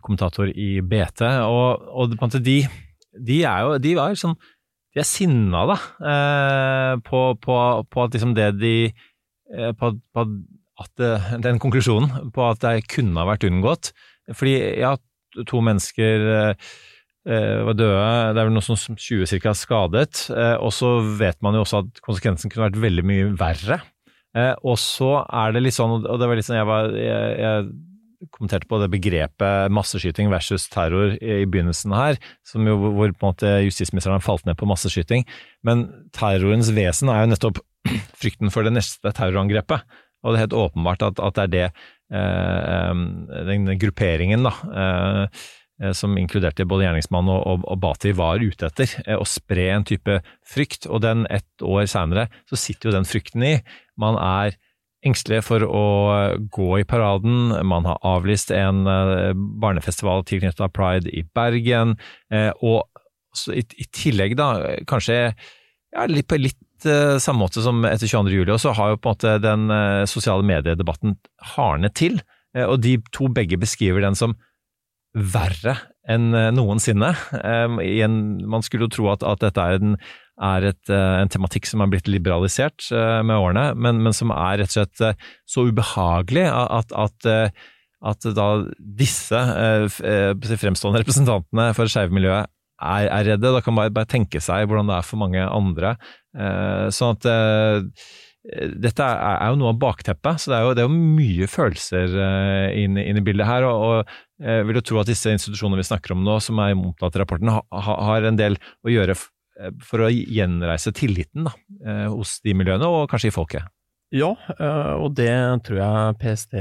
kommentator 0.04 0.52
i 0.52 0.70
BT. 0.84 1.24
Og, 1.48 1.88
og 1.88 2.16
på 2.20 2.28
en 2.28 2.46
de, 2.46 2.60
de 3.16 3.42
er 3.48 3.66
jo 3.66 3.80
de 3.82 3.96
var 3.98 4.20
sånn 4.20 4.38
de 4.90 5.00
er 5.00 5.06
sinna, 5.06 5.64
da, 5.70 5.76
eh, 6.12 6.94
på, 7.06 7.26
på, 7.40 7.58
på 7.86 8.04
at 8.04 8.16
liksom 8.16 8.34
det 8.36 8.52
de 8.58 8.74
eh, 8.90 9.72
På, 9.78 9.94
på 10.14 10.26
at 10.80 11.02
den 11.44 11.58
konklusjonen 11.60 12.30
på 12.32 12.44
at 12.48 12.62
det 12.62 12.86
kunne 12.88 13.20
ha 13.20 13.26
vært 13.28 13.42
unngått. 13.44 13.90
Fordi 14.32 14.54
ja, 14.80 14.94
to 15.48 15.60
mennesker 15.64 16.26
eh, 16.34 16.48
eh, 16.50 16.54
var 17.28 17.76
døde, 17.76 18.04
det 18.32 18.40
er 18.40 18.46
vel 18.48 18.54
noe 18.54 18.64
som 18.64 18.96
20 18.96 19.28
ca. 19.42 19.52
skadet. 19.56 20.22
Eh, 20.32 20.56
og 20.56 20.72
så 20.72 20.96
vet 21.20 21.36
man 21.44 21.58
jo 21.58 21.64
også 21.66 21.82
at 21.84 22.00
konsekvensen 22.06 22.52
kunne 22.52 22.70
vært 22.70 22.80
veldig 22.80 23.04
mye 23.06 23.30
verre. 23.40 23.80
Eh, 24.36 24.54
og 24.62 24.78
så 24.78 25.20
er 25.26 25.54
det 25.54 25.64
litt 25.64 25.76
sånn, 25.76 26.00
og 26.00 26.18
det 26.20 26.28
var 26.28 26.38
litt 26.38 26.46
sånn 26.46 26.60
jeg 26.60 26.68
var 26.68 26.92
jeg, 26.94 27.30
jeg 27.40 27.70
kommenterte 28.36 28.68
på 28.68 28.78
det 28.82 28.90
begrepet 28.92 29.72
masseskyting 29.72 30.28
versus 30.32 30.66
terror 30.70 31.14
i 31.24 31.46
begynnelsen 31.48 31.94
her, 31.96 32.18
som 32.46 32.66
jo, 32.68 32.76
hvor 32.76 33.14
på 33.14 33.24
en 33.24 33.30
måte 33.32 33.52
justisministeren 33.64 34.18
har 34.18 34.24
falt 34.24 34.44
ned 34.48 34.58
på 34.60 34.68
masseskyting. 34.68 35.24
Men 35.66 35.88
terrorens 36.16 36.68
vesen 36.76 37.12
er 37.12 37.24
jo 37.24 37.32
nettopp 37.32 37.62
frykten 38.20 38.52
for 38.52 38.66
det 38.66 38.74
neste 38.76 39.14
terrorangrepet. 39.16 39.88
Og 40.20 40.34
det 40.34 40.36
er 40.36 40.44
helt 40.44 40.58
åpenbart 40.66 41.06
at, 41.06 41.22
at 41.24 41.38
det 41.38 41.46
er 41.46 41.54
det 41.54 41.66
eh, 42.20 42.92
den 43.48 43.70
grupperingen 43.80 44.44
da, 44.44 44.52
eh, 44.68 45.46
som 45.96 46.16
inkluderte 46.20 46.66
både 46.68 46.84
gjerningsmann 46.86 47.28
og, 47.32 47.40
og, 47.48 47.62
og 47.72 47.78
Bati, 47.80 48.12
var 48.16 48.42
ute 48.42 48.68
etter. 48.68 48.92
Eh, 49.06 49.16
å 49.16 49.26
spre 49.28 49.68
en 49.74 49.86
type 49.88 50.18
frykt. 50.46 50.88
Og 50.90 51.02
den 51.04 51.26
ett 51.32 51.64
år 51.64 51.86
seinere 51.90 52.28
så 52.50 52.58
sitter 52.60 52.90
jo 52.90 52.96
den 52.98 53.08
frykten 53.08 53.44
i. 53.46 53.54
Man 54.00 54.18
er 54.20 54.58
engstelige 55.06 55.46
for 55.46 55.64
å 55.64 55.84
gå 56.52 56.70
i 56.82 56.84
paraden. 56.84 57.54
Man 57.64 57.86
har 57.88 58.00
avlyst 58.04 58.52
en 58.52 58.82
eh, 58.84 59.30
barnefestival 59.62 60.26
tilknyttet 60.28 60.60
av 60.66 60.74
Pride 60.76 61.08
i 61.08 61.24
Bergen. 61.34 61.96
eh, 62.32 62.50
Og 62.60 62.84
i, 63.54 63.62
i 63.62 63.86
tillegg, 63.94 64.34
da, 64.36 64.50
kanskje 64.90 65.16
ja, 65.30 66.04
litt 66.10 66.28
på 66.28 66.36
litt 66.38 66.84
eh, 66.84 67.16
samme 67.22 67.46
måte 67.46 67.62
som 67.64 67.80
etter 67.88 68.10
22. 68.10 68.34
juli, 68.42 68.58
så 68.60 68.74
har 68.76 68.92
jo 68.92 69.00
på 69.00 69.08
en 69.08 69.16
måte 69.16 69.34
den 69.42 69.70
eh, 69.72 70.04
sosiale 70.10 70.44
mediedebatten 70.46 71.16
hardnet 71.54 71.96
til. 71.96 72.20
Eh, 72.56 72.66
Og 72.66 72.82
de 72.84 72.98
to 73.14 73.30
begge 73.32 73.56
beskriver 73.62 74.04
den 74.04 74.18
som 74.18 74.36
verre 75.14 75.76
enn 76.10 76.34
eh, 76.36 76.50
noensinne. 76.54 77.12
Man 77.40 78.66
skulle 78.66 78.86
jo 78.86 78.94
tro 78.94 79.10
at, 79.14 79.24
at 79.26 79.42
dette 79.44 79.64
er 79.64 79.80
en 79.80 79.96
er 80.40 80.70
et, 80.70 80.88
eh, 80.88 81.16
en 81.20 81.28
tematikk 81.28 81.66
som 81.68 81.82
er 81.84 81.90
blitt 81.92 82.06
liberalisert 82.08 82.86
eh, 82.96 83.18
med 83.28 83.36
årene, 83.36 83.74
men, 83.76 83.98
men, 84.00 84.14
som 84.16 84.32
er 84.32 84.62
rett 84.62 84.72
og 84.72 84.78
slett 84.78 85.26
så 85.44 85.66
ubehagelig 85.68 86.46
at, 86.48 86.94
at, 86.96 87.28
at 88.00 88.28
da 88.38 88.46
disse 88.80 89.42
fremstående 90.00 91.02
representantene 91.02 91.68
for 91.76 91.84
det 91.84 91.92
skeive 91.92 92.16
miljøet 92.16 92.48
er, 92.80 93.10
er, 93.10 93.26
redde. 93.34 93.52
Da 93.52 93.60
kan 93.60 93.76
man 93.76 93.90
bare, 93.90 93.94
bare, 93.98 94.12
tenke 94.16 94.40
seg 94.40 94.64
hvordan 94.64 94.88
det 94.88 94.96
er 94.96 95.04
for 95.10 95.20
mange 95.20 95.44
andre. 95.44 95.92
Sånn 96.96 97.18
at 97.18 97.28
dette 98.40 99.04
er, 99.04 99.50
jo 99.52 99.58
noe 99.60 99.74
av 99.74 99.80
bakteppet, 99.82 100.40
så 100.40 100.52
det 100.52 100.58
er 100.58 100.62
jo, 100.64 100.70
det 100.76 100.84
er 100.84 100.88
jo 100.88 101.00
mye 101.18 101.48
følelser 101.50 102.14
inn, 102.72 102.96
inn, 102.96 103.18
i 103.20 103.24
bildet 103.24 103.48
her. 103.48 103.66
og, 103.68 103.82
og 103.84 104.46
jeg 104.46 104.64
vil 104.68 104.78
jo 104.80 104.84
tro 104.88 105.02
at 105.02 105.10
disse 105.10 105.34
institusjonene 105.36 105.82
vi 105.82 105.88
snakker 105.90 106.14
om 106.14 106.24
nå, 106.24 106.38
som 106.40 106.62
er 106.64 106.72
omtalt 106.72 107.18
i 107.18 107.20
rapporten, 107.20 107.52
ha, 107.52 107.96
har 108.08 108.24
en 108.24 108.40
del 108.40 108.56
å 108.86 108.94
gjøre 108.94 109.18
Eh, 109.60 109.74
for 109.84 110.04
å 110.04 110.08
gjenreise 110.10 110.92
tilliten 110.96 111.48
da, 111.48 111.52
eh, 111.84 112.08
hos 112.08 112.38
de 112.44 112.54
miljøene, 112.56 112.86
og 112.88 113.10
kanskje 113.10 113.30
i 113.30 113.34
folket? 113.36 113.68
Ja, 114.10 114.32
eh, 114.58 114.94
og 114.98 115.14
det 115.14 115.30
tror 115.66 115.78
jeg 115.78 116.16
PST 116.18 116.56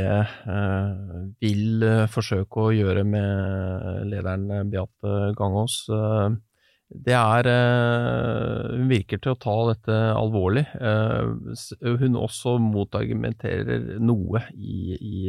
vil 1.42 1.86
forsøke 2.14 2.68
å 2.68 2.76
gjøre 2.76 3.06
med 3.06 4.06
lederen 4.12 4.70
Beate 4.70 5.34
Gangås. 5.38 5.88
Det 6.90 7.14
er 7.14 7.46
Hun 8.74 8.88
virker 8.90 9.20
til 9.22 9.36
å 9.36 9.38
ta 9.38 9.56
dette 9.70 9.98
alvorlig. 10.18 10.64
Hun 12.02 12.16
også 12.18 12.56
motargumenterer 12.64 14.00
noe 14.02 14.42
i, 14.58 14.96
i, 14.98 15.20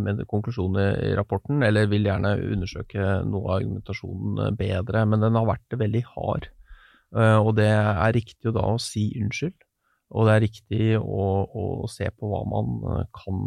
med 0.00 0.22
konklusjonene 0.30 1.10
i 1.10 1.12
rapporten, 1.18 1.60
eller 1.66 1.90
vil 1.92 2.08
gjerne 2.08 2.38
undersøke 2.40 3.18
noe 3.28 3.50
av 3.50 3.58
argumentasjonen 3.58 4.56
bedre, 4.56 5.04
men 5.12 5.20
den 5.26 5.36
har 5.36 5.50
vært 5.50 5.76
veldig 5.82 6.02
hard. 6.14 6.48
Eh, 7.16 7.38
og 7.38 7.56
det 7.58 7.68
er 7.70 8.14
riktig 8.14 8.54
da 8.54 8.68
å 8.70 8.78
si 8.82 9.10
unnskyld, 9.18 9.56
og 10.14 10.26
det 10.26 10.34
er 10.34 10.44
riktig 10.44 10.86
å, 10.98 11.26
å 11.46 11.64
se 11.90 12.08
på 12.14 12.30
hva 12.30 12.42
man 12.50 12.72
eh, 12.94 13.04
kan 13.14 13.44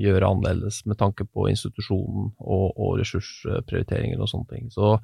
gjøre 0.00 0.32
annerledes 0.32 0.82
med 0.88 1.00
tanke 1.00 1.28
på 1.28 1.48
institusjonen 1.52 2.32
og, 2.38 2.66
og 2.74 2.98
ressursprioriteringer 3.00 4.20
og 4.20 4.30
sånne 4.32 4.54
ting. 4.54 4.70
Så, 4.72 4.96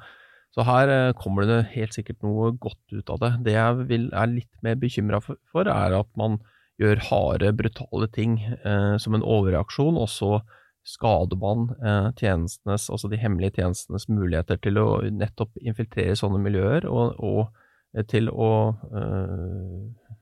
så, 0.54 0.64
her 0.68 0.90
uh, 0.90 1.12
kommer 1.18 1.48
det 1.50 1.60
helt 1.74 1.96
sikkert 1.96 2.20
noe 2.22 2.52
godt 2.62 2.94
ut 2.94 3.10
av 3.10 3.22
det. 3.22 3.32
Det 3.48 3.56
jeg 3.56 3.86
vil, 3.90 4.10
er 4.14 4.30
litt 4.30 4.52
mer 4.62 4.78
bekymra 4.78 5.18
for, 5.24 5.66
er 5.66 5.96
at 5.98 6.10
man 6.20 6.38
gjør 6.78 7.02
harde, 7.08 7.52
brutale 7.54 8.08
ting 8.10 8.38
eh, 8.42 8.94
som 8.98 9.14
en 9.14 9.22
overreaksjon, 9.22 9.94
og 9.94 10.08
så 10.10 10.40
skader 10.84 11.38
man 11.40 11.68
tjenestenes, 12.18 12.88
altså 12.92 13.08
de 13.08 13.16
hemmelige 13.16 13.60
tjenestenes 13.60 14.08
muligheter 14.10 14.58
til 14.60 14.80
å 14.82 14.88
nettopp 15.06 15.54
infiltrere 15.62 16.16
sånne 16.18 16.42
miljøer. 16.42 16.84
og, 16.90 17.14
og 17.22 17.62
til 18.10 18.30
å 18.32 18.50
eh, 18.90 20.14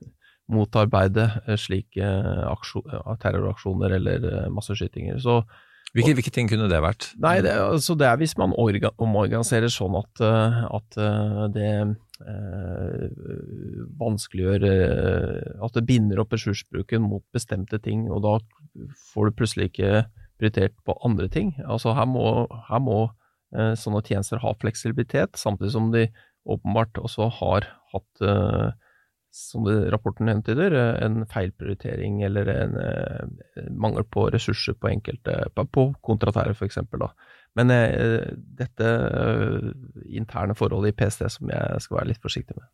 motarbeide 0.53 1.29
eh, 1.47 1.57
slike 1.61 2.09
terroraksjoner 3.23 3.97
eller 3.97 4.27
eh, 4.29 4.49
masseskytinger. 4.53 5.21
Så, 5.23 5.41
hvilke, 5.93 6.15
hvilke, 6.19 6.33
ting 6.35 6.49
kunne 6.51 6.71
det 6.71 6.81
vært? 6.85 7.11
Nei, 7.23 7.37
det, 7.45 7.53
altså 7.53 7.97
det 7.99 8.09
er 8.09 8.19
hvis 8.21 8.37
man 8.41 8.55
omorganiserer 8.57 9.73
sånn 9.73 9.99
at, 9.99 10.23
at 10.25 10.99
det 11.53 11.69
eh, 11.75 13.05
vanskeliggjør 14.01 14.67
At 15.63 15.77
det 15.77 15.85
binder 15.89 16.23
opp 16.23 16.33
ressursbruken 16.37 17.05
mot 17.05 17.25
bestemte 17.35 17.81
ting, 17.83 18.07
og 18.09 18.25
da 18.25 18.39
får 19.13 19.29
du 19.29 19.39
plutselig 19.41 19.73
ikke 19.73 20.05
prioritert 20.43 20.75
på 20.87 20.97
andre 21.07 21.29
ting. 21.31 21.55
Altså 21.69 21.95
her 21.97 22.09
må, 22.11 22.47
her 22.69 22.83
må 22.83 22.99
eh, 23.55 23.75
sånne 23.79 24.03
tjenester 24.07 24.43
ha 24.43 24.55
fleksibilitet, 24.61 25.39
samtidig 25.39 25.75
som 25.77 25.93
de 25.95 26.09
åpenbart 26.49 26.99
også 26.99 27.29
har 27.39 27.69
hatt, 27.93 28.25
eh, 28.25 28.73
som 29.33 29.65
rapporten 29.67 30.29
hentyder, 30.29 30.73
eh, 30.73 31.05
en 31.05 31.27
feilprioritering 31.27 32.23
eller 32.23 32.49
en 32.53 32.77
eh, 32.77 33.71
mangel 33.71 34.05
på 34.05 34.27
ressurser 34.31 34.77
på 34.77 34.91
enkelte, 34.91 35.39
på 35.57 35.87
kontraterror 36.05 36.53
f.eks. 36.53 36.79
Men 37.57 37.69
dette 37.69 38.91
interne 40.09 40.55
forholdet 40.57 40.95
i 40.95 40.97
PST 40.97 41.27
som 41.35 41.51
jeg 41.53 41.83
skal 41.85 41.99
være 41.99 42.09
litt 42.09 42.23
forsiktig 42.23 42.57
med. 42.57 42.69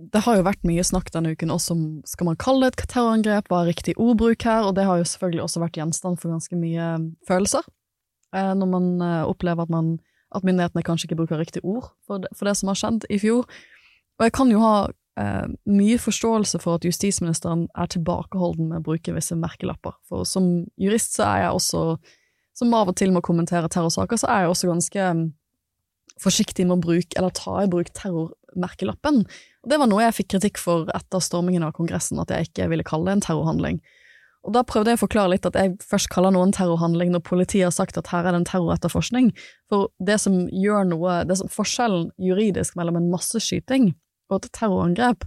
Det 0.00 0.22
har 0.24 0.38
jo 0.38 0.46
vært 0.46 0.64
mye 0.64 0.84
snakk 0.86 1.10
denne 1.12 1.34
uken 1.36 1.52
også 1.52 1.74
om 1.76 1.82
skal 2.08 2.30
man 2.30 2.38
kalle 2.40 2.70
det 2.70 2.86
et 2.86 2.94
terrorangrep, 2.94 3.50
hva 3.52 3.58
er 3.60 3.68
riktig 3.68 3.98
ordbruk 4.00 4.46
her, 4.48 4.64
og 4.64 4.78
det 4.78 4.86
har 4.88 4.96
jo 4.96 5.10
selvfølgelig 5.10 5.42
også 5.44 5.60
vært 5.60 5.76
gjenstand 5.76 6.22
for 6.22 6.32
ganske 6.32 6.56
mye 6.56 6.86
følelser. 7.28 7.68
Når 8.32 8.70
man 8.72 8.88
opplever 9.28 9.68
at 9.68 9.74
man 9.76 9.98
at 10.36 10.46
myndighetene 10.46 10.86
kanskje 10.86 11.08
ikke 11.08 11.18
bruker 11.20 11.40
riktig 11.40 11.62
ord 11.66 11.90
for 12.06 12.22
det, 12.22 12.30
for 12.36 12.48
det 12.48 12.56
som 12.58 12.70
har 12.70 12.78
skjedd 12.78 13.06
i 13.10 13.18
fjor. 13.20 13.48
Og 14.18 14.26
jeg 14.26 14.34
kan 14.36 14.50
jo 14.52 14.62
ha 14.62 14.74
eh, 15.20 15.50
mye 15.70 15.98
forståelse 16.00 16.60
for 16.62 16.78
at 16.78 16.86
justisministeren 16.86 17.66
er 17.78 17.90
tilbakeholden 17.92 18.70
med 18.70 18.80
å 18.80 18.86
bruke 18.90 19.14
visse 19.16 19.36
merkelapper, 19.38 19.96
for 20.08 20.26
som 20.28 20.50
jurist 20.80 21.18
så 21.18 21.26
er 21.28 21.44
jeg 21.44 21.58
også, 21.58 21.84
som 22.60 22.74
av 22.76 22.90
og 22.92 22.98
til 23.00 23.14
må 23.14 23.22
kommentere 23.24 23.70
terrorsaker, 23.72 24.20
så 24.20 24.30
er 24.32 24.44
jeg 24.44 24.54
også 24.54 24.72
ganske 24.72 25.06
mm, 25.20 25.24
forsiktig 26.20 26.66
med 26.66 26.78
å 26.78 26.84
bruke, 26.88 27.16
eller 27.16 27.32
ta 27.36 27.62
i 27.62 27.70
bruk 27.70 27.92
terrormerkelappen. 27.96 29.22
Og 29.64 29.72
det 29.72 29.80
var 29.80 29.88
noe 29.90 30.04
jeg 30.04 30.18
fikk 30.20 30.34
kritikk 30.34 30.60
for 30.60 30.90
etter 30.96 31.24
stormingen 31.24 31.64
av 31.66 31.74
Kongressen, 31.76 32.20
at 32.20 32.32
jeg 32.34 32.50
ikke 32.50 32.68
ville 32.72 32.86
kalle 32.86 33.08
det 33.08 33.18
en 33.18 33.26
terrorhandling. 33.28 33.80
Og 34.48 34.54
da 34.56 34.62
prøvde 34.64 34.92
jeg 34.92 34.96
å 34.96 35.02
forklare 35.02 35.34
litt 35.34 35.46
at 35.48 35.56
jeg 35.58 35.74
først 35.84 36.08
kaller 36.12 36.32
noe 36.32 36.46
en 36.48 36.54
terrorhandling 36.56 37.10
når 37.12 37.24
politiet 37.28 37.66
har 37.66 37.74
sagt 37.76 37.98
at 38.00 38.08
her 38.08 38.24
er 38.24 38.32
det 38.32 38.40
en 38.40 38.48
terroretterforskning. 38.48 39.34
For 39.68 39.90
det 40.00 40.16
som 40.22 40.46
gjør 40.48 40.86
noe, 40.94 41.18
det 41.28 41.36
som, 41.42 41.50
forskjellen 41.52 42.08
juridisk 42.20 42.78
mellom 42.80 42.96
en 42.96 43.10
masseskyting 43.12 43.92
og 44.30 44.44
et 44.44 44.52
terrorangrep, 44.56 45.26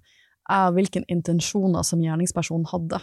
er 0.52 0.74
hvilken 0.76 1.06
intensjoner 1.12 1.86
som 1.88 2.02
gjerningspersonen 2.04 2.68
hadde. 2.72 3.00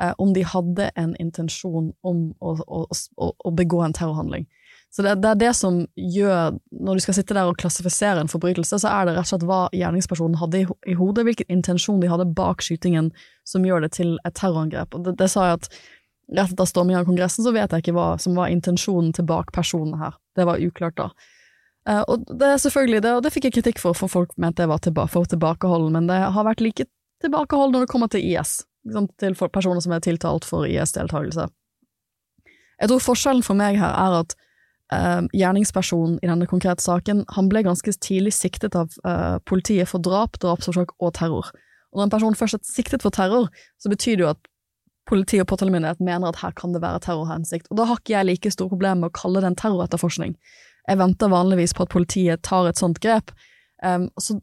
Eh, 0.00 0.14
om 0.18 0.32
de 0.34 0.42
hadde 0.42 0.88
en 0.96 1.12
intensjon 1.20 1.92
om 2.00 2.20
å, 2.40 2.56
å, 2.64 2.82
å, 3.20 3.50
begå 3.52 3.82
en 3.84 3.92
terrorhandling. 3.92 4.46
Så 4.92 5.04
det, 5.04 5.18
det 5.24 5.28
er 5.30 5.40
det 5.40 5.50
som 5.56 5.82
gjør, 5.96 6.56
når 6.72 6.98
du 6.98 7.04
skal 7.04 7.16
sitte 7.16 7.36
der 7.36 7.48
og 7.48 7.60
klassifisere 7.60 8.24
en 8.24 8.32
forbrytelse, 8.32 8.80
så 8.82 8.90
er 8.90 9.06
det 9.06 9.14
rett 9.16 9.28
og 9.28 9.30
slett 9.30 9.46
hva 9.48 9.60
gjerningspersonen 9.76 10.40
hadde 10.40 10.62
i, 10.62 10.66
i 10.88 10.96
hodet, 10.96 11.26
hvilken 11.28 11.52
intensjon 11.52 12.00
de 12.00 12.10
hadde 12.12 12.28
bak 12.36 12.64
skytingen 12.64 13.12
som 13.48 13.68
gjør 13.68 13.84
det 13.84 13.92
til 13.98 14.16
et 14.24 14.36
terrorangrep. 14.36 14.96
Og 14.96 15.06
det, 15.06 15.16
det 15.20 15.28
sa 15.32 15.50
jeg 15.50 15.60
at 15.60 15.70
rett 16.32 16.56
etter 16.56 16.68
stormingen 16.68 17.02
av 17.02 17.08
Kongressen, 17.08 17.44
så 17.44 17.52
vet 17.52 17.72
jeg 17.72 17.84
ikke 17.84 17.96
hva 17.96 18.08
som 18.20 18.36
var 18.36 18.52
intensjonen 18.52 19.12
til 19.16 19.28
bak 19.28 19.52
personen 19.52 20.00
her. 20.00 20.16
Det 20.36 20.48
var 20.48 20.60
uklart 20.60 20.96
da. 21.00 21.10
Eh, 21.88 22.02
og 22.06 22.26
det 22.38 22.48
er 22.48 22.60
selvfølgelig 22.62 23.02
det, 23.02 23.14
og 23.16 23.24
det 23.24 23.32
fikk 23.34 23.48
jeg 23.48 23.56
kritikk 23.58 23.80
for, 23.82 23.96
for 23.98 24.10
folk 24.10 24.34
mente 24.40 24.62
jeg 24.62 24.70
var 24.70 24.82
tilba 24.84 25.08
for 25.10 25.26
tilbakeholden, 25.28 25.96
men 25.96 26.10
det 26.10 26.20
har 26.34 26.46
vært 26.46 26.62
like 26.62 26.86
tilbakehold 27.22 27.74
når 27.74 27.84
det 27.84 27.90
kommer 27.90 28.10
til 28.12 28.22
IS, 28.22 28.60
liksom 28.86 29.08
til 29.18 29.34
personer 29.48 29.82
som 29.82 29.94
er 29.94 30.04
tiltalt 30.04 30.46
for 30.46 30.68
IS-deltakelse. 30.68 31.48
Jeg 32.82 32.90
tror 32.90 33.02
forskjellen 33.02 33.44
for 33.46 33.58
meg 33.58 33.78
her 33.78 33.92
er 33.94 34.16
at 34.24 34.32
uh, 34.94 35.22
gjerningspersonen 35.30 36.16
i 36.22 36.30
denne 36.30 36.48
konkrete 36.50 36.82
saken, 36.82 37.22
han 37.36 37.50
ble 37.50 37.62
ganske 37.62 37.94
tidlig 38.02 38.32
siktet 38.34 38.74
av 38.78 38.90
uh, 39.06 39.38
politiet 39.46 39.90
for 39.90 40.02
drap, 40.02 40.38
drapsforsøk 40.42 40.96
og 40.98 41.14
terror. 41.18 41.52
Og 41.92 42.00
når 42.00 42.08
en 42.08 42.14
person 42.16 42.38
først 42.38 42.58
er 42.58 42.66
siktet 42.66 43.04
for 43.04 43.14
terror, 43.14 43.52
så 43.78 43.92
betyr 43.92 44.18
det 44.18 44.26
jo 44.26 44.32
at 44.32 44.50
politi 45.06 45.38
og 45.42 45.48
påtalemyndighet 45.50 46.02
mener 46.02 46.30
at 46.30 46.40
her 46.42 46.54
kan 46.58 46.74
det 46.74 46.82
være 46.82 47.02
terrorhensikt, 47.06 47.70
og 47.70 47.78
da 47.78 47.86
har 47.90 47.98
ikke 47.98 48.14
jeg 48.14 48.28
like 48.28 48.52
store 48.54 48.70
problemer 48.70 49.02
med 49.02 49.10
å 49.10 49.18
kalle 49.18 49.42
det 49.42 49.50
en 49.50 49.58
terroretterforskning. 49.58 50.36
Jeg 50.88 50.98
venter 50.98 51.30
vanligvis 51.30 51.74
på 51.76 51.86
at 51.86 51.92
politiet 51.92 52.42
tar 52.46 52.66
et 52.68 52.80
sånt 52.80 52.98
grep, 53.02 53.30
um, 53.84 54.08
så, 54.18 54.38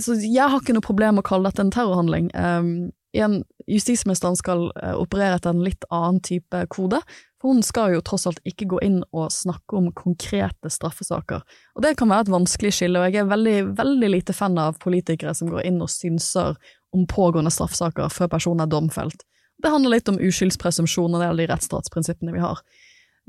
så 0.00 0.18
jeg 0.20 0.50
har 0.50 0.60
ikke 0.60 0.76
noe 0.76 0.84
problem 0.84 1.16
med 1.16 1.24
å 1.24 1.30
kalle 1.30 1.48
dette 1.50 1.64
en 1.64 1.72
terrorhandling. 1.72 2.28
Um, 2.36 2.92
igjen, 3.14 3.40
justisministeren 3.70 4.36
skal 4.36 4.66
uh, 4.74 4.94
operere 4.98 5.38
etter 5.38 5.54
en 5.54 5.64
litt 5.64 5.86
annen 5.94 6.20
type 6.24 6.64
kode, 6.74 7.00
for 7.40 7.52
hun 7.52 7.64
skal 7.64 7.94
jo 7.94 8.02
tross 8.04 8.26
alt 8.28 8.40
ikke 8.48 8.68
gå 8.72 8.80
inn 8.84 9.02
og 9.12 9.32
snakke 9.32 9.76
om 9.78 9.90
konkrete 9.96 10.70
straffesaker. 10.72 11.44
Og 11.76 11.84
det 11.84 11.94
kan 12.00 12.10
være 12.12 12.26
et 12.26 12.34
vanskelig 12.34 12.72
skille, 12.76 13.00
og 13.00 13.08
jeg 13.08 13.22
er 13.22 13.30
veldig, 13.30 13.58
veldig 13.78 14.10
lite 14.16 14.36
fan 14.36 14.58
av 14.60 14.80
politikere 14.82 15.34
som 15.36 15.52
går 15.52 15.66
inn 15.68 15.82
og 15.84 15.92
synser 15.92 16.58
om 16.94 17.06
pågående 17.10 17.52
straffesaker 17.52 18.12
før 18.12 18.32
personen 18.32 18.64
er 18.64 18.72
domfelt. 18.72 19.24
Det 19.62 19.70
handler 19.70 19.96
litt 19.96 20.10
om 20.10 20.18
uskyldspresumpsjon 20.20 21.14
og 21.14 21.22
det 21.22 21.28
er 21.28 21.38
de 21.38 21.48
rettsstatsprinsippene 21.52 22.34
vi 22.34 22.42
har. 22.42 22.60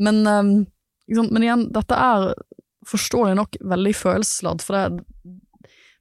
Men, 0.01 0.23
um, 0.27 0.55
men 1.08 1.43
igjen, 1.45 1.68
dette 1.74 1.97
er 1.97 2.32
forståelig 2.89 3.36
nok 3.39 3.58
veldig 3.66 3.95
følelsesladd, 3.97 4.64
for 4.66 4.78
det, 4.78 5.03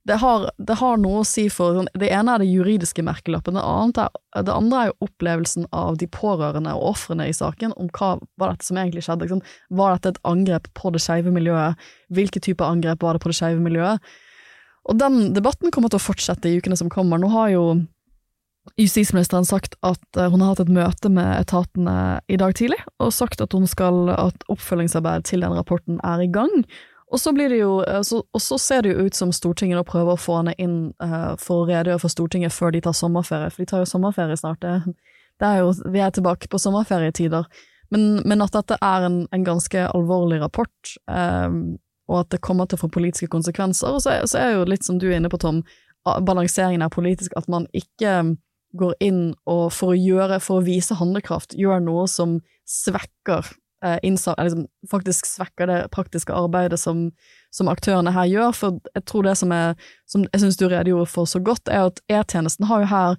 det, 0.08 0.18
har, 0.20 0.46
det 0.58 0.76
har 0.80 0.98
noe 1.00 1.22
å 1.22 1.28
si 1.28 1.46
for 1.52 1.78
sånn, 1.78 1.88
Det 1.96 2.10
ene 2.12 2.34
er 2.34 2.42
det 2.42 2.50
juridiske 2.50 3.04
merkelappen, 3.06 3.56
det, 3.96 4.08
det 4.44 4.52
andre 4.52 4.82
er 4.82 4.90
jo 4.90 5.08
opplevelsen 5.08 5.68
av 5.72 5.98
de 6.00 6.08
pårørende 6.12 6.74
og 6.76 6.90
ofrene 6.92 7.28
i 7.30 7.36
saken, 7.36 7.72
om 7.80 7.88
hva 7.96 8.14
var 8.40 8.52
dette 8.52 8.68
som 8.68 8.80
egentlig 8.80 9.06
skjedde. 9.06 9.28
Liksom. 9.28 9.44
Var 9.80 9.96
dette 9.96 10.14
et 10.14 10.22
angrep 10.28 10.68
på 10.76 10.92
det 10.94 11.02
skeive 11.04 11.32
miljøet? 11.34 11.80
Hvilke 12.12 12.42
typer 12.44 12.68
angrep 12.68 13.04
var 13.04 13.16
det 13.16 13.24
på 13.24 13.32
det 13.32 13.38
skeive 13.40 13.64
miljøet? 13.64 14.14
Og 14.84 15.00
den 15.00 15.32
debatten 15.32 15.72
kommer 15.72 15.88
til 15.88 15.96
å 15.96 16.04
fortsette 16.04 16.50
i 16.50 16.58
ukene 16.60 16.76
som 16.76 16.90
kommer. 16.92 17.16
Nå 17.20 17.30
har 17.32 17.48
jo 17.54 17.64
justisministeren 18.80 19.44
sagt 19.44 19.76
at 19.86 20.16
eh, 20.16 20.30
hun 20.30 20.42
har 20.42 20.54
hatt 20.54 20.64
et 20.64 20.72
møte 20.72 21.10
med 21.12 21.30
etatene 21.36 22.20
i 22.28 22.38
dag 22.40 22.56
tidlig, 22.56 22.80
og 23.02 23.12
sagt 23.14 23.44
at 23.44 23.54
skal, 23.70 24.08
at 24.10 24.48
oppfølgingsarbeid 24.48 25.28
til 25.28 25.44
den 25.44 25.54
rapporten 25.54 26.00
er 26.04 26.24
i 26.24 26.30
gang. 26.30 26.64
Og 27.12 27.20
så, 27.20 27.30
jo, 27.36 27.82
eh, 27.84 28.02
så, 28.02 28.22
og 28.32 28.42
så 28.42 28.58
ser 28.58 28.82
det 28.82 28.94
jo 28.94 29.06
ut 29.06 29.14
som 29.14 29.32
Stortinget 29.32 29.78
nå 29.78 29.84
prøver 29.86 30.16
å 30.16 30.20
få 30.20 30.40
henne 30.40 30.56
inn 30.58 30.78
uh, 31.02 31.36
for 31.38 31.62
å 31.62 31.68
redegjøre 31.68 32.02
for 32.02 32.10
Stortinget 32.10 32.54
før 32.54 32.74
de 32.74 32.80
tar 32.82 32.96
sommerferie, 32.96 33.52
for 33.52 33.62
de 33.62 33.68
tar 33.70 33.84
jo 33.84 33.90
sommerferie 33.92 34.38
snart. 34.40 34.64
Det, 34.64 34.96
det 35.38 35.50
er 35.50 35.62
jo, 35.62 35.70
vi 35.94 36.02
er 36.02 36.10
tilbake 36.14 36.50
på 36.50 36.58
sommerferietider. 36.58 37.46
Men, 37.94 38.18
men 38.26 38.42
at 38.42 38.56
dette 38.56 38.80
er 38.82 39.06
en, 39.06 39.20
en 39.30 39.46
ganske 39.46 39.86
alvorlig 39.94 40.40
rapport, 40.42 40.94
eh, 41.10 41.48
og 42.10 42.20
at 42.20 42.32
det 42.34 42.42
kommer 42.44 42.66
til 42.66 42.80
å 42.80 42.82
få 42.82 42.90
politiske 42.96 43.30
konsekvenser. 43.30 43.94
Og 43.94 44.02
så, 44.02 44.16
så 44.28 44.40
er 44.40 44.56
jo 44.56 44.66
litt 44.68 44.84
som 44.88 44.98
du 44.98 45.06
er 45.10 45.20
inne 45.20 45.30
på, 45.30 45.38
Tom, 45.40 45.62
balanseringen 46.04 46.82
er 46.84 46.92
politisk, 46.92 47.32
at 47.38 47.46
man 47.48 47.68
ikke 47.76 48.34
går 48.78 48.94
inn 49.04 49.20
og 49.50 49.68
for 49.74 49.94
å 49.94 49.98
gjøre, 49.98 50.40
for 50.42 50.60
å 50.60 50.66
vise 50.66 50.96
handlekraft, 50.98 51.54
gjør 51.58 51.82
noe 51.84 52.06
som 52.10 52.38
svekker 52.68 53.46
eh, 53.84 53.98
innsats, 54.06 54.40
liksom, 54.40 54.66
faktisk 54.90 55.28
svekker 55.28 55.70
det 55.70 55.78
praktiske 55.94 56.34
arbeidet 56.34 56.80
som, 56.80 57.06
som 57.54 57.70
aktørene 57.72 58.14
her 58.16 58.28
gjør. 58.30 58.52
For 58.58 58.78
jeg 58.94 59.06
tror 59.10 59.28
det 59.28 59.36
som, 59.40 59.54
er, 59.54 59.74
som 60.10 60.26
jeg 60.32 60.44
syns 60.44 60.60
du 60.60 60.66
redegjorde 60.68 61.10
for 61.12 61.30
så 61.30 61.42
godt, 61.44 61.70
er 61.70 61.88
at 61.90 62.02
E-tjenesten 62.10 62.68
har 62.70 62.84
jo 62.84 62.92
her 62.92 63.18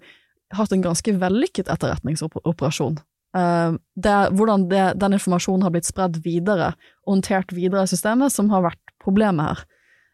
hatt 0.55 0.73
en 0.75 0.85
ganske 0.85 1.15
vellykket 1.19 1.71
etterretningsoperasjon. 1.71 2.99
Eh, 3.35 3.77
det, 4.07 4.17
hvordan 4.37 4.67
det, 4.71 4.85
den 5.01 5.17
informasjonen 5.17 5.65
har 5.65 5.75
blitt 5.75 5.87
spredd 5.87 6.21
videre 6.25 6.73
håndtert 7.07 7.55
videre 7.55 7.85
i 7.85 7.91
systemet, 7.91 8.33
som 8.33 8.51
har 8.53 8.65
vært 8.69 8.95
problemet 9.03 9.51
her. 9.51 9.65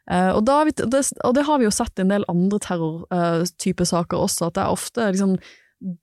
Eh, 0.09 0.31
og, 0.33 0.43
da 0.47 0.63
og 0.65 1.35
det 1.37 1.45
har 1.47 1.61
vi 1.61 1.67
jo 1.67 1.73
sett 1.73 1.99
i 1.99 2.05
en 2.05 2.13
del 2.13 2.25
andre 2.31 2.59
terrortype 2.63 3.85
saker 3.85 4.17
også, 4.17 4.49
at 4.49 4.57
det 4.57 4.63
er 4.63 4.75
ofte 4.75 5.09
liksom 5.13 5.37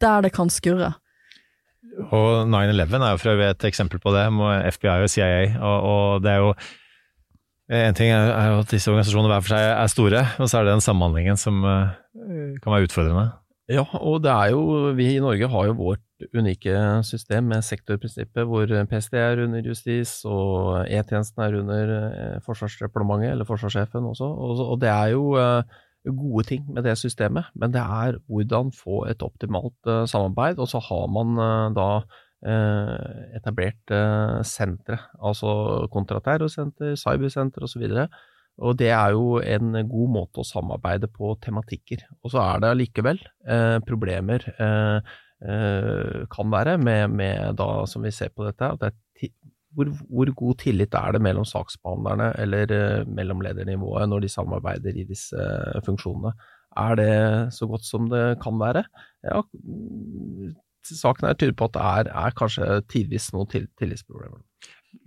der 0.03 0.27
det 0.27 0.33
kan 0.35 0.51
skurre. 0.51 0.93
Og 2.11 2.47
9-11 2.47 2.99
er 2.99 3.15
jo 3.15 3.21
for 3.21 3.33
øvrig 3.33 3.49
et 3.49 3.65
eksempel 3.69 4.01
på 4.03 4.13
det, 4.15 4.27
med 4.35 4.69
FBI 4.75 5.03
og 5.07 5.11
CIA. 5.11 5.41
Og, 5.59 5.89
og 5.89 6.23
det 6.23 6.35
er 6.35 6.45
jo 6.45 6.53
En 7.69 7.93
ting 7.93 8.09
er 8.09 8.31
er 8.33 8.55
at 8.63 8.71
disse 8.71 8.89
organisasjonene 8.89 9.29
hver 9.29 9.43
for 9.45 9.53
seg 9.53 9.67
er 9.75 9.91
store, 9.93 10.21
og 10.41 10.49
så 10.49 10.57
er 10.57 10.65
det 10.65 10.71
den 10.73 10.81
samhandlingen 10.81 11.37
som 11.37 11.59
eh, 11.69 11.91
kan 12.65 12.73
være 12.73 12.87
utfordrende. 12.89 13.27
Ja, 13.69 13.83
og 14.01 14.23
det 14.25 14.31
er 14.33 14.55
jo, 14.55 14.93
vi 14.97 15.11
i 15.13 15.21
Norge 15.21 15.49
har 15.53 15.67
jo 15.69 15.75
vårt 15.77 16.25
unike 16.33 16.73
system 17.05 17.51
med 17.53 17.67
sektorprinsippet, 17.67 18.47
hvor 18.49 18.71
PST 18.89 19.19
er 19.21 19.43
under 19.45 19.67
justis, 19.67 20.15
og 20.25 20.87
E-tjenesten 20.89 21.43
er 21.45 21.59
under 21.59 21.93
eh, 21.97 22.39
Forsvarsdepartementet, 22.47 23.35
eller 23.35 23.49
forsvarssjefen 23.49 24.09
også. 24.09 24.25
Og, 24.65 24.73
det 24.81 24.89
er 24.89 25.13
jo 25.13 25.35
eh, 25.37 25.77
gode 26.09 26.47
ting 26.49 26.65
med 26.73 26.89
det 26.89 26.97
systemet, 26.97 27.51
men 27.55 27.75
det 27.75 27.83
er 27.85 28.17
hvordan 28.25 28.73
få 28.73 29.03
et 29.11 29.23
optimalt 29.23 29.93
eh, 29.93 30.07
samarbeid, 30.09 30.59
og 30.59 30.73
så 30.73 30.81
har 30.89 31.05
man 31.13 31.37
da 31.77 31.91
etablert 33.35 33.91
sentre, 34.47 34.95
altså 35.19 35.89
kontraterrorsenter, 35.91 36.93
cybersenter 36.95 37.65
osv. 37.67 37.83
Og 37.83 38.05
det 38.79 38.91
er 38.91 39.15
jo 39.15 39.39
en 39.39 39.77
god 39.87 40.13
måte 40.15 40.43
å 40.43 40.47
samarbeide 40.47 41.11
på 41.13 41.35
tematikker. 41.45 42.03
Og 42.25 42.33
så 42.35 42.43
er 42.43 42.63
det 42.63 42.73
allikevel 42.73 43.21
eh, 43.47 43.79
problemer 43.87 44.47
eh, 44.51 45.13
eh, 45.47 46.25
kan 46.33 46.51
være 46.51 46.75
med, 46.83 47.15
med 47.21 47.59
da, 47.61 47.69
som 47.87 48.03
vi 48.03 48.15
ser 48.15 48.35
på 48.35 48.49
dette, 48.49 48.73
at 48.75 48.83
det 48.83 48.91
er 48.91 49.35
hvor, 49.77 49.91
hvor 50.09 50.31
god 50.35 50.55
tillit 50.63 50.95
er 50.97 51.15
det 51.15 51.23
mellom 51.23 51.47
saksbehandlerne 51.47 52.33
eller 52.43 52.73
eh, 52.75 53.03
mellom 53.07 53.43
ledernivået 53.45 54.09
når 54.09 54.25
de 54.25 54.31
samarbeider 54.33 54.97
i 54.97 55.07
disse 55.09 55.49
funksjonene? 55.87 56.33
Er 56.79 56.99
det 56.99 57.13
så 57.55 57.67
godt 57.67 57.87
som 57.87 58.09
det 58.11 58.39
kan 58.43 58.59
være? 58.61 58.85
Ja, 59.25 59.43
mm, 59.53 60.55
saken 60.89 61.29
her 61.29 61.39
tyder 61.39 61.57
på 61.59 61.69
at 61.69 61.77
det 61.77 61.87
er, 61.87 62.13
er 62.27 62.37
kanskje 62.39 62.81
tidvis 62.91 63.31
noen 63.35 63.51
til, 63.51 63.69
tillitsproblemer. 63.81 64.43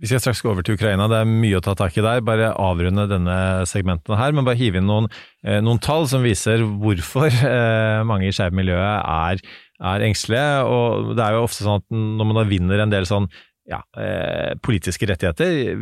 Vi 0.02 0.08
skal 0.10 0.18
straks 0.18 0.40
gå 0.42 0.50
over 0.50 0.66
til 0.66 0.74
Ukraina, 0.74 1.06
det 1.06 1.20
er 1.22 1.28
mye 1.30 1.60
å 1.60 1.62
ta 1.62 1.76
tak 1.78 1.94
i 1.94 2.02
der. 2.02 2.24
Bare 2.26 2.48
avrunde 2.58 3.04
denne 3.06 3.36
segmenten 3.70 4.16
her, 4.18 4.34
men 4.34 4.42
bare 4.48 4.58
hive 4.58 4.80
inn 4.80 4.88
noen, 4.90 5.06
eh, 5.46 5.60
noen 5.62 5.78
tall 5.78 6.08
som 6.10 6.26
viser 6.26 6.64
hvorfor 6.82 7.30
eh, 7.30 8.02
mange 8.08 8.26
i 8.26 8.34
skeive 8.34 8.58
miljøet 8.58 8.82
er, 8.82 9.44
er 9.92 10.06
engstelige. 10.08 10.66
Og 10.66 11.14
det 11.14 11.22
er 11.22 11.36
jo 11.36 11.46
ofte 11.46 11.62
sånn 11.62 11.78
at 11.84 11.86
når 11.94 12.28
man 12.32 12.40
da 12.40 12.46
vinner 12.50 12.82
en 12.82 12.94
del 12.94 13.06
sånn 13.06 13.30
ja, 13.70 13.78
eh, 13.94 14.58
politiske 14.58 15.06
rettigheter 15.06 15.78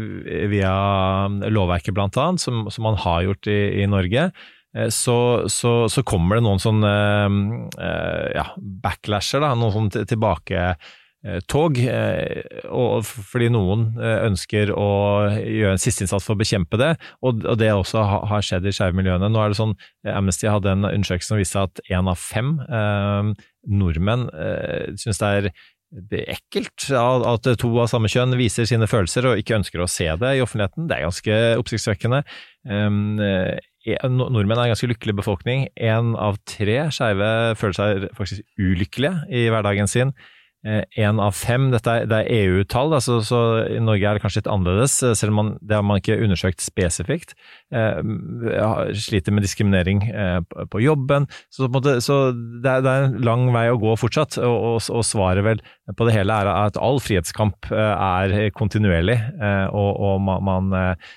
via 0.52 0.76
lovverket 1.48 1.96
blant 1.96 2.20
annet, 2.20 2.44
som, 2.44 2.66
som 2.68 2.90
man 2.90 3.00
har 3.00 3.24
gjort 3.24 3.48
i, 3.48 3.60
i 3.80 3.88
Norge, 3.88 4.28
så, 4.92 5.48
så, 5.50 5.72
så 5.90 6.02
kommer 6.06 6.38
det 6.38 6.44
noen 6.46 6.60
sånn 6.62 6.84
eh, 6.86 7.38
eh, 7.82 8.26
ja, 8.36 8.44
backlasher, 8.84 9.42
da, 9.42 9.56
noen 9.58 9.74
sånne 9.74 10.04
tilbake 10.06 10.74
tog, 11.52 11.76
eh, 11.76 12.64
og 12.72 13.04
fordi 13.04 13.50
noen 13.52 13.90
eh, 14.00 14.22
ønsker 14.24 14.72
å 14.72 14.86
gjøre 15.36 15.74
en 15.76 15.82
siste 15.82 16.06
innsats 16.06 16.24
for 16.24 16.32
å 16.36 16.40
bekjempe 16.40 16.80
det, 16.80 16.94
og, 17.20 17.42
det 17.60 17.68
også 17.74 18.04
har 18.30 18.46
skjedd 18.46 18.68
i 18.68 18.72
skeive 18.72 18.96
miljøene. 18.96 19.28
Nå 19.28 19.42
er 19.42 19.52
det 19.52 19.58
sånn, 19.60 19.74
eh, 20.06 20.14
Amnesty 20.16 20.48
hadde 20.48 20.72
en 20.72 20.88
undersøkelse 20.88 21.34
som 21.34 21.40
viste 21.40 21.66
at 21.66 21.82
én 21.92 22.08
av 22.08 22.16
fem 22.20 22.54
eh, 22.64 23.34
nordmenn 23.68 24.30
eh, 24.32 24.96
syns 25.00 25.20
det 25.20 25.34
er 25.34 25.50
ekkelt 26.30 26.86
at 26.94 27.48
to 27.58 27.68
av 27.82 27.88
samme 27.90 28.08
kjønn 28.08 28.36
viser 28.38 28.68
sine 28.70 28.86
følelser 28.88 29.26
og 29.26 29.40
ikke 29.40 29.56
ønsker 29.58 29.82
å 29.82 29.90
se 29.90 30.06
det 30.22 30.36
i 30.38 30.42
offentligheten. 30.44 30.86
Det 30.86 30.96
er 30.96 31.08
ganske 31.08 31.38
oppsiktsvekkende. 31.58 32.22
Eh, 32.70 34.06
Nordmenn 34.06 34.58
er 34.58 34.68
en 34.68 34.74
ganske 34.74 34.88
lykkelig 34.92 35.18
befolkning. 35.18 35.66
Én 35.74 36.14
av 36.14 36.38
tre 36.48 36.84
skeive 36.94 37.30
føler 37.58 37.76
seg 37.76 38.10
faktisk 38.14 38.46
ulykkelige 38.60 39.26
i 39.34 39.48
hverdagen 39.50 39.90
sin. 39.90 40.14
Én 40.60 41.20
av 41.22 41.32
fem. 41.32 41.70
Dette 41.72 41.92
er, 42.02 42.06
det 42.08 42.18
er 42.20 42.42
EU-tall, 42.44 42.92
altså, 42.92 43.20
så 43.24 43.38
i 43.64 43.78
Norge 43.80 44.04
er 44.04 44.18
det 44.18 44.22
kanskje 44.24 44.42
litt 44.42 44.50
annerledes, 44.52 44.98
eh, 45.06 45.14
selv 45.16 45.32
om 45.32 45.38
man, 45.40 45.52
det 45.64 45.78
har 45.78 45.86
man 45.86 46.00
ikke 46.00 46.18
undersøkt 46.20 46.60
spesifikt. 46.60 47.32
Eh, 47.72 48.00
sliter 49.00 49.32
med 49.32 49.46
diskriminering 49.46 50.02
eh, 50.10 50.40
på 50.70 50.82
jobben. 50.84 51.28
Så, 51.48 51.64
på 51.64 51.78
måte, 51.78 51.96
så 52.04 52.20
det, 52.34 52.68
er, 52.68 52.84
det, 52.84 52.92
er, 52.92 53.08
en 53.08 53.24
lang 53.24 53.48
vei 53.54 53.66
å 53.72 53.80
gå 53.80 53.96
fortsatt, 54.00 54.36
og, 54.44 54.58
og, 54.74 54.82
og, 54.92 55.06
svaret 55.06 55.46
vel 55.46 55.64
på 55.96 56.06
det 56.06 56.14
hele 56.18 56.36
er 56.36 56.50
at 56.52 56.78
all 56.80 57.00
frihetskamp 57.02 57.70
eh, 57.72 57.94
er 57.96 58.52
kontinuerlig, 58.56 59.16
eh, 59.16 59.66
og, 59.72 59.90
og, 59.96 60.20
man, 60.44 60.70
eh, 60.76 61.10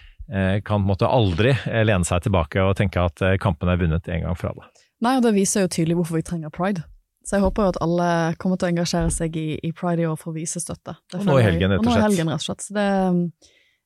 kan 0.63 0.79
på 0.79 0.79
en 0.79 0.87
måte 0.87 1.09
aldri 1.11 1.51
lene 1.67 2.07
seg 2.07 2.23
tilbake 2.25 2.63
og 2.63 2.77
tenke 2.79 3.03
at 3.03 3.19
kampen 3.43 3.69
er 3.69 3.77
vunnet 3.81 4.07
en 4.07 4.23
gang 4.23 4.39
for 4.39 4.53
alle. 4.53 4.71
Nei, 5.03 5.17
og 5.19 5.25
det 5.25 5.33
viser 5.35 5.65
jo 5.65 5.73
tydelig 5.75 5.99
hvorfor 5.99 6.21
vi 6.21 6.25
trenger 6.25 6.53
pride. 6.53 6.85
Så 7.23 7.37
jeg 7.37 7.45
håper 7.45 7.65
jo 7.65 7.71
at 7.73 7.81
alle 7.83 8.07
kommer 8.41 8.59
til 8.59 8.67
å 8.67 8.73
engasjere 8.73 9.11
seg 9.15 9.35
i, 9.39 9.49
i 9.63 9.71
pride 9.75 10.03
i 10.03 10.07
år 10.09 10.17
for 10.19 10.33
å 10.33 10.35
vise 10.35 10.59
støtte. 10.59 10.97
og 11.15 11.27
nå 11.27 11.39
i 11.39 11.45
helgen, 11.45 11.71
rett 11.71 11.79
og 11.79 11.91
slett. 11.91 12.03
Helgen, 12.09 12.31
rett 12.33 12.43
og 12.43 12.47
slett. 12.49 12.65
Så 12.65 12.75
det, 12.75 12.87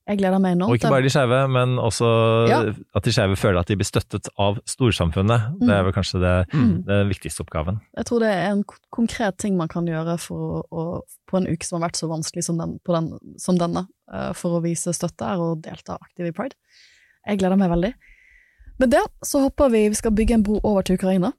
jeg 0.08 0.22
gleder 0.22 0.40
meg 0.40 0.56
enormt. 0.56 0.72
Og 0.72 0.80
ikke 0.80 0.90
bare 0.94 1.04
de 1.04 1.12
skeive, 1.12 1.40
men 1.52 1.76
også 1.84 2.10
ja. 2.48 2.60
at 2.96 3.06
de 3.06 3.14
skeive 3.14 3.36
føler 3.40 3.60
at 3.60 3.70
de 3.70 3.76
blir 3.78 3.88
støttet 3.88 4.30
av 4.40 4.58
storsamfunnet. 4.70 5.50
Mm. 5.58 5.66
Det 5.68 5.76
er 5.76 5.86
vel 5.86 5.96
kanskje 5.98 6.22
det, 6.24 6.34
mm. 6.54 6.74
det 6.88 7.00
viktigste 7.12 7.44
oppgaven. 7.44 7.82
Jeg 8.00 8.10
tror 8.10 8.24
det 8.24 8.32
er 8.32 8.48
en 8.54 8.64
konkret 8.96 9.38
ting 9.44 9.60
man 9.60 9.70
kan 9.72 9.90
gjøre 9.90 10.16
for 10.24 10.64
å, 10.72 10.88
på 11.28 11.42
en 11.42 11.50
uke 11.52 11.68
som 11.68 11.78
har 11.78 11.90
vært 11.90 12.00
så 12.00 12.10
vanskelig 12.10 12.48
som, 12.48 12.62
den, 12.62 12.78
den, 12.88 13.14
som 13.44 13.60
denne, 13.60 13.84
eh, 14.14 14.32
for 14.38 14.58
å 14.58 14.64
vise 14.64 14.96
støtte, 14.96 15.28
her 15.28 15.44
og 15.44 15.66
delta 15.68 16.00
aktivt 16.00 16.32
i 16.32 16.36
pride. 16.40 16.56
Jeg 17.28 17.44
gleder 17.44 17.60
meg 17.60 17.74
veldig. 17.76 17.96
Med 18.80 18.96
det 18.96 19.04
så 19.26 19.44
håper 19.44 19.76
vi 19.76 19.90
vi 19.92 20.00
skal 20.00 20.16
bygge 20.16 20.40
en 20.40 20.48
bro 20.48 20.62
over 20.64 20.88
til 20.88 20.96
Ukraina. 20.96 21.36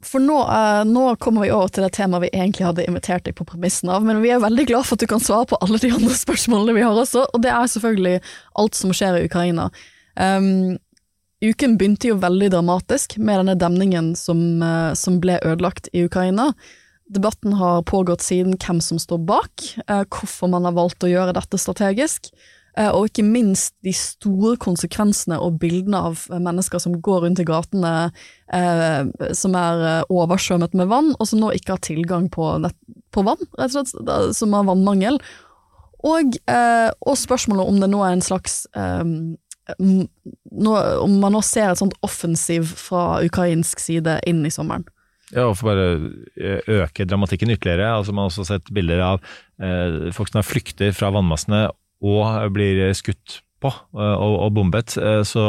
For 0.00 0.22
nå, 0.22 0.36
uh, 0.48 0.82
nå, 0.88 1.04
kommer 1.20 1.44
vi 1.44 1.50
over 1.52 1.68
til 1.68 1.84
det 1.84 1.92
temaet 1.98 2.24
vi 2.24 2.32
egentlig 2.32 2.64
hadde 2.64 2.86
invitert 2.88 3.26
deg 3.26 3.34
på 3.36 3.44
premissen 3.48 3.90
av, 3.92 4.04
men 4.06 4.22
vi 4.22 4.30
er 4.32 4.40
veldig 4.40 4.64
glad 4.70 4.88
for 4.88 4.96
at 4.96 5.04
du 5.04 5.10
kan 5.10 5.20
svare 5.20 5.48
på 5.50 5.58
alle 5.60 5.80
de 5.82 5.90
andre 5.92 6.16
spørsmålene 6.24 6.76
vi 6.78 6.84
har 6.86 6.96
også, 6.96 7.26
og 7.28 7.42
det 7.44 7.50
er 7.52 7.72
selvfølgelig 7.74 8.20
alt 8.62 8.78
som 8.78 8.94
skjer 8.96 9.18
i 9.18 9.26
Ukraina. 9.28 9.68
Um, 10.16 10.78
uken 11.44 11.76
begynte 11.80 12.08
jo 12.08 12.20
veldig 12.20 12.48
dramatisk 12.56 13.18
med 13.20 13.42
denne 13.42 13.58
demningen 13.60 14.14
som, 14.16 14.40
uh, 14.64 14.96
som, 14.96 15.20
ble 15.20 15.36
ødelagt 15.44 15.92
i 15.92 16.06
Ukraina. 16.08 16.54
Debatten 17.12 17.58
har 17.60 17.84
pågått 17.84 18.24
siden 18.24 18.56
hvem 18.56 18.80
som 18.84 19.00
står 19.02 19.20
bak, 19.28 19.68
uh, 19.84 20.06
hvorfor 20.08 20.48
man 20.48 20.64
har 20.64 20.78
valgt 20.80 21.04
å 21.04 21.12
gjøre 21.12 21.36
dette 21.36 21.60
strategisk. 21.60 22.32
Eh, 22.78 22.90
og 22.90 23.08
ikke 23.08 23.26
minst 23.26 23.74
de 23.86 23.92
store 23.96 24.54
konsekvensene 24.62 25.40
og 25.42 25.58
bildene 25.62 26.00
av 26.10 26.22
mennesker 26.30 26.82
som 26.82 26.94
går 27.02 27.24
rundt 27.26 27.42
i 27.42 27.46
gatene 27.48 27.92
eh, 28.54 29.32
som 29.36 29.56
er 29.58 29.84
eh, 29.88 30.12
oversvømmet 30.12 30.76
med 30.78 30.90
vann, 30.92 31.12
og 31.18 31.30
som 31.30 31.42
nå 31.42 31.50
ikke 31.56 31.74
har 31.76 31.84
tilgang 31.84 32.28
på, 32.32 32.52
på 33.10 33.26
vann, 33.26 33.42
rett 33.58 33.74
og 33.74 33.90
slett, 33.90 34.36
som 34.38 34.54
har 34.54 34.68
vannmangel. 34.70 35.18
Og, 36.06 36.38
eh, 36.48 36.88
og, 37.04 37.18
spørsmålet 37.20 37.68
om 37.68 37.80
det 37.82 37.90
nå 37.92 38.00
er 38.06 38.14
en 38.14 38.24
slags 38.24 38.62
eh, 38.72 39.02
nå, 39.76 40.76
Om 41.04 41.18
man 41.20 41.34
nå 41.36 41.42
ser 41.44 41.68
et 41.68 41.80
sånt 41.82 41.98
offensiv 42.06 42.70
fra 42.80 43.20
ukrainsk 43.26 43.82
side 43.82 44.16
inn 44.30 44.40
i 44.46 44.54
sommeren. 44.54 44.86
Ja, 45.30 45.44
og 45.46 45.58
for 45.60 45.70
bare 45.70 46.80
øke 46.80 47.04
dramatikken 47.06 47.52
ytterligere. 47.54 47.92
altså 48.00 48.12
Man 48.12 48.24
har 48.24 48.32
også 48.32 48.48
sett 48.48 48.72
bilder 48.74 49.04
av 49.12 49.20
eh, 49.62 50.08
folk 50.16 50.32
som 50.32 50.42
flykter 50.42 50.90
fra 50.96 51.12
vannmassene 51.14 51.68
og 52.00 52.52
blir 52.54 52.90
skutt 52.96 53.40
på 53.60 53.72
eh, 53.72 54.14
og, 54.16 54.36
og 54.46 54.54
bombet. 54.56 54.96
Eh, 55.00 55.22
så, 55.26 55.48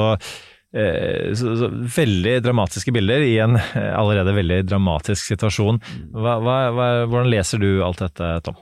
eh, 0.75 1.31
så, 1.37 1.55
så, 1.59 1.69
veldig 1.99 2.39
dramatiske 2.45 2.93
bilder 2.95 3.27
i 3.27 3.37
en 3.43 3.59
allerede 4.01 4.35
veldig 4.37 4.63
dramatisk 4.69 5.31
situasjon. 5.33 5.81
Hva, 6.15 6.39
hva, 6.43 6.59
hvordan 7.05 7.31
leser 7.31 7.63
du 7.63 7.71
alt 7.85 8.03
dette, 8.03 8.35
Tom? 8.47 8.59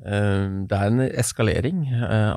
Det 0.00 0.72
er 0.72 0.86
en 0.88 1.02
eskalering, 1.04 1.82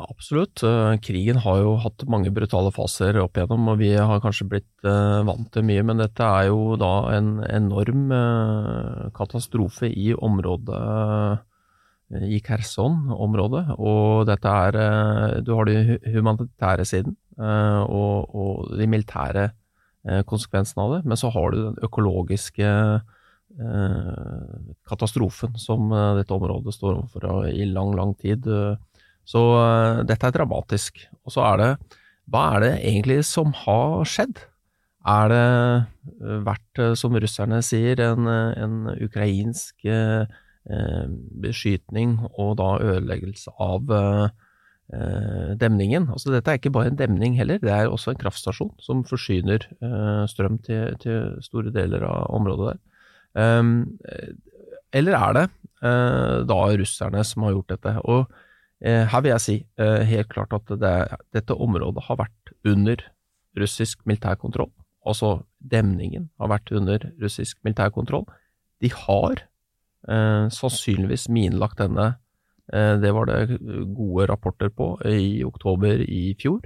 absolutt. 0.03 0.59
Krigen 0.99 1.37
har 1.45 1.61
jo 1.61 1.77
hatt 1.79 2.03
mange 2.11 2.33
brutale 2.35 2.73
faser 2.75 3.15
opp 3.21 3.39
igjennom, 3.39 3.69
og 3.71 3.77
vi 3.79 3.93
har 3.95 4.19
kanskje 4.19 4.49
blitt 4.51 4.83
vant 4.83 5.47
til 5.55 5.63
mye, 5.69 5.85
men 5.87 6.03
dette 6.03 6.27
er 6.27 6.49
jo 6.49 6.75
da 6.75 6.91
en 7.13 7.37
enorm 7.47 8.11
katastrofe 9.15 9.87
i 9.87 10.11
området 10.11 10.81
i 12.21 12.39
Kherson-området. 12.43 13.63
Og 13.79 14.27
dette 14.29 14.53
er 14.67 14.77
eh, 14.79 15.41
Du 15.45 15.53
har 15.57 15.69
den 15.69 15.97
humanitære 16.13 16.85
siden 16.85 17.15
eh, 17.39 17.81
og, 17.87 18.29
og 18.35 18.77
de 18.77 18.87
militære 18.89 19.49
eh, 19.49 20.21
konsekvensene 20.29 20.85
av 20.85 20.95
det, 20.97 21.01
men 21.09 21.19
så 21.19 21.31
har 21.33 21.51
du 21.51 21.61
den 21.69 21.83
økologiske 21.83 23.01
katastrofen 24.89 25.59
som 25.61 25.91
dette 26.17 26.33
området 26.33 26.73
står 26.73 26.95
overfor 26.95 27.51
i 27.51 27.67
lang, 27.69 27.91
lang 27.93 28.15
tid. 28.17 28.47
Så 29.29 29.41
dette 30.09 30.25
er 30.25 30.33
dramatisk. 30.33 30.97
Og 31.21 31.35
så 31.35 31.43
er 31.51 31.59
det 31.61 31.67
Hva 32.33 32.41
er 32.55 32.63
det 32.63 32.71
egentlig 32.79 33.19
som 33.29 33.53
har 33.53 34.07
skjedd? 34.09 34.41
Er 35.05 35.29
det 35.29 36.41
vært, 36.47 36.81
som 36.97 37.13
russerne 37.13 37.61
sier, 37.61 38.01
en, 38.01 38.25
en 38.25 38.89
ukrainsk 39.05 39.85
Eh, 39.85 40.25
beskytning 41.43 42.17
og 42.39 42.57
da 42.59 42.77
ødeleggelse 42.79 43.51
av 43.61 43.89
eh, 43.91 45.51
demningen. 45.59 46.07
Altså 46.13 46.31
Dette 46.31 46.51
er 46.51 46.59
ikke 46.59 46.71
bare 46.71 46.91
en 46.91 46.99
demning 46.99 47.35
heller, 47.35 47.59
det 47.59 47.71
er 47.71 47.91
også 47.91 48.13
en 48.13 48.21
kraftstasjon 48.21 48.71
som 48.83 49.03
forsyner 49.07 49.67
eh, 49.83 50.23
strøm 50.31 50.59
til, 50.63 50.95
til, 51.03 51.35
store 51.43 51.73
deler 51.75 52.05
av 52.07 52.31
området 52.39 52.73
der. 52.73 52.81
Eller 54.93 55.15
er 55.17 55.31
det 55.33 55.45
da 55.81 56.57
russerne 56.77 57.23
som 57.25 57.43
har 57.47 57.55
gjort 57.55 57.71
dette? 57.73 57.93
Og 58.05 58.27
her 58.83 59.23
vil 59.23 59.31
jeg 59.31 59.43
si 59.43 59.55
helt 59.79 60.29
klart 60.29 60.53
at 60.53 60.69
det, 60.77 60.91
dette 61.33 61.57
området 61.57 62.03
har 62.05 62.19
vært 62.21 62.53
under 62.69 63.01
russisk 63.57 64.05
militærkontroll. 64.05 64.69
Altså 65.01 65.39
demningen 65.57 66.29
har 66.39 66.51
vært 66.53 66.69
under 66.77 67.09
russisk 67.23 67.57
militærkontroll. 67.65 68.27
De 68.85 68.91
har 68.93 69.41
Eh, 70.03 70.49
sannsynligvis 70.51 71.29
minlagt 71.31 71.79
denne. 71.79 72.17
Eh, 72.73 72.99
det 72.99 73.13
var 73.15 73.25
det 73.29 73.57
gode 73.95 74.27
rapporter 74.27 74.69
på 74.69 74.97
i 75.07 75.43
oktober 75.47 76.03
i 76.03 76.35
fjor. 76.39 76.61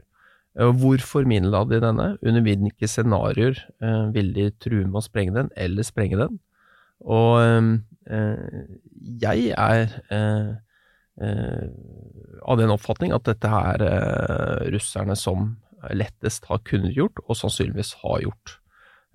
Eh, 0.57 0.71
hvorfor 0.73 1.27
minla 1.29 1.63
de 1.69 1.81
denne? 1.81 2.17
Under 2.23 2.41
hvilke 2.41 2.89
scenarioer 2.89 3.61
ville 3.79 4.13
vil 4.13 4.33
de 4.33 4.49
true 4.57 4.85
med 4.85 5.01
å 5.01 5.05
sprenge 5.05 5.35
den, 5.35 5.49
eller 5.55 5.83
sprenge 5.85 6.17
den? 6.17 6.39
Og 7.05 7.38
jeg 9.21 9.53
er 9.53 9.91
av 12.47 12.57
den 12.57 12.73
oppfatning 12.73 13.13
at 13.13 13.25
dette 13.25 13.47
er 13.47 14.71
russerne 14.73 15.15
som 15.15 15.57
lettest 15.93 16.45
har 16.49 16.63
kunnet 16.65 16.97
gjort, 16.97 17.21
og 17.27 17.38
sannsynligvis 17.38 17.93
har 18.01 18.23
gjort. 18.25 18.57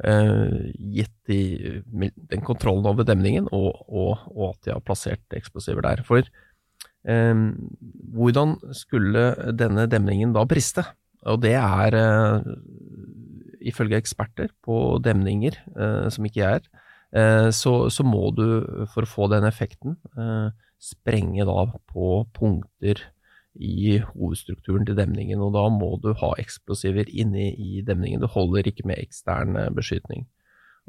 Uh, 0.03 0.73
gitt 0.73 1.13
de, 1.29 1.83
den 1.93 2.43
kontrollen 2.43 2.89
over 2.89 3.07
demningen, 3.07 3.47
og, 3.55 3.85
og, 3.87 4.25
og, 4.33 4.47
at 4.49 4.65
de 4.65 4.73
har 4.75 4.83
plassert 4.83 5.37
eksplosiver 5.37 5.85
der. 5.85 6.03
For 6.07 6.27
um, 7.07 7.45
hvordan 8.17 8.57
skulle 8.75 9.53
denne 9.59 9.87
demningen 9.91 10.35
da 10.35 10.47
briste? 10.49 10.87
Og 11.23 11.39
det 11.45 11.53
er, 11.55 11.95
ifølge 13.63 14.01
eksperter 14.01 14.49
på 14.67 14.99
demninger, 15.05 15.55
som 16.11 16.27
ikke 16.27 16.41
jeg 16.41 16.59
er, 16.59 17.53
så, 17.55 17.75
så, 17.95 18.03
må 18.03 18.33
du, 18.35 18.43
for 18.91 19.07
å 19.07 19.11
få 19.13 19.29
den 19.31 19.47
effekten, 19.47 19.95
sprenge 20.83 21.47
da 21.47 21.69
på 21.93 22.09
punkter 22.35 23.05
i 23.55 23.99
hovedstrukturen 24.15 24.87
til 24.89 24.97
demningen, 24.97 25.41
og 25.45 25.53
da 25.57 25.67
må 25.73 25.97
du 26.03 26.13
ha 26.21 26.33
eksplosiver 26.41 27.09
inne 27.09 27.51
i 27.53 27.83
demningen. 27.85 28.23
Det 28.23 28.33
holder 28.33 28.69
ikke 28.71 28.87
med 28.89 29.03
ekstern 29.03 29.57
eh, 29.61 29.73
beskytning. 29.75 30.25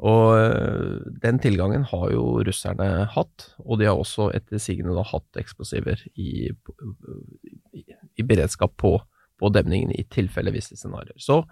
Og 0.02 0.34
eh, 0.40 1.04
den 1.22 1.38
tilgangen 1.38 1.84
har 1.90 2.08
jo 2.10 2.24
russerne 2.46 2.88
hatt, 3.14 3.50
og 3.62 3.78
de 3.78 3.88
har 3.88 4.00
også 4.00 4.30
etter 4.34 4.62
sigende 4.62 4.96
da 4.96 5.04
hatt 5.06 5.38
eksplosiver 5.38 6.00
i, 6.14 6.50
i, 6.50 7.84
i 8.18 8.26
beredskap 8.26 8.74
på, 8.80 8.96
på, 9.38 9.52
demningen 9.54 9.94
i 9.94 10.06
tilfelle 10.10 10.54
visse 10.54 10.78
scenarioer. 10.80 11.20
Så 11.20 11.42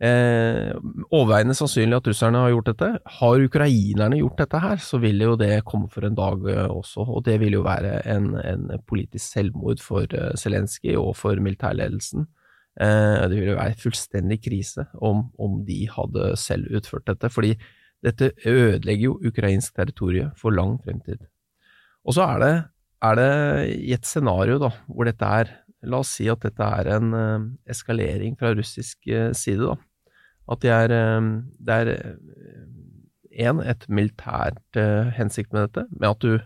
Eh, 0.00 0.70
overveiende 1.12 1.52
sannsynlig 1.52 1.98
at 1.98 2.06
russerne 2.08 2.40
har 2.40 2.54
gjort 2.54 2.70
dette. 2.70 2.88
Har 3.18 3.42
ukrainerne 3.44 4.16
gjort 4.16 4.38
dette 4.40 4.60
her, 4.62 4.78
så 4.80 4.96
vil 5.02 5.20
jo 5.20 5.34
det 5.36 5.58
komme 5.68 5.90
for 5.92 6.06
en 6.08 6.16
dag 6.16 6.46
eh, 6.48 6.68
også. 6.72 7.04
Og 7.04 7.24
det 7.26 7.36
vil 7.42 7.58
jo 7.58 7.66
være 7.66 7.98
en, 8.08 8.30
en 8.40 8.70
politisk 8.88 9.26
selvmord 9.26 9.82
for 9.84 10.08
uh, 10.16 10.32
Zelenskyj 10.40 10.96
og 10.96 11.12
for 11.20 11.36
militærledelsen. 11.36 12.24
Eh, 12.80 13.16
det 13.28 13.42
ville 13.42 13.58
være 13.58 13.76
fullstendig 13.82 14.38
krise 14.46 14.86
om, 14.96 15.26
om, 15.36 15.60
de 15.68 15.82
hadde 15.92 16.32
selv 16.40 16.72
utført 16.80 17.04
dette. 17.10 17.28
Fordi 17.28 17.52
dette 18.00 18.32
ødelegger 18.48 19.10
jo 19.10 19.18
ukrainsk 19.28 19.76
territorium 19.76 20.32
for 20.40 20.56
lang 20.56 20.78
fremtid. 20.80 21.28
Og 22.08 22.16
så 22.16 22.24
er 22.24 22.40
det, 22.40 22.54
er 23.04 23.20
det 23.20 23.32
i 23.84 23.92
et 23.92 24.08
scenario 24.08 24.56
da, 24.62 24.72
hvor 24.88 25.04
dette 25.04 25.34
er 25.42 25.58
La 25.88 26.02
oss 26.02 26.10
si 26.18 26.26
at 26.28 26.42
dette 26.44 26.60
er 26.60 26.90
en 26.92 27.14
uh, 27.16 27.44
eskalering 27.72 28.34
fra 28.36 28.50
russisk 28.52 28.98
side, 29.32 29.64
da 29.64 29.78
at 30.50 30.62
det 30.64 30.72
er, 30.74 30.94
eh, 30.94 31.28
det 31.60 31.80
er 31.80 31.92
en, 33.48 33.60
et 33.62 33.86
militært 33.90 34.78
uh, 34.78 35.10
hensikt 35.16 35.52
med 35.54 35.68
dette, 35.68 35.86
med 35.96 36.14
at 36.14 36.24
du 36.24 36.40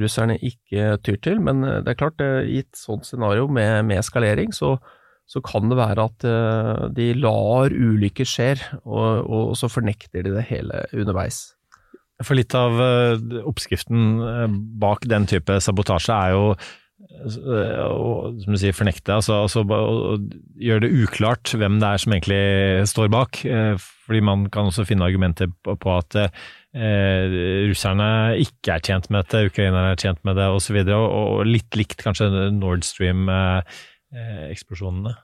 russerne 0.00 0.36
ikke 0.38 0.94
tyr 1.02 1.18
til. 1.26 1.42
Men 1.42 1.66
det 1.66 1.90
er 1.90 1.98
klart, 1.98 2.22
i 2.22 2.62
et 2.62 2.78
sånt 2.78 3.10
scenario 3.10 3.50
med, 3.50 3.82
med 3.90 3.98
eskalering, 4.04 4.54
så, 4.54 4.76
så 5.24 5.40
kan 5.44 5.70
det 5.70 5.78
være 5.78 6.04
at 6.04 6.26
uh, 6.28 6.86
de 6.94 7.10
lar 7.16 7.72
ulykker 7.72 8.28
skjer, 8.28 8.60
og, 8.84 9.24
og, 9.24 9.52
så 9.58 9.70
fornekter 9.72 10.24
de 10.24 10.34
det 10.36 10.46
hele 10.50 10.84
underveis. 10.92 11.46
For 12.22 12.36
litt 12.38 12.54
av 12.56 12.78
uh, 12.78 13.44
oppskriften 13.48 14.20
uh, 14.20 14.48
bak 14.80 15.08
den 15.10 15.28
type 15.30 15.60
sabotasje 15.64 16.14
er 16.14 16.34
jo 16.36 16.48
og, 17.24 18.40
som 18.42 18.54
du 18.54 18.58
sier, 18.58 18.74
fornekte, 18.74 19.12
altså, 19.16 19.42
altså 19.44 19.62
gjøre 20.60 20.82
det 20.84 21.04
uklart 21.04 21.52
hvem 21.56 21.76
det 21.80 21.88
er 21.88 22.00
som 22.00 22.14
egentlig 22.14 22.38
står 22.90 23.10
bak. 23.12 23.40
fordi 24.06 24.20
man 24.24 24.46
kan 24.52 24.70
også 24.70 24.86
finne 24.88 25.04
argumenter 25.06 25.50
på, 25.62 25.94
at 25.94 26.16
eh, 26.16 27.36
russerne 27.68 28.08
ikke 28.42 28.76
er 28.76 28.84
tjent 28.88 29.10
med 29.10 29.24
dette, 29.24 29.46
ukrainerne 29.50 29.92
er 29.92 30.00
tjent 30.00 30.22
med 30.24 30.38
det 30.40 30.48
osv. 30.56 30.80
Og, 30.80 31.06
og, 31.06 31.44
litt 31.48 31.76
likt 31.78 32.02
kanskje 32.02 32.30
Nord 32.56 32.86
Stream. 32.88 33.28
Eh, 33.28 33.62
Eh, 33.62 33.93
eksplosjonene? 34.50 35.14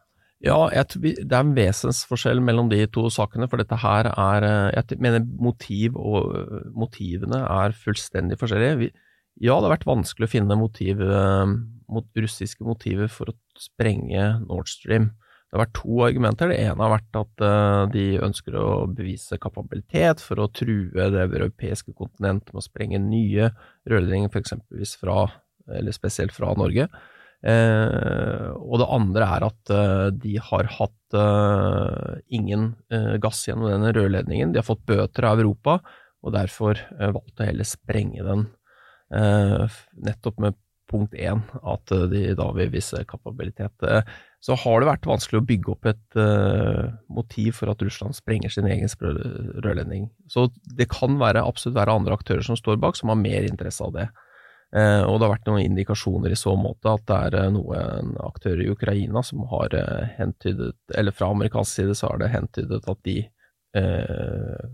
Ja, 0.41 0.57
jeg, 0.73 1.03
det 1.05 1.29
er 1.29 1.43
en 1.43 1.53
vesensforskjell 1.53 2.41
mellom 2.41 2.71
de 2.73 2.81
to 2.89 3.05
sakene. 3.13 3.49
For 3.51 3.61
dette 3.61 3.77
her 3.83 4.09
er 4.09 4.47
eh, 4.49 4.79
Jeg 4.79 5.01
mener 5.05 5.25
motiv 5.25 5.99
og 6.01 6.33
eh, 6.39 6.69
motivene 6.73 7.43
er 7.45 7.77
fullstendig 7.77 8.39
forskjellige. 8.41 8.95
Ja, 9.41 9.59
det 9.59 9.69
har 9.69 9.75
vært 9.75 9.89
vanskelig 9.89 10.27
å 10.27 10.33
finne 10.33 10.57
motiv, 10.59 11.01
mot, 11.01 12.07
russiske 12.19 12.65
motiver 12.67 13.09
for 13.09 13.31
å 13.31 13.37
sprenge 13.57 14.25
Nord 14.43 14.69
Stream. 14.69 15.13
Det 15.49 15.57
har 15.57 15.63
vært 15.63 15.79
to 15.79 16.01
argumenter. 16.05 16.51
Det 16.51 16.59
ene 16.61 16.83
har 16.83 16.93
vært 16.93 17.19
at 17.21 17.45
de 17.95 18.05
ønsker 18.21 18.59
å 18.59 18.67
bevise 18.93 19.39
kapabilitet 19.41 20.21
for 20.21 20.43
å 20.43 20.51
true 20.53 21.09
det 21.15 21.25
europeiske 21.25 21.95
kontinent 21.97 22.53
med 22.53 22.61
å 22.61 22.67
sprenge 22.67 23.01
nye 23.01 23.49
rørledninger, 23.89 24.29
f.eks. 24.29 24.99
fra, 25.01 25.25
eller 25.79 25.97
spesielt 25.97 26.37
fra 26.37 26.53
Norge. 26.59 26.91
Eh, 27.41 28.49
og 28.53 28.83
det 28.83 28.89
andre 28.93 29.29
er 29.37 29.47
at 29.47 29.73
eh, 29.73 30.07
de 30.13 30.35
har 30.45 30.69
hatt 30.77 31.17
eh, 31.17 32.19
ingen 32.37 32.75
gass 33.23 33.47
gjennom 33.49 33.71
denne 33.73 33.93
rørledningen. 33.97 34.53
De 34.53 34.61
har 34.61 34.69
fått 34.69 34.87
bøter 34.89 35.29
av 35.31 35.41
Europa, 35.41 35.81
og 36.21 36.35
derfor 36.37 36.81
valgt 37.01 37.41
å 37.41 37.47
heller 37.49 37.69
sprenge 37.69 38.25
den. 38.27 38.49
nettopp 39.11 40.37
med 40.39 40.59
punkt 40.91 41.15
én, 41.15 41.41
at 41.65 41.91
de 42.11 42.35
da 42.37 42.49
vil 42.53 42.69
vise 42.71 43.01
kapabilitet. 43.09 43.73
Så 44.45 44.55
har 44.59 44.81
det 44.81 44.89
vært 44.91 45.09
vanskelig 45.09 45.41
å 45.41 45.47
bygge 45.49 45.73
opp 45.73 45.89
et 45.89 46.19
motiv 47.09 47.57
for 47.57 47.73
at 47.73 47.83
Russland 47.83 48.15
sprenger 48.19 48.53
sin 48.53 48.69
egen 48.69 48.91
rørledning. 49.65 50.11
Så 50.29 50.51
det 50.77 50.91
kan 50.93 51.17
være, 51.19 51.47
absolutt 51.47 51.79
være 51.79 51.97
andre 51.97 52.19
aktører 52.21 52.45
som 52.45 52.59
står 52.59 52.79
bak, 52.83 53.01
som 53.01 53.15
har 53.15 53.19
mer 53.23 53.49
interesse 53.49 53.87
av 53.87 53.97
det. 53.97 54.11
Eh, 54.77 55.03
og 55.03 55.17
det 55.19 55.27
har 55.27 55.33
vært 55.33 55.49
noen 55.51 55.65
indikasjoner 55.65 56.31
i 56.31 56.39
så 56.39 56.53
måte 56.59 56.93
at 56.93 57.03
det 57.11 57.17
er 57.27 57.37
eh, 57.41 57.49
noen 57.57 58.13
aktører 58.23 58.63
i 58.63 58.71
Ukraina 58.71 59.23
som 59.27 59.43
har 59.51 59.75
eh, 59.75 60.13
hentydet, 60.21 60.77
eller 60.95 61.17
fra 61.17 61.33
amerikansk 61.35 61.81
side 61.81 61.97
så 61.99 62.13
har 62.13 62.21
det 62.23 62.31
hentydet 62.37 62.87
at 62.91 63.01
de 63.09 63.17
eh, 63.81 64.69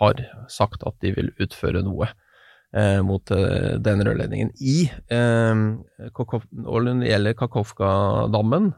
har 0.00 0.24
sagt 0.50 0.82
at 0.86 0.98
de 1.04 1.14
vil 1.14 1.30
utføre 1.38 1.84
noe 1.86 2.08
eh, 2.74 2.98
mot 3.06 3.30
eh, 3.30 3.76
den 3.78 4.02
rørledningen. 4.06 4.50
I 4.58 4.90
eh, 5.14 5.62
det 6.10 7.12
gjelder 7.12 7.38
Kakovka-dammen, 7.38 8.72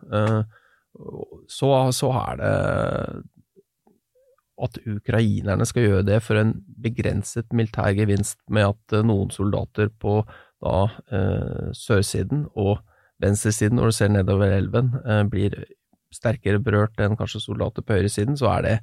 så, 1.49 1.69
så 1.97 2.09
er 2.21 2.41
det 2.43 2.55
at 4.63 4.79
ukrainerne 4.87 5.67
skal 5.69 5.89
gjøre 5.89 6.07
det 6.07 6.21
for 6.25 6.39
en 6.41 6.55
begrenset 6.83 7.49
militær 7.55 7.93
gevinst, 7.99 8.39
med 8.51 8.73
at 8.73 8.97
eh, 8.97 9.05
noen 9.07 9.33
soldater 9.35 9.91
på 10.03 10.21
da 10.63 10.87
eh, 11.11 11.71
sørsiden 11.75 12.47
og 12.55 12.79
venstresiden, 13.23 13.79
når 13.79 13.91
du 13.91 13.97
ser 13.97 14.13
nedover 14.13 14.55
elven, 14.55 14.93
eh, 15.03 15.23
blir 15.31 15.57
sterkere 16.13 16.61
berørt 16.63 17.01
enn 17.01 17.17
kanskje 17.19 17.43
soldater 17.47 17.85
på 17.85 17.97
høyresiden, 17.97 18.37
så 18.39 18.51
er 18.57 18.67
det 18.67 18.75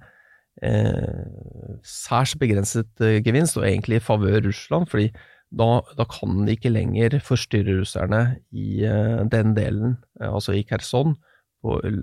eh, 0.66 1.80
særs 1.86 2.36
begrenset 2.40 3.06
eh, 3.06 3.20
gevinst, 3.26 3.60
og 3.60 3.68
egentlig 3.68 4.00
i 4.00 4.06
favør 4.06 4.42
Russland, 4.48 4.90
fordi 4.92 5.10
da, 5.50 5.80
da, 5.98 6.06
kan 6.06 6.44
de 6.46 6.54
ikke 6.54 6.70
lenger 6.70 7.18
forstyrre 7.26 7.80
russerne 7.80 8.24
i 8.54 8.84
eh, 8.86 9.22
den 9.32 9.56
delen, 9.58 9.98
altså 10.22 10.54
i 10.58 10.66
Kherson, 10.68 11.18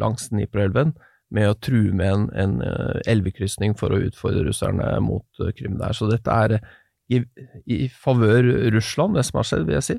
langs 0.00 0.28
Dniproelven, 0.28 0.96
med 1.34 1.50
å 1.50 1.56
true 1.58 1.94
med 1.96 2.12
en, 2.12 2.26
en 2.38 2.58
eh, 2.62 3.00
elvekrysning 3.10 3.74
for 3.78 3.94
å 3.94 4.02
utfordre 4.06 4.44
russerne 4.46 4.92
mot 5.04 5.26
uh, 5.42 5.50
Krim 5.56 5.78
der. 5.80 5.96
Så 5.96 6.08
dette 6.10 6.36
er 6.44 6.58
i, 7.10 7.22
i 7.70 7.86
favør 7.90 8.46
Russland, 8.74 9.18
det 9.18 9.26
som 9.26 9.40
har 9.40 9.48
skjedd, 9.48 9.66
vil 9.66 9.78
jeg 9.78 9.86
si. 9.86 9.98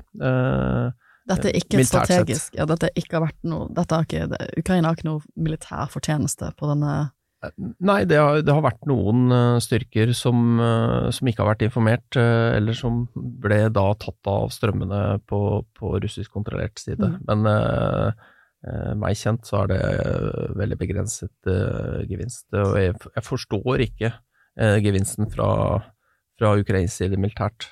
Dette 1.28 1.51
er 1.51 1.59
ikke 1.59 1.84
strategisk. 1.88 2.55
Ja, 2.55 2.65
dette 2.67 2.89
ikke 2.99 3.21
har 3.23 3.36
noe, 3.47 3.69
har 3.75 4.07
ikke, 4.07 4.28
Ukraina 4.59 4.91
har 4.91 4.99
ikke 4.99 5.07
noe 5.09 5.23
militær 5.36 5.91
fortjeneste 5.91 6.51
på 6.59 6.71
denne 6.71 6.97
Nei, 7.86 7.99
det 8.09 8.17
har, 8.17 8.39
det 8.41 8.49
har 8.49 8.63
vært 8.65 8.88
noen 8.89 9.30
styrker 9.61 10.09
som, 10.17 10.57
som, 11.13 11.28
ikke 11.30 11.43
har 11.43 11.51
vært 11.51 11.67
informert, 11.67 12.17
eller 12.17 12.73
som 12.75 13.03
ble 13.13 13.59
da 13.69 13.84
tatt 14.01 14.32
av 14.32 14.49
strømmene 14.51 15.01
på, 15.30 15.41
på 15.78 15.91
russisk 16.01 16.34
kontrollert 16.34 16.82
side. 16.82 17.11
Mm. 17.13 17.19
Men 17.30 17.45
Eh, 17.47 18.25
meg 18.97 19.18
kjent 19.20 19.45
så 19.47 19.62
er 19.64 19.72
det 19.72 19.80
eh, 19.86 20.53
veldig 20.58 20.78
begrenset 20.80 21.49
uh, 21.49 22.03
gevinst. 22.10 22.47
Og 22.58 22.78
jeg, 22.82 23.24
forstår 23.26 23.84
ikke 23.86 24.14
gevinsten 24.82 25.28
fra, 25.30 25.47
fra 26.39 26.55
ukrainsk 26.58 27.03
side 27.03 27.20
militært. 27.22 27.68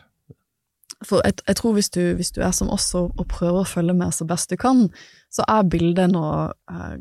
For 1.01 1.25
jeg, 1.25 1.39
jeg 1.47 1.57
tror 1.57 1.73
hvis 1.73 1.89
du, 1.89 2.01
hvis 2.19 2.29
du, 2.36 2.43
er 2.45 2.53
som 2.53 2.69
oss 2.69 2.91
og, 2.93 3.09
og, 3.17 3.25
prøver 3.31 3.63
å 3.63 3.67
følge 3.67 3.95
med 3.97 4.13
så 4.13 4.27
best 4.29 4.53
du 4.53 4.55
kan, 4.61 4.83
så 5.33 5.41
er 5.49 5.65
bildet 5.65 6.13
nå 6.13 6.21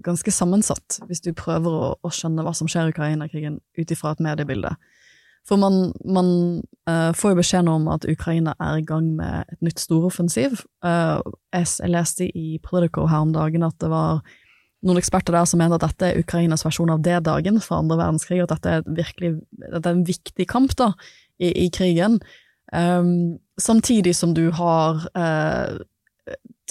ganske 0.04 0.32
sammensatt, 0.32 1.02
hvis 1.04 1.20
du 1.26 1.34
prøver 1.36 1.76
å, 1.76 1.92
å 2.00 2.12
skjønne 2.12 2.46
hva 2.46 2.54
som 2.56 2.70
skjer 2.70 2.88
i 2.88 2.94
Ukraina-krigen 2.96 3.60
ut 3.60 3.92
ifra 3.92 4.14
et 4.16 4.24
mediebilde. 4.24 4.72
For 5.44 5.60
man, 5.60 5.92
man 6.08 6.28
uh, 6.88 7.12
får 7.12 7.34
jo 7.34 7.40
beskjed 7.42 7.68
om 7.68 7.88
at 7.92 8.06
Ukraina 8.08 8.54
er 8.62 8.78
i 8.80 8.86
gang 8.86 9.10
med 9.18 9.50
et 9.52 9.60
nytt 9.66 9.82
storoffensiv. 9.82 10.62
Uh, 10.84 11.20
jeg 11.52 11.92
leste 11.92 12.30
i 12.32 12.56
Politico 12.64 13.04
her 13.10 13.26
om 13.26 13.34
dagen 13.34 13.66
at 13.66 13.76
det 13.82 13.90
var 13.92 14.22
noen 14.84 15.00
eksperter 15.00 15.36
der 15.36 15.48
som 15.48 15.60
mente 15.60 15.76
at 15.78 15.84
dette 15.84 16.10
er 16.10 16.20
Ukrainas 16.20 16.64
versjon 16.64 16.92
av 16.92 17.02
D-dagen 17.04 17.60
fra 17.64 17.80
andre 17.80 17.98
verdenskrig, 18.00 18.40
og 18.42 18.48
at 18.48 18.56
dette 18.56 18.72
er, 18.72 18.88
virkelig, 19.00 19.30
dette 19.62 19.84
er 19.84 19.96
en 19.96 20.06
viktig 20.08 20.46
kamp 20.48 20.76
da, 20.80 20.90
i, 21.40 21.50
i 21.64 21.68
krigen. 21.72 22.18
Um, 22.72 23.40
samtidig 23.60 24.14
som 24.16 24.34
du 24.36 24.48
har 24.56 25.04
uh, 25.16 25.80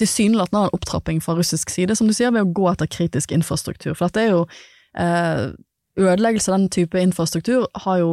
tilsynelatende 0.01 0.67
en 0.67 0.77
opptrapping 0.77 1.21
fra 1.25 1.35
russisk 1.37 1.73
side, 1.73 1.97
som 1.97 2.09
du 2.09 2.13
sier, 2.13 2.33
ved 2.33 2.45
å 2.45 2.53
gå 2.57 2.67
etter 2.71 2.89
kritisk 2.89 3.33
infrastruktur. 3.33 3.93
For 3.93 4.09
dette 4.09 4.25
er 4.25 4.33
jo 4.33 4.43
uh, 4.45 5.53
ødeleggelse 5.99 6.51
av 6.51 6.57
den 6.57 6.69
type 6.73 6.99
infrastruktur 6.99 7.67
har 7.85 7.99
jo 8.01 8.11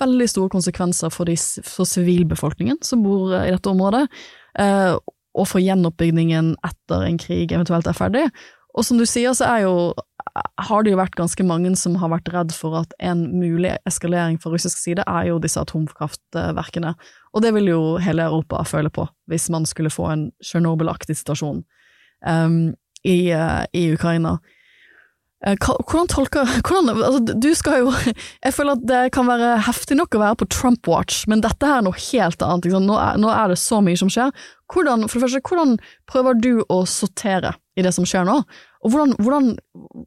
veldig 0.00 0.28
store 0.28 0.52
konsekvenser 0.52 1.12
for, 1.12 1.28
de, 1.28 1.36
for 1.64 1.88
sivilbefolkningen 1.88 2.82
som 2.84 3.04
bor 3.04 3.32
i 3.38 3.50
dette 3.52 3.70
området, 3.70 4.04
eh, 4.60 4.96
og 5.32 5.48
for 5.48 5.64
gjenoppbyggingen 5.64 6.54
etter 6.66 7.06
en 7.06 7.20
krig 7.20 7.54
eventuelt 7.54 7.88
er 7.88 7.96
ferdig. 7.96 8.26
Og 8.76 8.84
som 8.84 8.98
du 9.00 9.04
sier, 9.08 9.32
så 9.36 9.48
jo, 9.60 9.72
har 10.64 10.84
det 10.84 10.92
jo 10.92 11.00
vært 11.00 11.16
ganske 11.18 11.44
mange 11.44 11.74
som 11.76 11.96
har 12.00 12.12
vært 12.12 12.30
redd 12.32 12.54
for 12.56 12.78
at 12.80 12.94
en 13.04 13.26
mulig 13.36 13.74
eskalering 13.88 14.38
fra 14.40 14.52
russisk 14.52 14.80
side 14.80 15.04
er 15.04 15.28
jo 15.28 15.40
disse 15.42 15.60
atomkraftverkene. 15.60 16.94
Og 17.32 17.44
det 17.44 17.52
vil 17.56 17.68
jo 17.68 17.82
hele 18.00 18.28
Europa 18.28 18.62
føle 18.68 18.92
på, 18.92 19.06
hvis 19.28 19.50
man 19.52 19.68
skulle 19.68 19.92
få 19.92 20.08
en 20.12 20.24
Tsjernobyl-aktig 20.44 21.18
situasjon 21.20 21.62
um, 22.24 22.72
i, 23.04 23.18
i 23.28 23.84
Ukraina. 23.92 24.38
Eh, 25.42 25.56
hvordan 25.58 26.06
tolker 26.06 26.46
hvordan, 26.66 26.90
altså, 27.02 27.34
Du 27.34 27.48
skal 27.58 27.80
jo 27.82 27.92
Jeg 28.44 28.54
føler 28.54 28.76
at 28.76 28.84
det 28.86 29.00
kan 29.16 29.26
være 29.26 29.56
heftig 29.66 29.98
nok 29.98 30.14
å 30.14 30.22
være 30.22 30.38
på 30.38 30.50
Trump-watch, 30.54 31.24
men 31.30 31.42
dette 31.42 31.66
her 31.66 31.80
er 31.80 31.86
noe 31.86 31.98
helt 31.98 32.44
annet. 32.46 32.70
Nå 32.70 32.98
er, 32.98 33.18
nå, 33.18 33.30
er, 33.32 33.50
det 33.50 33.58
så 33.60 33.80
mye 33.82 33.98
som 33.98 34.10
skjer. 34.12 34.30
Hvordan, 34.72 35.08
for 35.08 35.18
det 35.18 35.26
første, 35.26 35.42
hvordan 35.48 35.74
prøver 36.08 36.38
du 36.38 36.52
å 36.70 36.82
sortere 36.88 37.56
i 37.76 37.84
det 37.84 37.94
som 37.96 38.06
skjer 38.06 38.28
nå? 38.28 38.38
Og 38.82 38.94
hvordan, 38.94 39.14
hvordan, 39.22 39.52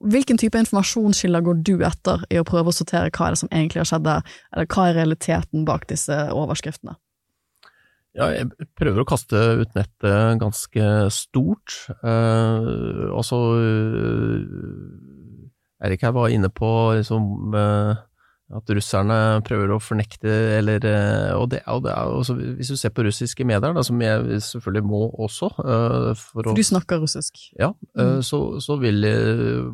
Hvilken 0.06 0.40
type 0.40 0.60
informasjonskilder 0.60 1.44
går 1.44 1.64
du 1.66 1.74
etter 1.86 2.24
i 2.32 2.40
å 2.40 2.48
prøve 2.48 2.72
å 2.72 2.76
sortere 2.76 3.12
hva 3.12 3.28
er 3.28 3.36
det 3.36 3.42
som 3.42 3.52
egentlig 3.52 3.82
har 3.82 3.90
skjedd 3.90 4.12
eller 4.12 4.68
hva 4.70 4.86
er 4.88 5.00
realiteten 5.00 5.66
bak 5.68 5.88
disse 5.90 6.16
overskriftene? 6.36 6.96
Ja, 8.16 8.30
jeg 8.32 8.48
prøver 8.80 9.04
å 9.04 9.08
kaste 9.08 9.40
ut 9.60 9.74
nettet 9.76 10.40
ganske 10.40 10.92
stort. 11.12 11.74
Eh, 12.00 12.70
altså 13.12 13.40
Erik 15.84 16.06
her 16.06 16.14
var 16.16 16.32
inne 16.32 16.50
på 16.54 16.68
liksom, 16.96 17.56
uh, 17.56 17.98
at 18.56 18.72
russerne 18.78 19.18
prøver 19.46 19.74
å 19.74 19.80
fornekte 19.82 20.32
eller 20.60 20.84
uh, 20.86 21.32
Og, 21.40 21.50
det, 21.52 21.64
og 21.72 21.82
det 21.84 21.96
også, 21.96 22.36
hvis 22.60 22.72
du 22.72 22.78
ser 22.80 22.94
på 22.96 23.04
russiske 23.08 23.48
medier, 23.48 23.74
da, 23.76 23.84
som 23.84 24.00
jeg 24.02 24.40
selvfølgelig 24.46 24.86
må 24.88 25.02
også 25.26 25.50
uh, 25.58 26.12
for, 26.14 26.46
for 26.46 26.52
Du 26.56 26.64
snakker 26.64 27.02
russisk? 27.04 27.42
Ja, 27.60 27.74
mm. 27.98 28.22
så, 28.26 28.42
så, 28.64 28.80
vil 28.82 29.04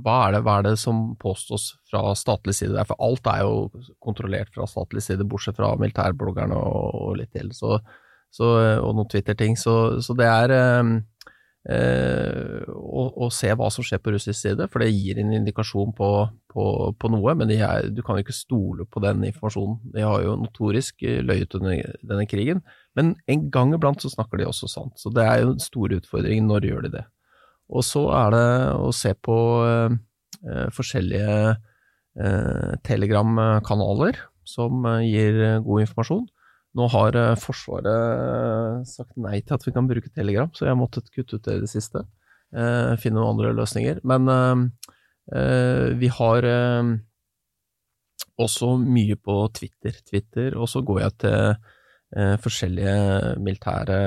hva 0.01 0.17
er, 0.25 0.37
det, 0.37 0.43
hva 0.47 0.57
er 0.59 0.69
det 0.71 0.75
som 0.81 1.11
påstås 1.21 1.73
fra 1.91 2.15
statlig 2.17 2.57
side? 2.57 2.87
For 2.89 3.03
alt 3.03 3.29
er 3.29 3.45
jo 3.45 3.85
kontrollert 4.03 4.53
fra 4.55 4.69
statlig 4.69 5.05
side, 5.05 5.27
bortsett 5.29 5.59
fra 5.59 5.75
militærbloggerne 5.77 6.57
og, 6.57 6.97
og 7.03 7.19
litt 7.21 7.33
til, 7.35 7.53
så, 7.53 7.77
så, 8.33 8.55
og 8.81 8.95
noen 8.95 9.11
Twitter-ting. 9.11 9.59
Så, 9.59 10.01
så, 10.01 10.17
det 10.17 10.31
er 10.31 10.55
eh, 11.69 12.61
og, 12.71 13.17
og, 13.17 13.29
se 13.35 13.51
hva 13.53 13.69
som 13.73 13.85
skjer 13.85 14.01
på 14.01 14.13
russisk 14.15 14.39
side, 14.39 14.67
for 14.71 14.81
det 14.81 14.91
gir 14.93 15.19
en 15.21 15.33
indikasjon 15.37 15.93
på, 15.97 16.09
på, 16.51 16.65
på 16.97 17.11
noe. 17.13 17.35
Men 17.37 17.53
er, 17.55 17.89
du 17.93 18.01
kan 18.05 18.17
jo 18.17 18.25
ikke 18.25 18.37
stole 18.37 18.87
på 18.89 19.03
den 19.03 19.25
informasjonen. 19.29 19.79
De 19.93 20.05
har 20.05 20.25
jo 20.25 20.37
notorisk 20.41 21.03
eh, 21.05 21.21
løyet 21.25 21.57
under 21.59 21.97
denne 22.01 22.27
krigen. 22.29 22.63
Men 22.97 23.15
en 23.31 23.47
gang 23.53 23.73
iblant 23.75 24.03
så 24.03 24.11
snakker 24.11 24.41
de 24.41 24.49
også 24.49 24.69
sant. 24.71 24.97
Så 24.99 25.13
det 25.15 25.25
er 25.25 25.43
jo 25.43 25.55
en 25.55 25.63
stor 25.63 25.93
utfordring. 25.97 26.45
Når 26.47 26.67
gjør 26.69 26.87
de 26.87 26.95
det? 26.99 27.05
Og 27.71 27.85
så 27.87 28.03
er 28.15 28.33
det 28.35 28.47
å 28.75 28.91
se 28.95 29.13
på 29.15 29.37
eh, 29.67 29.99
eh 30.41 30.67
forskjellige 30.75 31.37
eh, 32.19 32.71
Telegram-kanaler 32.87 34.19
som 34.47 34.85
eh, 34.89 35.07
gir 35.07 35.41
god 35.63 35.85
informasjon. 35.85 36.25
Nå 36.77 36.87
har 36.93 37.17
eh, 37.19 37.37
Forsvaret 37.39 37.91
eh, 37.91 38.81
sagt 38.87 39.17
nei 39.19 39.41
til 39.43 39.57
at 39.57 39.67
vi 39.67 39.73
kan 39.75 39.89
bruke 39.89 40.11
Telegram, 40.15 40.51
så 40.55 40.65
jeg 40.65 40.71
har 40.71 40.79
måttet 40.79 41.11
kutte 41.11 41.37
ut 41.37 41.47
det 41.47 41.57
i 41.57 41.63
det 41.65 41.71
siste. 41.71 42.05
Eh, 42.55 42.93
finne 43.01 43.19
noen 43.19 43.35
andre 43.35 43.53
løsninger. 43.59 44.03
Men 44.07 44.71
vi 46.01 46.07
har 46.11 46.45
også 48.41 48.71
mye 48.81 49.15
på 49.15 49.35
Twitter. 49.55 49.99
Twitter, 50.09 50.57
og 50.57 50.67
så 50.67 50.81
går 50.83 50.99
jeg 50.99 51.13
til 51.23 51.69
forskjellige 52.43 53.35
militære 53.39 53.99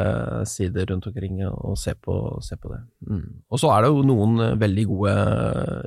sider 0.51 0.91
rundt 0.91 1.07
omkring 1.09 1.39
og 1.47 1.79
ser 1.81 1.95
på, 1.97 2.17
ser 2.45 2.59
på 2.61 2.75
det. 2.75 2.81
Mm. 3.07 3.39
Og 3.49 3.63
så 3.63 3.71
er 3.73 3.87
det 3.87 3.93
jo 3.95 4.03
noen 4.05 4.59
veldig 4.61 4.85
gode 4.91 5.15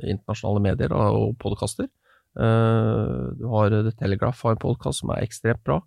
internasjonale 0.08 0.64
medier 0.64 0.96
og 0.96 1.36
podkaster. 1.38 1.86
du 2.34 3.46
har 3.52 3.70
The 3.76 3.94
Telegraph 4.00 4.42
har 4.42 4.56
en 4.56 4.64
podkast 4.64 5.04
som 5.04 5.14
er 5.14 5.28
ekstremt 5.28 5.62
bra. 5.62 5.78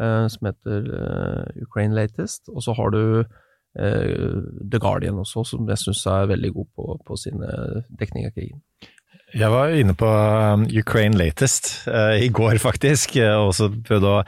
Eh, 0.00 0.26
som 0.32 0.48
heter 0.48 0.86
eh, 0.96 1.62
Ukraine 1.66 1.96
Latest. 1.96 2.48
Og 2.48 2.64
så 2.64 2.74
har 2.78 2.94
du 2.94 3.02
eh, 3.20 4.38
The 4.72 4.80
Guardian 4.80 5.20
også, 5.20 5.44
som 5.52 5.68
jeg 5.68 5.82
syns 5.82 6.06
er 6.08 6.30
veldig 6.30 6.54
god 6.56 6.70
på, 6.76 6.86
på 7.04 7.18
sine 7.20 7.50
dekning 8.00 8.30
av 8.30 8.36
krigen. 8.36 8.62
Jeg 9.30 9.52
var 9.52 9.76
inne 9.78 9.94
på 9.94 10.08
um, 10.08 10.64
Ukraine 10.74 11.14
Latest 11.14 11.84
i 12.18 12.26
går, 12.34 12.56
faktisk, 12.58 13.14
og 13.22 13.52
også 13.52 13.68
prøvde 13.86 14.10
å 14.10 14.22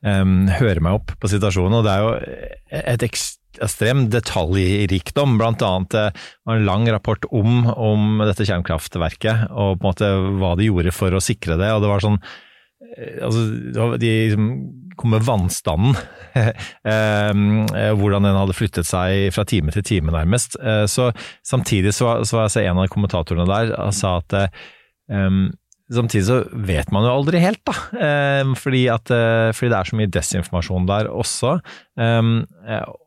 um, 0.00 0.46
høre 0.48 0.80
meg 0.80 0.96
opp 0.96 1.12
på 1.20 1.28
situasjonen. 1.28 1.76
og 1.76 1.84
Det 1.84 1.92
er 1.92 2.06
jo 2.06 2.86
et 2.94 3.04
ekstrem 3.04 4.06
detaljrikdom, 4.14 5.36
var 5.36 6.54
en 6.54 6.64
lang 6.64 6.88
rapport 6.88 7.28
om, 7.28 7.66
om 7.68 8.24
dette 8.24 8.48
kjernekraftverket, 8.48 9.50
og 9.52 9.76
på 9.76 9.84
en 9.84 9.90
måte 9.90 10.10
hva 10.40 10.54
de 10.56 10.70
gjorde 10.70 10.96
for 10.96 11.12
å 11.12 11.20
sikre 11.20 11.60
det. 11.60 11.68
og 11.74 11.84
det 11.84 11.92
var 11.92 12.06
sånn 12.06 12.20
altså, 13.28 13.92
De 14.00 14.14
liksom 14.30 14.50
kom 14.96 15.14
med 15.14 15.26
vannstanden. 15.26 15.96
Ehm, 16.86 17.64
eh, 17.72 17.92
hvordan 17.96 18.26
den 18.26 18.36
hadde 18.36 18.56
flyttet 18.56 18.88
seg 18.88 19.30
fra 19.32 19.46
time 19.48 19.72
til 19.72 19.84
time, 19.86 20.12
nærmest. 20.12 20.58
Eh, 20.60 20.84
så 20.90 21.10
Samtidig 21.46 21.94
så, 21.96 22.18
så 22.28 22.44
jeg 22.44 22.68
en 22.68 22.82
av 22.82 22.90
kommentatorene 22.92 23.46
der 23.48 23.72
og 23.78 23.94
sa 23.96 24.18
at 24.20 24.36
um, 25.08 25.46
Samtidig 25.86 26.26
så 26.26 26.40
vet 26.66 26.90
man 26.90 27.04
jo 27.06 27.12
aldri 27.14 27.38
helt, 27.38 27.60
da. 27.68 27.74
Um, 28.42 28.56
fordi, 28.58 28.88
at, 28.90 29.06
fordi 29.54 29.68
det 29.70 29.76
er 29.78 29.86
så 29.86 29.98
mye 30.00 30.10
desinformasjon 30.10 30.88
der 30.88 31.06
også. 31.14 31.52
Um, 31.94 32.40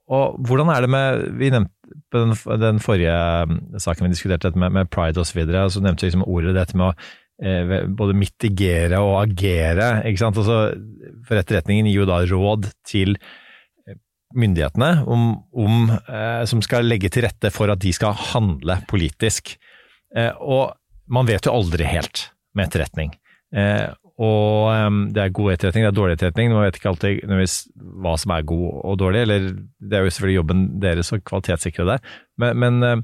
og 0.07 0.37
hvordan 0.47 0.71
er 0.71 0.85
det 0.85 0.91
med 0.93 1.25
Vi 1.41 1.51
nevnte 1.51 1.75
den, 2.15 2.31
den 2.61 2.79
forrige 2.79 3.79
saken 3.83 4.07
vi 4.07 4.13
diskuterte, 4.13 4.47
dette 4.47 4.61
med, 4.61 4.71
med 4.73 4.89
pride 4.93 5.19
osv., 5.19 5.33
så, 5.33 5.39
videre, 5.41 5.65
så 5.69 5.83
nevnte 5.83 6.05
vi 6.05 6.11
liksom 6.13 6.25
ordet 6.25 6.55
dette 6.55 6.77
med 6.79 6.93
å 6.93 6.95
både 7.39 8.15
mitigere 8.17 8.99
og 9.03 9.21
agere. 9.21 10.01
ikke 10.07 10.21
sant? 10.21 10.39
Altså, 10.39 10.73
for 11.27 11.39
Etterretningen 11.39 11.87
gir 11.87 12.01
jo 12.01 12.09
da 12.09 12.19
råd 12.27 12.67
til 12.87 13.15
eh, 13.15 13.99
myndighetene 14.35 15.05
om, 15.07 15.29
om, 15.53 15.93
eh, 16.01 16.43
som 16.49 16.63
skal 16.65 16.89
legge 16.89 17.11
til 17.13 17.25
rette 17.27 17.51
for 17.53 17.71
at 17.71 17.81
de 17.83 17.93
skal 17.95 18.17
handle 18.33 18.79
politisk. 18.89 19.55
Eh, 20.15 20.33
og 20.41 20.75
man 21.09 21.29
vet 21.29 21.47
jo 21.47 21.55
aldri 21.55 21.87
helt 21.89 22.29
med 22.57 22.69
etterretning. 22.69 23.15
Eh, 23.55 23.87
og 24.19 24.69
eh, 24.73 24.89
det 25.15 25.23
er 25.23 25.37
god 25.39 25.55
etterretning, 25.55 25.87
det 25.87 25.93
er 25.93 25.99
dårlig 26.01 26.17
etterretning. 26.17 26.51
Man 26.53 26.67
vet 26.67 26.81
ikke 26.81 26.91
alltid 26.91 27.23
hva 28.03 28.17
som 28.19 28.35
er 28.35 28.51
god 28.51 28.67
og 28.83 28.99
dårlig, 29.01 29.23
eller 29.25 29.49
det 29.79 29.97
er 29.97 30.05
jo 30.05 30.13
selvfølgelig 30.13 30.39
jobben 30.41 30.67
deres 30.83 31.15
å 31.15 31.23
kvalitetssikre 31.23 31.87
det. 31.93 31.99
Men, 32.41 32.63
men 32.65 33.03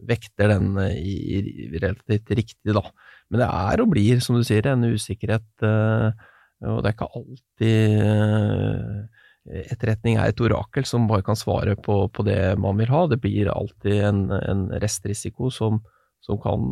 vekter 0.07 0.51
den 0.53 0.77
eh, 0.81 0.97
i, 0.99 1.39
i 1.65 1.67
relativt 1.77 2.31
riktig, 2.31 2.75
da. 2.75 2.83
Men 3.31 3.43
det 3.43 3.49
er 3.49 3.83
og 3.83 3.91
blir, 3.93 4.21
som 4.23 4.37
du 4.37 4.45
sier, 4.47 4.67
en 4.69 4.85
usikkerhet, 4.85 5.47
eh, 5.65 6.29
og 6.63 6.79
det 6.83 6.91
er 6.91 6.95
ikke 6.95 7.11
alltid 7.19 8.07
eh, 8.07 9.03
Etterretning 9.43 10.15
er 10.15 10.31
et 10.31 10.39
orakel 10.39 10.85
som 10.87 11.03
bare 11.09 11.25
kan 11.27 11.35
svare 11.35 11.73
på, 11.75 11.97
på 12.15 12.23
det 12.23 12.53
man 12.63 12.77
vil 12.79 12.87
ha. 12.93 13.01
Det 13.11 13.17
blir 13.19 13.49
alltid 13.51 13.97
en, 14.07 14.21
en 14.31 14.61
restrisiko 14.79 15.49
som, 15.51 15.81
som 16.23 16.39
kan 16.39 16.63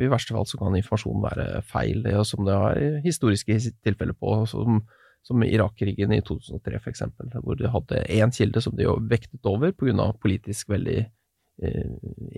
I 0.00 0.08
verste 0.08 0.32
fall 0.32 0.48
så 0.48 0.56
kan 0.56 0.78
informasjonen 0.78 1.26
være 1.26 1.60
feil, 1.68 2.00
Det 2.06 2.14
som 2.24 2.48
det 2.48 2.54
er 2.56 2.96
historiske 3.04 3.58
tilfeller 3.84 4.16
på. 4.16 4.38
som 4.48 4.80
som 5.28 5.44
Irak-krigen 5.44 6.14
i 6.16 6.22
2003 6.24 6.80
f.eks., 6.80 7.04
hvor 7.42 7.58
de 7.58 7.70
hadde 7.72 8.02
én 8.14 8.32
kilde 8.34 8.62
som 8.64 8.76
de 8.76 8.86
jo 8.86 8.96
vektet 9.10 9.44
over 9.48 9.74
pga. 9.76 10.12
politisk 10.22 10.70
veldig 10.72 11.06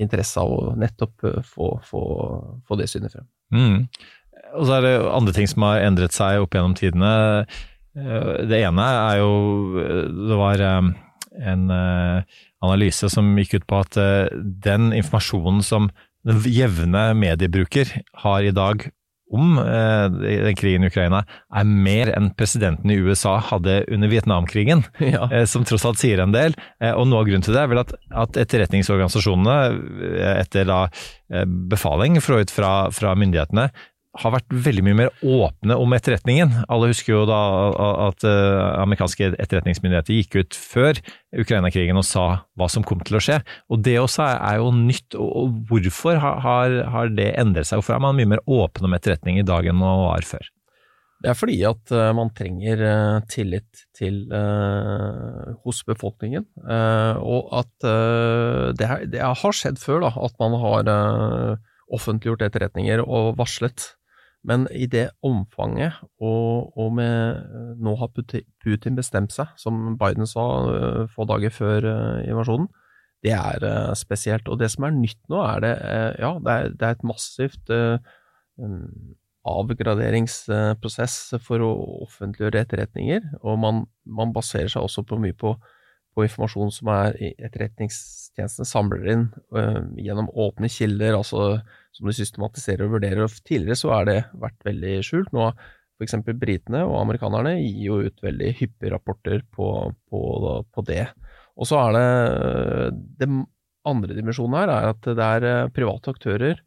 interesse 0.01 0.41
av 0.41 0.53
å 0.53 0.73
nettopp 0.79 1.27
eh, 1.29 1.43
få, 1.47 1.75
få, 1.87 2.03
få 2.66 2.81
det 2.81 2.89
synet 2.91 3.14
frem. 3.14 3.27
Mm. 3.55 3.87
Og 4.57 4.66
så 4.66 4.79
er 4.79 4.87
det 4.87 4.95
andre 5.11 5.35
ting 5.37 5.51
som 5.51 5.66
har 5.66 5.85
endret 5.85 6.16
seg 6.16 6.43
opp 6.43 6.57
gjennom 6.57 6.77
tidene. 6.79 7.12
Eh, 7.99 8.33
det 8.51 8.62
ene 8.64 8.87
er 8.87 9.21
jo 9.21 9.33
Det 10.31 10.39
var 10.39 10.62
en 10.64 11.64
analyse 12.61 13.09
som 13.12 13.29
gikk 13.39 13.61
ut 13.61 13.66
på 13.71 13.83
at 13.85 13.99
den 14.66 14.91
informasjonen 14.97 15.62
som 15.64 15.91
den 16.27 16.41
jevne 16.53 17.11
mediebruker 17.16 17.93
har 18.25 18.45
i 18.45 18.53
dag 18.53 18.83
om 19.31 19.59
eh, 19.59 20.07
den 20.11 20.57
krigen 20.59 20.85
i 20.85 20.91
Ukraina, 20.91 21.22
er 21.55 21.68
mer 21.68 22.11
enn 22.16 22.31
presidenten 22.39 22.91
i 22.91 22.99
USA 22.99 23.37
hadde 23.51 23.81
under 23.93 24.11
Vietnamkrigen, 24.11 24.85
ja. 25.14 25.28
eh, 25.31 25.47
som 25.51 25.66
tross 25.66 25.87
alt 25.89 26.01
sier 26.03 26.22
en 26.22 26.35
del. 26.35 26.57
Eh, 26.83 26.93
og 26.93 27.07
noe 27.09 27.22
av 27.22 27.31
grunnen 27.31 27.47
til 27.47 27.57
det 27.57 27.62
er 27.62 27.70
vel 27.70 27.83
at, 27.85 27.95
at 28.24 28.41
etterretningsorganisasjonene, 28.45 29.59
eh, 30.11 30.35
etter 30.43 30.66
da 30.70 30.81
eh, 30.87 31.47
befaling 31.47 32.18
fra, 32.24 32.74
fra 32.95 33.14
myndighetene, 33.18 33.70
har 34.19 34.33
vært 34.35 34.51
veldig 34.51 34.83
mye 34.89 34.99
mer 34.99 35.11
åpne 35.23 35.77
om 35.79 35.93
etterretningen. 35.95 36.53
Alle 36.73 36.91
husker 36.91 37.13
jo 37.15 37.23
da 37.31 37.41
at 38.09 38.25
uh, 38.27 38.83
amerikanske 38.83 39.33
etterretningsmyndigheter 39.37 40.17
gikk 40.17 40.39
ut 40.41 40.57
før 40.59 40.99
Ukraina-krigen 41.39 41.99
og 41.99 42.07
sa 42.09 42.25
hva 42.59 42.67
som 42.73 42.87
kom 42.87 43.03
til 43.07 43.21
å 43.21 43.23
skje. 43.23 43.39
Og 43.71 43.85
Det 43.87 43.95
også 44.01 44.27
er, 44.33 44.59
jo 44.59 44.73
nytt. 44.75 45.15
og 45.15 45.61
Hvorfor 45.71 46.19
har, 46.19 46.81
har, 46.91 47.13
det 47.15 47.31
endret 47.39 47.71
seg? 47.71 47.79
Hvorfor 47.79 47.99
er 48.01 48.03
man 48.09 48.19
mye 48.19 48.33
mer 48.35 48.43
åpen 48.51 48.89
om 48.89 48.99
etterretning 48.99 49.39
i 49.39 49.47
dag 49.47 49.71
enn 49.71 49.79
man 49.79 50.03
var 50.09 50.27
før? 50.27 50.51
Det 51.21 51.31
er 51.31 51.37
fordi 51.37 51.61
at 51.69 51.95
uh, 51.95 52.11
man 52.17 52.35
trenger 52.35 52.83
uh, 52.83 53.23
tillit 53.31 53.87
til 53.95 54.25
hos 55.63 55.85
befolkningen. 55.87 56.49
og 56.67 57.51
at 57.61 57.87
det, 58.75 58.87
det, 59.13 59.23
har 59.23 59.55
skjedd 59.55 59.79
før 59.79 60.07
da, 60.07 60.11
at 60.17 60.35
man 60.41 60.57
har 60.63 60.89
offentliggjort 61.91 62.47
etterretninger 62.47 63.03
og 63.05 63.35
varslet 63.39 63.91
men 64.47 64.66
i 64.72 64.86
det 64.88 65.11
omfanget, 65.26 65.99
og, 66.20 66.72
og 66.78 66.93
med 66.97 67.76
Nå 67.80 67.95
har 68.01 68.12
Putin 68.14 68.97
bestemt 68.97 69.34
seg, 69.34 69.51
som 69.61 69.99
Biden 70.01 70.28
sa 70.28 70.45
uh, 70.64 71.03
få 71.12 71.26
dager 71.28 71.53
før 71.53 71.88
uh, 71.88 72.20
invasjonen. 72.24 72.70
Det 73.20 73.34
er 73.36 73.93
spesielt. 74.01 74.49
Og 74.49 74.57
det 74.62 74.70
som 74.72 74.86
er 74.88 74.95
nytt 74.97 75.20
nå, 75.28 75.43
er 75.45 75.59
det 75.61 75.72
Ja, 76.22 76.30
det 76.41 76.53
er, 76.55 76.70
det 76.72 76.86
er 76.86 76.95
et 76.97 77.05
massivt 77.05 77.72
avgraderingsprosess 79.51 81.34
for 81.45 81.61
å 81.61 81.68
offentliggjøre 82.07 82.62
etterretninger, 82.64 83.26
og 83.45 83.61
man, 83.61 83.82
man 84.09 84.32
baserer 84.32 84.72
seg 84.72 84.88
også 84.88 85.05
på 85.05 85.20
mye 85.20 85.36
på 85.36 85.53
på 86.14 86.26
informasjon 86.26 86.72
som 86.74 86.91
er 86.93 87.18
etterretningstjenestene 87.30 88.68
samler 88.68 89.07
inn 89.12 89.26
gjennom 90.01 90.30
åpne 90.34 90.70
kilder, 90.72 91.16
altså 91.18 91.61
som 91.97 92.09
de 92.09 92.14
systematiserer 92.16 92.86
og 92.86 92.97
vurderer. 92.97 93.22
Og 93.24 93.45
tidligere 93.47 93.78
så 93.78 93.93
har 93.95 94.09
det 94.09 94.18
vært 94.41 94.59
veldig 94.66 94.97
skjult. 95.07 95.30
Nå 95.36 95.51
f.eks. 96.01 96.16
britene 96.41 96.82
og 96.88 96.97
amerikanerne 97.03 97.59
gir 97.59 97.91
jo 97.91 98.01
ut 98.07 98.24
veldig 98.24 98.55
hyppige 98.61 98.95
rapporter 98.95 99.45
på, 99.53 99.68
på, 100.09 100.20
på 100.72 100.84
det. 100.88 101.07
Og 101.61 101.68
så 101.68 101.80
er 101.82 101.97
det 101.97 102.09
Den 103.20 103.45
andre 103.88 104.16
dimensjonen 104.16 104.59
her 104.61 104.72
er 104.72 104.91
at 104.95 105.07
det 105.07 105.24
er 105.24 105.47
eh, 105.49 105.70
private 105.72 106.12
aktører 106.12 106.59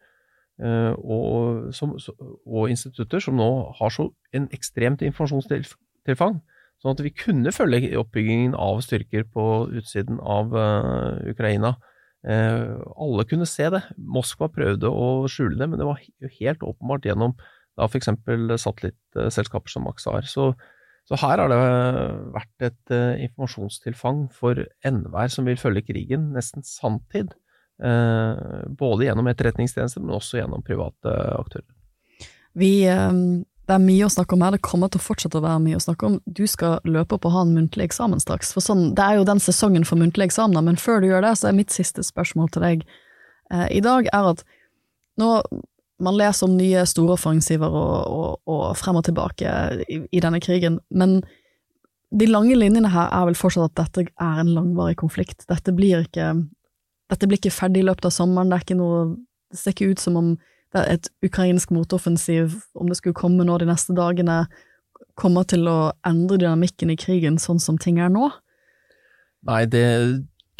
uh, 0.63 0.93
og, 0.97 1.67
som, 1.77 1.91
og 1.93 2.71
institutter 2.73 3.21
som 3.21 3.37
nå 3.37 3.49
har 3.77 3.93
så 3.93 4.07
en 4.33 4.47
ekstremt 4.55 5.05
informasjonstilfang 5.05 6.39
Sånn 6.83 6.97
at 6.97 7.03
vi 7.05 7.13
kunne 7.15 7.53
følge 7.55 7.93
oppbyggingen 7.95 8.57
av 8.59 8.81
styrker 8.83 9.23
på 9.31 9.43
utsiden 9.71 10.17
av 10.19 10.51
uh, 10.51 11.15
Ukraina. 11.31 11.77
Uh, 12.23 12.79
alle 12.95 13.25
kunne 13.27 13.47
se 13.49 13.67
det. 13.73 13.81
Moskva 13.97 14.49
prøvde 14.51 14.89
å 14.89 15.27
skjule 15.31 15.59
det, 15.59 15.67
men 15.69 15.81
det 15.81 15.87
var 15.89 16.01
helt 16.39 16.63
åpenbart 16.63 17.07
gjennom 17.09 17.35
da 17.73 17.87
f.eks. 17.89 18.11
satellittselskaper 18.61 19.73
som 19.73 19.87
Maxar. 19.87 20.27
Så, 20.29 20.51
så, 21.09 21.17
her 21.19 21.41
har 21.41 21.51
det 21.51 21.61
vært 22.35 22.67
et 22.69 22.93
uh, 22.95 23.13
informasjonstilfang 23.27 24.27
for 24.35 24.61
enhver 24.85 25.33
som 25.33 25.49
vil 25.49 25.59
følge 25.59 25.87
krigen, 25.91 26.31
nesten 26.35 26.65
sanntid. 26.67 27.35
både 28.79 29.07
gjennom 29.07 29.27
etterretningstjenester, 29.27 29.99
men 29.99 30.13
også 30.15 30.37
gjennom 30.37 30.61
private 30.63 31.09
aktører. 31.35 31.65
Vi 32.53 32.85
um 32.87 33.41
det 33.63 33.75
er 33.77 33.83
mye 33.83 34.07
å 34.07 34.11
snakke 34.11 34.35
om 34.35 34.41
her, 34.43 34.55
det 34.57 34.65
kommer 34.65 34.91
til 34.91 34.99
å 34.99 35.05
fortsette 35.05 35.39
å 35.39 35.43
være 35.43 35.61
mye 35.63 35.77
å 35.79 35.83
snakke 35.83 36.07
om. 36.09 36.17
Du 36.27 36.43
skal 36.51 36.81
løpe 36.83 37.15
opp 37.15 37.27
og 37.29 37.35
ha 37.35 37.43
en 37.45 37.53
muntlig 37.55 37.87
eksamen 37.87 38.19
straks, 38.19 38.51
for 38.55 38.65
sånn, 38.65 38.89
det 38.97 39.05
er 39.05 39.19
jo 39.19 39.27
den 39.29 39.39
sesongen 39.43 39.85
for 39.87 39.99
muntlige 39.99 40.27
eksamener, 40.31 40.65
men 40.67 40.79
før 40.79 40.99
du 40.99 41.07
gjør 41.07 41.23
det, 41.23 41.37
så 41.39 41.47
er 41.49 41.55
mitt 41.55 41.71
siste 41.71 42.03
spørsmål 42.03 42.51
til 42.51 42.65
deg 42.65 42.83
eh, 43.53 43.69
i 43.79 43.79
dag 43.85 44.09
er 44.11 44.33
at 44.33 44.43
nå 45.21 45.37
man 46.03 46.17
leser 46.17 46.49
om 46.49 46.57
nye 46.57 46.81
store 46.89 47.15
offensiver 47.15 47.71
og, 47.71 47.95
og, 48.11 48.39
og 48.49 48.63
frem 48.75 48.97
og 48.99 49.05
tilbake 49.07 49.51
i, 49.87 50.01
i, 50.03 50.21
denne 50.23 50.41
krigen, 50.43 50.81
men 50.91 51.21
de 52.11 52.27
lange 52.27 52.57
linjene 52.57 52.91
her 52.91 53.13
er 53.13 53.29
vel 53.29 53.37
fortsatt 53.37 53.71
at 53.71 53.79
dette 53.79 54.09
er 54.11 54.41
en 54.41 54.51
langvarig 54.53 54.97
konflikt. 54.99 55.47
Dette 55.49 55.73
blir 55.73 56.03
ikke, 56.03 56.33
dette 57.09 57.29
blir 57.29 57.39
ikke 57.39 57.53
ferdig 57.53 57.81
i 57.81 57.87
løpet 57.87 58.09
av 58.09 58.13
sommeren, 58.13 58.51
det 58.51 58.59
er 58.59 58.67
ikke 58.67 58.81
noe 58.81 59.05
Det 59.53 59.59
ser 59.61 59.73
ikke 59.75 59.93
ut 59.93 60.01
som 60.01 60.15
om 60.17 60.29
et 60.73 61.09
ukrainsk 61.25 61.73
motoffensiv, 61.75 62.59
om 62.73 62.89
det 62.89 62.97
skulle 62.99 63.17
komme 63.17 63.45
nå 63.45 63.57
de 63.61 63.67
neste 63.69 63.95
dagene, 63.97 64.43
kommer 65.19 65.45
til 65.45 65.67
å 65.69 65.93
endre 66.07 66.39
dynamikken 66.41 66.93
i 66.93 66.97
krigen 66.97 67.37
sånn 67.41 67.61
som 67.61 67.77
ting 67.77 67.99
er 68.01 68.09
nå? 68.13 68.31
Nei, 69.45 69.65
det 69.69 69.85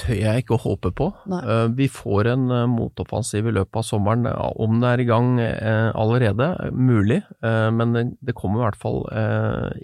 tør 0.02 0.18
jeg 0.18 0.44
ikke 0.44 0.56
å 0.56 0.62
håpe 0.64 0.92
på. 0.96 1.10
Nei. 1.30 1.42
Eh, 1.46 1.68
vi 1.78 1.88
får 1.92 2.30
en 2.34 2.48
eh, 2.52 2.70
motoffensiv 2.70 3.48
i 3.48 3.54
løpet 3.56 3.80
av 3.82 3.86
sommeren. 3.88 4.26
Om 4.34 4.80
det 4.82 4.90
er 4.90 5.04
i 5.04 5.08
gang 5.10 5.30
eh, 5.42 5.90
allerede, 5.90 6.50
mulig, 6.74 7.22
men 7.44 8.16
det 8.20 8.36
kommer 8.38 8.62
i 8.62 8.66
hvert 8.66 8.80
fall 8.80 9.04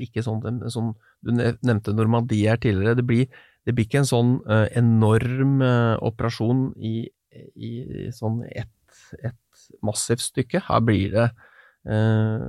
ikke 0.02 0.24
sånn, 0.26 0.64
sånn 0.72 0.94
Du 1.26 1.34
nevnte 1.36 1.94
Normandie 1.94 2.50
her 2.50 2.60
tidligere. 2.62 2.98
Det 3.00 3.06
blir, 3.06 3.30
det 3.68 3.76
blir 3.76 3.88
ikke 3.88 4.04
en 4.04 4.10
sånn 4.10 4.34
enorm 4.48 5.60
operasjon 6.06 6.70
i, 6.78 7.10
i 7.56 8.10
sånn 8.16 8.44
ett 8.50 8.74
et 9.24 9.36
massivt 9.86 10.24
stykke. 10.26 10.64
Her 10.68 10.84
blir 10.86 11.14
det 11.16 11.28
eh, 11.90 12.48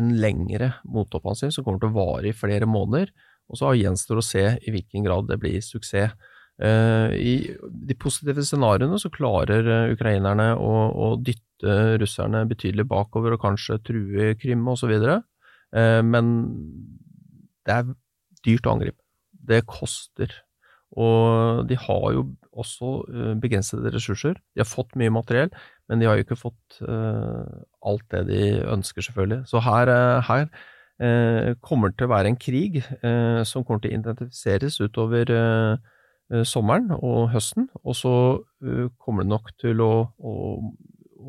en 0.00 0.12
lengre 0.20 0.74
motoffensiv 0.84 1.54
som 1.54 1.66
kommer 1.66 1.82
til 1.82 1.92
å 1.92 1.98
vare 1.98 2.30
i 2.30 2.36
flere 2.36 2.68
måneder. 2.70 3.12
Og 3.50 3.58
så 3.58 3.72
gjenstår 3.74 4.20
å 4.20 4.24
se 4.24 4.44
i 4.62 4.74
hvilken 4.74 5.06
grad 5.06 5.30
det 5.30 5.40
blir 5.42 5.58
suksess. 5.64 6.14
Eh, 6.60 7.14
I 7.16 7.34
de 7.88 7.96
positive 7.96 8.44
scenarioene 8.44 8.98
så 9.00 9.08
klarer 9.12 9.64
eh, 9.64 9.92
ukrainerne 9.94 10.50
å, 10.60 10.72
å, 10.92 11.06
dytte 11.16 11.96
russerne 12.00 12.42
betydelig 12.48 12.84
bakover 12.90 13.32
og 13.32 13.40
kanskje 13.40 13.78
true 13.86 14.34
Krim 14.40 14.66
osv. 14.68 14.92
Eh, 14.92 16.00
men 16.04 16.34
det 17.64 17.78
er 17.78 17.94
dyrt 18.44 18.68
å 18.68 18.74
angripe. 18.76 19.00
Det 19.32 19.62
koster. 19.68 20.34
Og 20.98 21.68
de 21.70 21.76
har 21.78 22.06
jo 22.16 22.24
også 22.58 22.90
eh, 23.14 23.34
begrensede 23.40 23.92
ressurser. 23.94 24.34
De 24.54 24.62
har 24.62 24.68
fått 24.68 24.96
mye 24.98 25.12
materiell, 25.14 25.52
men 25.88 26.00
de 26.00 26.08
har 26.08 26.18
jo 26.18 26.24
ikke 26.24 26.38
fått 26.38 26.80
uh, 26.86 27.46
alt 27.86 28.04
det 28.14 28.24
de 28.28 28.42
ønsker, 28.70 29.02
selvfølgelig. 29.02 29.40
Så 29.50 29.62
her, 29.64 29.90
uh, 29.90 30.20
her 30.26 30.50
kommer 31.64 31.88
det 31.88 31.96
til 31.96 32.10
å 32.10 32.12
være 32.12 32.28
en 32.28 32.36
krig 32.36 32.74
som 33.48 33.62
kommer 33.64 33.80
til 33.80 33.88
å 33.88 33.94
identifiseres 33.94 34.74
utover 34.84 35.30
sommeren 36.44 36.90
og 36.92 37.30
høsten, 37.32 37.70
og 37.80 37.96
så 37.96 38.12
kommer 39.00 39.24
det 39.24 39.32
nok 39.32 39.48
til 39.64 39.80
å, 39.80 39.94
å, 40.12 40.34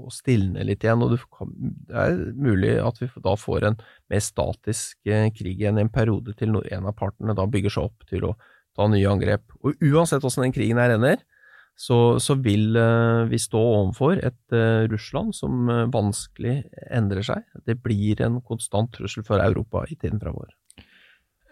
å 0.04 0.12
stilne 0.12 0.66
litt 0.68 0.84
igjen. 0.84 1.06
og 1.08 1.16
Det 1.16 1.96
er 2.04 2.20
mulig 2.36 2.74
at 2.84 3.00
vi 3.00 3.08
da 3.24 3.38
får 3.40 3.70
en 3.70 3.80
mer 4.12 4.26
statisk 4.28 5.00
krig 5.08 5.56
igjen 5.56 5.80
i 5.80 5.86
en 5.86 5.94
periode 5.96 6.36
til 6.36 6.60
en 6.60 6.92
av 6.92 6.98
partene 7.00 7.38
da 7.40 7.48
bygger 7.48 7.78
seg 7.78 7.88
opp 7.88 8.12
til 8.12 8.28
å 8.28 8.36
ta 8.78 8.88
nye 8.90 9.08
angrep. 9.10 9.44
Og 9.62 9.78
Uansett 9.92 10.24
hvordan 10.24 10.48
den 10.48 10.56
krigen 10.56 10.82
her 10.82 10.96
ender, 10.96 11.22
så, 11.82 12.20
så 12.22 12.36
vil 12.38 12.76
uh, 12.78 13.28
vi 13.32 13.40
stå 13.42 13.60
overfor 13.60 14.20
et 14.20 14.56
uh, 14.56 14.86
Russland 14.92 15.34
som 15.34 15.70
uh, 15.72 15.88
vanskelig 15.90 16.60
endrer 16.94 17.26
seg. 17.26 17.46
Det 17.66 17.80
blir 17.82 18.22
en 18.26 18.42
konstant 18.46 18.92
trussel 18.94 19.26
for 19.26 19.42
Europa 19.42 19.86
i 19.90 19.96
tiden 19.96 20.22
framover. 20.22 20.52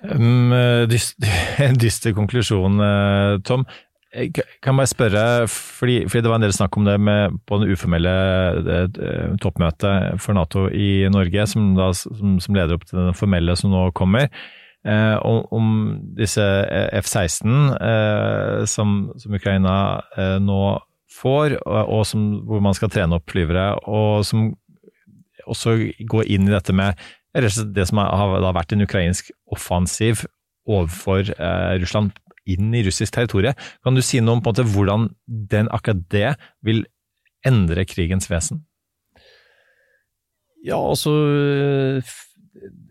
Um, 0.04 0.54
en 1.68 1.78
dyster 1.80 2.16
konklusjon, 2.16 2.80
eh, 2.80 3.40
Tom. 3.44 3.66
Jeg 4.10 4.32
kan 4.64 4.74
bare 4.80 4.90
spørre, 4.90 5.24
fordi, 5.48 6.08
fordi, 6.10 6.22
det 6.24 6.30
var 6.32 6.40
en 6.40 6.46
del 6.48 6.54
snakk 6.56 6.78
om 6.80 6.88
det 6.88 6.96
med, 6.98 7.36
på 7.46 7.60
det 7.62 7.76
uformelle 7.76 8.14
eh, 8.58 9.36
toppmøtet 9.38 10.18
for 10.24 10.34
Nato 10.34 10.66
i 10.74 11.06
Norge, 11.14 11.46
som, 11.52 11.76
da, 11.78 11.92
som, 11.94 12.40
som 12.42 12.58
leder 12.58 12.80
opp 12.80 12.88
til 12.90 12.98
den 12.98 13.14
formelle 13.18 13.54
som 13.60 13.70
nå 13.76 13.84
kommer. 13.98 14.32
Eh, 14.88 15.18
om, 15.52 15.72
disse 16.16 16.44
F-16 17.02 17.50
eh, 17.76 18.62
som, 18.64 19.12
som, 19.20 19.34
Ukraina 19.36 19.74
eh, 20.16 20.38
nå 20.40 20.62
får, 21.12 21.58
og, 21.66 21.92
og 21.98 22.06
som, 22.08 22.30
hvor 22.48 22.64
man 22.64 22.78
skal 22.78 22.92
trene 22.94 23.18
opp 23.20 23.28
flyvere, 23.28 23.74
og 23.92 24.24
som 24.24 24.54
også 25.50 25.76
går 26.08 26.32
inn 26.32 26.48
i 26.48 26.54
dette 26.54 26.76
med 26.76 27.00
det 27.36 27.86
som 27.90 28.00
har 28.02 28.40
vært 28.56 28.74
en 28.74 28.86
ukrainsk 28.86 29.34
offensiv 29.52 30.24
overfor 30.70 31.28
eh, 31.36 31.76
Russland 31.82 32.16
inn 32.50 32.72
i 32.74 32.84
russisk 32.86 33.14
territorium. 33.14 33.58
Kan 33.84 33.98
du 33.98 34.04
si 34.06 34.22
noe 34.24 34.38
om 34.38 34.44
måte, 34.46 34.66
hvordan 34.66 35.10
den, 35.28 35.70
akkurat 35.76 36.02
det 36.14 36.32
vil 36.66 36.86
endre 37.46 37.86
krigens 37.88 38.30
vesen? 38.32 38.64
Ja, 40.66 40.80
altså 40.80 41.14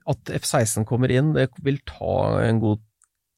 At 0.08 0.30
F-16 0.32 0.86
kommer 0.88 1.12
inn, 1.12 1.34
det 1.36 1.50
vil 1.64 1.80
ta 1.88 2.40
en 2.46 2.60
god 2.62 2.80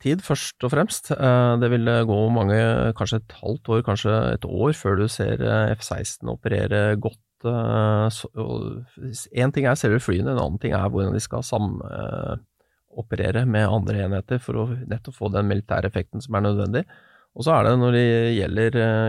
tid, 0.01 0.23
først 0.25 0.65
og 0.65 0.71
fremst. 0.73 1.11
Eh, 1.13 1.55
det 1.61 1.69
vil 1.73 1.91
gå 2.09 2.19
mange, 2.35 2.59
kanskje 2.99 3.21
et 3.21 3.33
halvt 3.41 3.65
år, 3.75 3.83
kanskje 3.89 4.15
et 4.37 4.45
år, 4.47 4.73
før 4.79 4.95
du 5.03 5.07
ser 5.11 5.43
eh, 5.43 5.75
F-16 5.77 6.31
operere 6.33 6.97
godt. 7.01 7.21
Én 9.33 9.53
ting 9.57 9.65
er 9.65 9.79
selve 9.81 9.97
flyene, 10.05 10.35
en 10.35 10.43
annen 10.43 10.61
ting 10.61 10.75
er 10.77 10.91
hvordan 10.93 11.15
de 11.17 11.23
skal 11.25 11.41
samoperere 11.47 13.47
med 13.49 13.65
andre 13.65 14.05
enheter 14.05 14.43
for 14.45 14.61
å 14.61 14.67
nettopp 14.77 15.17
få 15.17 15.31
den 15.33 15.49
militære 15.49 15.89
effekten 15.89 16.21
som 16.21 16.37
er 16.37 16.45
nødvendig. 16.45 16.85
Og 17.39 17.47
så 17.47 17.55
er 17.55 17.63
det 17.65 17.79
når 17.81 17.93
det 17.97 18.09
gjelder 18.37 18.71
eh, 18.85 19.09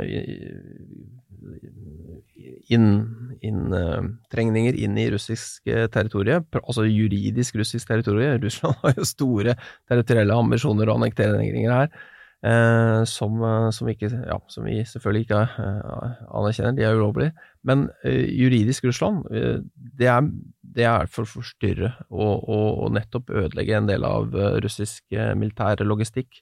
inntrengninger 2.72 4.78
inn, 4.78 4.86
inn, 4.86 5.02
i 5.02 5.10
russisk 5.14 5.68
eh, 5.68 5.88
territorium, 5.92 6.46
altså 6.62 6.86
juridisk 6.88 7.60
russisk 7.62 7.90
territorium. 7.90 8.42
Russland 8.46 8.80
har 8.84 8.96
jo 8.98 9.06
store 9.08 9.58
territorielle 9.90 10.38
ambisjoner 10.38 10.90
og 10.90 11.02
annekteringer 11.02 11.76
her. 11.76 11.94
Eh, 12.42 13.04
som, 13.06 13.38
som, 13.70 13.90
ikke, 13.92 14.10
ja, 14.10 14.40
som, 14.50 14.66
vi 14.66 14.80
selvfølgelig 14.88 15.28
ikke 15.28 15.44
eh, 15.66 16.24
anerkjenner, 16.40 16.78
de 16.78 16.88
er 16.88 16.98
ulovlige. 16.98 17.36
Men 17.64 17.90
eh, 18.06 18.26
juridisk 18.34 18.90
Russland, 18.90 19.18
det 19.30 20.10
er 20.10 20.26
det 20.76 20.88
er 20.88 21.10
for 21.12 21.26
å 21.26 21.32
forstyrre 21.32 21.92
og, 22.10 22.48
og, 22.48 22.68
og, 22.84 22.88
nettopp 22.96 23.32
ødelegge 23.34 23.78
en 23.78 23.90
del 23.90 24.06
av 24.08 24.36
eh, 24.36 24.58
russisk 24.64 25.04
eh, 25.16 25.34
militær 25.38 25.84
logistikk. 25.86 26.42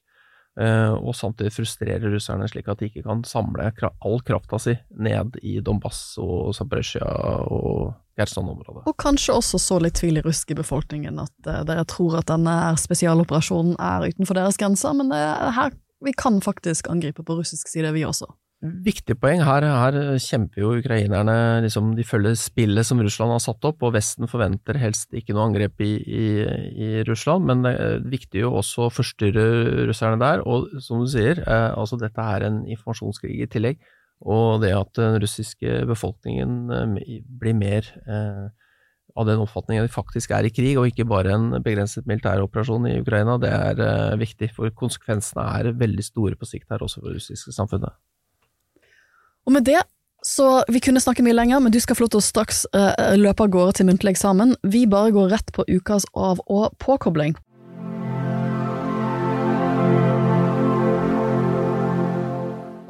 Eh, 0.60 0.92
og 0.92 1.16
samtidig 1.16 1.54
frustrere 1.56 2.12
russerne 2.12 2.48
slik 2.52 2.68
at 2.68 2.82
de 2.82 2.90
ikke 2.90 3.06
kan 3.06 3.22
samle 3.28 3.70
all 3.80 4.20
krafta 4.28 4.60
si 4.60 4.74
ned 4.92 5.38
i 5.40 5.62
Donbass 5.64 6.18
og 6.20 6.52
Zaporizjzja 6.58 7.08
og 7.48 7.94
Kherson-området. 8.20 8.84
Og 8.90 8.98
kanskje 9.00 9.38
også 9.40 9.62
så 9.64 9.78
litt 9.80 9.96
tvil 10.02 10.20
i 10.20 10.24
russiske 10.26 10.58
befolkningen, 10.60 11.22
at 11.24 11.48
uh, 11.48 11.62
dere 11.68 11.86
tror 11.88 12.20
at 12.20 12.28
denne 12.28 12.58
spesialoperasjonen 12.82 13.78
er 13.80 14.10
utenfor 14.12 14.36
deres 14.36 14.60
grenser, 14.60 14.98
men 15.00 15.16
er 15.16 15.56
her 15.56 15.72
vi 16.04 16.12
kan 16.16 16.42
faktisk 16.44 16.88
angripe 16.92 17.24
på 17.24 17.40
russisk 17.40 17.68
side, 17.68 17.92
vi 17.96 18.04
også. 18.08 18.28
Viktig 18.60 19.16
poeng. 19.22 19.40
Her, 19.48 19.64
her, 19.64 19.98
kjemper 20.20 20.60
jo 20.60 20.74
ukrainerne 20.82 21.62
liksom, 21.64 21.94
De 21.96 22.04
følger 22.04 22.34
spillet 22.36 22.84
som 22.84 23.00
Russland 23.00 23.32
har 23.32 23.44
satt 23.44 23.64
opp, 23.70 23.86
og 23.88 23.94
Vesten 23.96 24.28
forventer 24.28 24.76
helst 24.82 25.16
ikke 25.16 25.32
noe 25.36 25.46
angrep 25.48 25.80
i, 25.86 25.94
i, 26.04 26.26
i 26.76 26.90
Russland. 27.08 27.48
Men 27.48 27.64
det 27.64 27.72
er 27.80 28.04
viktig 28.12 28.44
jo 28.44 28.52
også 28.60 28.90
å 28.90 28.92
forstyrre 28.92 29.46
russerne 29.88 30.20
der. 30.20 30.44
Og 30.44 30.68
som 30.84 31.06
du 31.06 31.08
sier, 31.08 31.40
eh, 31.40 31.70
altså 31.72 32.02
dette 32.02 32.26
er 32.36 32.50
en 32.50 32.60
informasjonskrig 32.68 33.40
i 33.40 33.48
tillegg. 33.48 33.80
Og 34.28 34.60
det 34.66 34.74
at 34.76 34.92
den 35.00 35.16
russiske 35.24 35.86
befolkningen 35.88 36.60
eh, 36.76 37.24
blir 37.40 37.56
mer 37.56 37.88
eh, 38.12 38.50
av 39.16 39.28
den 39.28 39.40
oppfatningen 39.40 39.88
at 39.88 39.90
de 39.90 39.96
faktisk 39.96 40.36
er 40.36 40.48
i 40.48 40.52
krig, 40.54 40.76
og 40.76 40.92
ikke 40.92 41.08
bare 41.08 41.32
en 41.36 41.64
begrenset 41.64 42.08
militæroperasjon 42.12 42.92
i 42.92 43.00
Ukraina, 43.00 43.40
det 43.40 43.56
er 43.56 43.84
eh, 43.88 44.20
viktig. 44.20 44.52
For 44.60 44.76
konsekvensene 44.76 45.48
er 45.56 45.74
veldig 45.80 46.12
store 46.12 46.40
på 46.40 46.52
sikt 46.52 46.76
her 46.76 46.84
også 46.84 47.00
for 47.00 47.14
det 47.14 47.22
russiske 47.22 47.56
samfunnet. 47.56 47.96
Og 49.50 49.54
med 49.54 49.66
det 49.66 49.80
så 50.22 50.64
vi 50.70 50.78
kunne 50.84 51.02
snakke 51.02 51.24
mye 51.26 51.34
lenger, 51.34 51.62
men 51.64 51.74
du 51.74 51.80
skal 51.82 51.98
få 51.98 52.04
lov 52.06 52.12
til 52.14 52.20
å 52.20 52.28
straks 52.28 52.66
uh, 52.76 53.16
løpe 53.18 53.48
av 53.48 53.50
gårde 53.50 53.80
til 53.80 53.88
muntlig 53.90 54.12
eksamen. 54.14 54.54
Vi 54.62 54.84
bare 54.86 55.10
går 55.16 55.32
rett 55.34 55.50
på 55.56 55.66
ukas 55.66 56.06
av- 56.14 56.44
og 56.46 56.76
påkobling. 56.78 57.34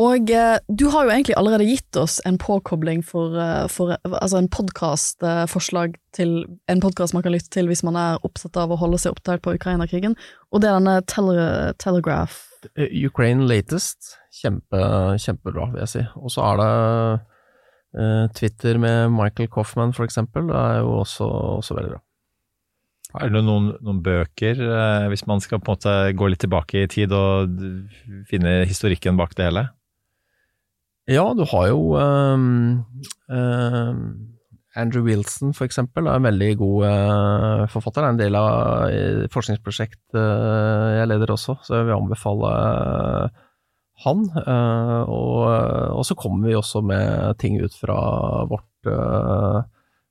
Og 0.03 0.34
uh, 0.36 0.60
du 0.68 0.86
har 0.91 1.07
jo 1.07 1.16
egentlig 1.16 1.39
allerede 1.39 1.70
gitt 1.70 2.01
oss 2.01 2.20
en 2.28 2.41
påkobling 2.41 3.05
for, 3.07 3.39
uh, 3.39 3.64
for 3.72 3.95
altså 4.10 4.43
en 4.43 4.51
podkastforslag 4.51 5.95
til 6.18 6.41
en 6.68 6.84
podkast 6.84 7.16
man 7.16 7.24
kan 7.24 7.38
lytte 7.38 7.53
til 7.55 7.72
hvis 7.72 7.88
man 7.88 7.95
er 7.95 8.20
opptatt 8.28 8.60
av 8.60 8.76
å 8.76 8.82
holde 8.84 8.99
seg 8.99 9.16
oppdatert 9.16 9.47
på 9.47 9.55
Ukraina-krigen, 9.55 10.20
og 10.51 10.60
det 10.60 10.74
er 10.74 10.82
denne 10.82 10.99
tele 11.07 11.51
Telegraph 11.80 12.49
Ukraine 12.76 13.47
Latest 13.47 14.18
kjempe, 14.39 14.83
kjempebra, 15.21 15.69
vil 15.73 15.83
jeg 15.83 15.93
si. 15.93 16.03
Og 16.19 16.33
så 16.33 16.45
er 16.47 16.61
det 16.61 16.69
uh, 17.99 18.27
Twitter 18.37 18.79
med 18.81 19.15
Michael 19.15 19.49
Coffman, 19.53 19.95
for 19.95 20.07
eksempel. 20.07 20.47
Det 20.49 20.59
er 20.59 20.79
jo 20.83 20.99
også, 21.01 21.27
også 21.59 21.77
veldig 21.77 21.95
bra. 21.95 22.03
Er 23.19 23.31
det 23.33 23.41
noen, 23.41 23.71
noen 23.81 24.03
bøker, 24.05 24.59
uh, 24.61 25.09
hvis 25.09 25.25
man 25.29 25.41
skal 25.41 25.61
på 25.61 25.71
en 25.71 25.77
måte 25.77 25.97
gå 26.17 26.29
litt 26.29 26.43
tilbake 26.45 26.85
i 26.85 26.89
tid 26.91 27.13
og 27.15 27.61
finne 28.29 28.63
historikken 28.69 29.17
bak 29.19 29.33
det 29.37 29.49
hele? 29.49 29.69
Ja, 31.09 31.25
du 31.33 31.41
har 31.49 31.71
jo 31.71 31.95
um, 31.97 32.83
um, 33.33 34.01
Andrew 34.77 35.01
Wilson, 35.07 35.55
for 35.57 35.65
eksempel, 35.65 36.05
er 36.05 36.19
en 36.19 36.27
veldig 36.27 36.49
god 36.59 36.85
uh, 36.85 37.63
forfatter. 37.73 38.05
Er 38.05 38.13
en 38.13 38.19
del 38.19 38.37
av 38.37 38.91
uh, 38.93 39.25
forskningsprosjekt 39.33 40.01
uh, 40.13 40.99
jeg 40.99 41.09
leder 41.09 41.33
også, 41.33 41.57
så 41.65 41.79
jeg 41.79 41.89
vil 41.89 41.97
anbefale 41.97 42.51
han. 44.06 44.30
Eh, 44.39 45.02
og, 45.10 45.43
og, 45.97 46.06
så 46.08 46.18
kommer 46.20 46.50
vi 46.50 46.58
også 46.58 46.84
med 46.86 47.38
ting 47.41 47.60
ut 47.62 47.76
fra 47.76 48.00
vårt, 48.50 48.88
eh, 48.88 49.60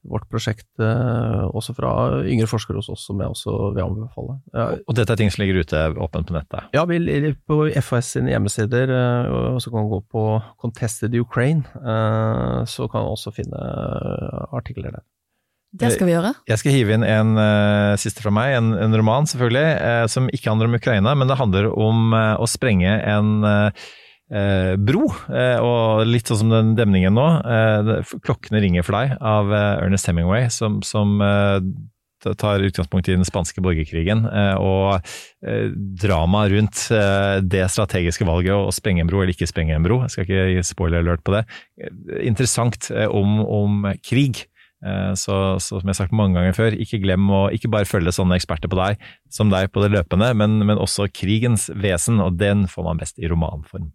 vårt 0.09 0.28
prosjekt, 0.30 0.68
eh, 0.82 1.45
også 1.49 1.74
fra 1.76 1.93
yngre 2.22 2.49
forskere 2.51 2.80
hos 2.80 2.91
oss, 2.93 3.07
som 3.09 3.20
jeg 3.22 3.32
også 3.32 3.57
vil 3.76 3.84
anbefale. 3.86 4.39
Og 4.86 4.97
dette 4.97 5.14
er 5.14 5.20
ting 5.20 5.32
som 5.32 5.45
ligger 5.45 5.62
ute 5.64 5.84
åpent 5.97 6.30
på 6.30 6.36
nettet? 6.36 6.70
Ja, 6.76 6.84
vi, 6.89 7.01
på 7.49 7.61
FHS 7.74 8.14
sine 8.16 8.34
hjemmesider, 8.34 8.95
og 9.28 9.61
så 9.64 9.72
kan 9.72 9.82
man 9.82 9.93
gå 9.93 10.03
på 10.12 10.24
Contested 10.62 11.16
Ukraine, 11.18 11.64
så 12.68 12.89
kan 12.89 13.05
man 13.05 13.14
også 13.16 13.34
finne 13.36 13.62
artikler 14.53 14.99
der. 14.99 15.07
Det 15.68 15.90
skal 15.92 16.08
vi 16.08 16.14
gjøre. 16.14 16.32
Jeg 16.48 16.60
skal 16.62 16.72
hive 16.72 16.96
inn 16.96 17.04
en 17.04 17.34
uh, 17.36 17.92
siste 18.00 18.24
fra 18.24 18.32
meg, 18.32 18.54
en, 18.56 18.72
en 18.72 18.96
roman 18.96 19.28
selvfølgelig, 19.28 19.66
uh, 19.76 20.04
som 20.08 20.30
ikke 20.32 20.48
handler 20.48 20.70
om 20.70 20.78
Ukraina, 20.78 21.12
men 21.18 21.28
det 21.28 21.36
handler 21.36 21.68
om 21.68 22.14
uh, 22.16 22.36
å 22.40 22.48
sprenge 22.48 22.98
en 23.04 23.32
bro. 24.84 25.06
og 25.08 26.02
litt 26.04 26.28
sånn 26.28 26.36
som 26.42 26.50
den 26.52 26.74
demningen 26.76 27.14
nå. 27.16 27.22
'Klokkene 28.20 28.60
ringer 28.60 28.84
for 28.84 28.98
deg' 28.98 29.14
av 29.24 29.48
Ernest 29.56 30.04
Hemingway, 30.04 30.50
som, 30.52 30.82
som 30.84 31.14
tar 32.36 32.66
utgangspunkt 32.66 33.08
i 33.08 33.14
den 33.16 33.24
spanske 33.24 33.64
borgerkrigen 33.64 34.26
og 34.60 35.00
dramaet 36.04 36.52
rundt 36.52 36.82
det 37.48 37.64
strategiske 37.72 38.28
valget 38.28 38.52
å 38.52 38.68
sprenge 38.68 39.06
en 39.06 39.08
bro 39.08 39.22
eller 39.22 39.32
ikke 39.32 39.48
sprenge 39.48 39.80
en 39.80 39.88
bro. 39.88 40.02
Jeg 40.04 40.12
skal 40.12 40.28
ikke 40.28 40.46
gi 40.52 40.68
spoiler 40.74 41.00
alert 41.00 41.24
på 41.24 41.32
det. 41.32 41.46
Interessant 42.28 42.92
om, 43.08 43.40
om 43.48 43.88
krig. 44.04 44.44
Eh, 44.86 45.14
så, 45.18 45.58
så, 45.58 45.80
som 45.80 45.88
jeg 45.88 45.94
har 45.94 46.00
sagt 46.04 46.14
mange 46.16 46.38
ganger 46.38 46.54
før, 46.54 46.76
ikke 46.78 47.00
glem 47.02 47.26
å 47.34 47.46
ikke 47.54 47.70
bare 47.72 47.88
følge 47.88 48.14
sånne 48.14 48.38
eksperter 48.38 48.70
på 48.70 48.78
deg 48.78 49.00
som 49.32 49.50
deg 49.50 49.72
på 49.74 49.82
det 49.82 49.92
løpende, 49.96 50.30
men, 50.38 50.60
men 50.66 50.78
også 50.78 51.08
krigens 51.10 51.66
vesen, 51.74 52.22
og 52.22 52.38
den 52.38 52.68
får 52.70 52.86
man 52.86 53.00
best 53.00 53.18
i 53.18 53.30
romanform. 53.30 53.90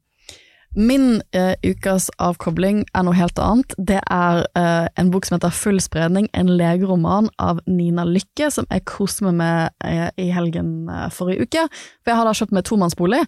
Min 0.74 1.22
uh, 1.38 1.54
ukas 1.62 2.08
avkobling 2.18 2.80
er 2.98 3.04
noe 3.06 3.14
helt 3.14 3.38
annet. 3.38 3.76
Det 3.78 4.00
er 4.02 4.40
uh, 4.58 4.88
en 4.98 5.12
bok 5.14 5.28
som 5.28 5.36
heter 5.38 5.54
Full 5.54 5.78
spredning, 5.86 6.26
en 6.34 6.50
legeroman 6.50 7.30
av 7.38 7.62
Nina 7.70 8.08
Lykke, 8.10 8.50
som 8.50 8.66
jeg 8.72 8.82
koste 8.90 9.28
meg 9.28 9.38
med 9.38 9.76
uh, 9.86 10.10
i 10.18 10.32
helgen 10.34 10.90
forrige 11.14 11.46
uke. 11.46 11.68
For 12.02 12.10
jeg 12.10 12.20
har 12.20 12.26
da 12.26 12.34
kjøpt 12.40 12.58
meg 12.58 12.66
tomannsbolig. 12.66 13.22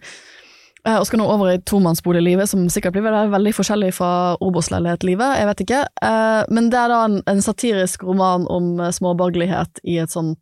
Eh, 0.86 1.00
og 1.00 1.08
skal 1.10 1.22
nå 1.22 1.26
over 1.30 1.50
i 1.50 1.62
tomannsboliglivet, 1.66 2.50
som 2.52 2.68
sikkert 2.70 2.94
blir 2.94 3.06
veldig 3.34 3.54
forskjellig 3.58 3.90
fra 3.98 4.10
Obos-leilighet-livet, 4.46 5.40
jeg 5.40 5.50
vet 5.50 5.64
ikke. 5.66 5.82
Eh, 6.06 6.42
men 6.54 6.70
det 6.74 6.80
er 6.82 6.94
da 6.94 7.02
en, 7.08 7.20
en 7.32 7.42
satirisk 7.42 8.06
roman 8.06 8.46
om 8.54 8.76
eh, 8.78 8.94
småborgerlighet 8.94 9.82
i 9.90 9.98
et 10.04 10.14
sånt, 10.14 10.42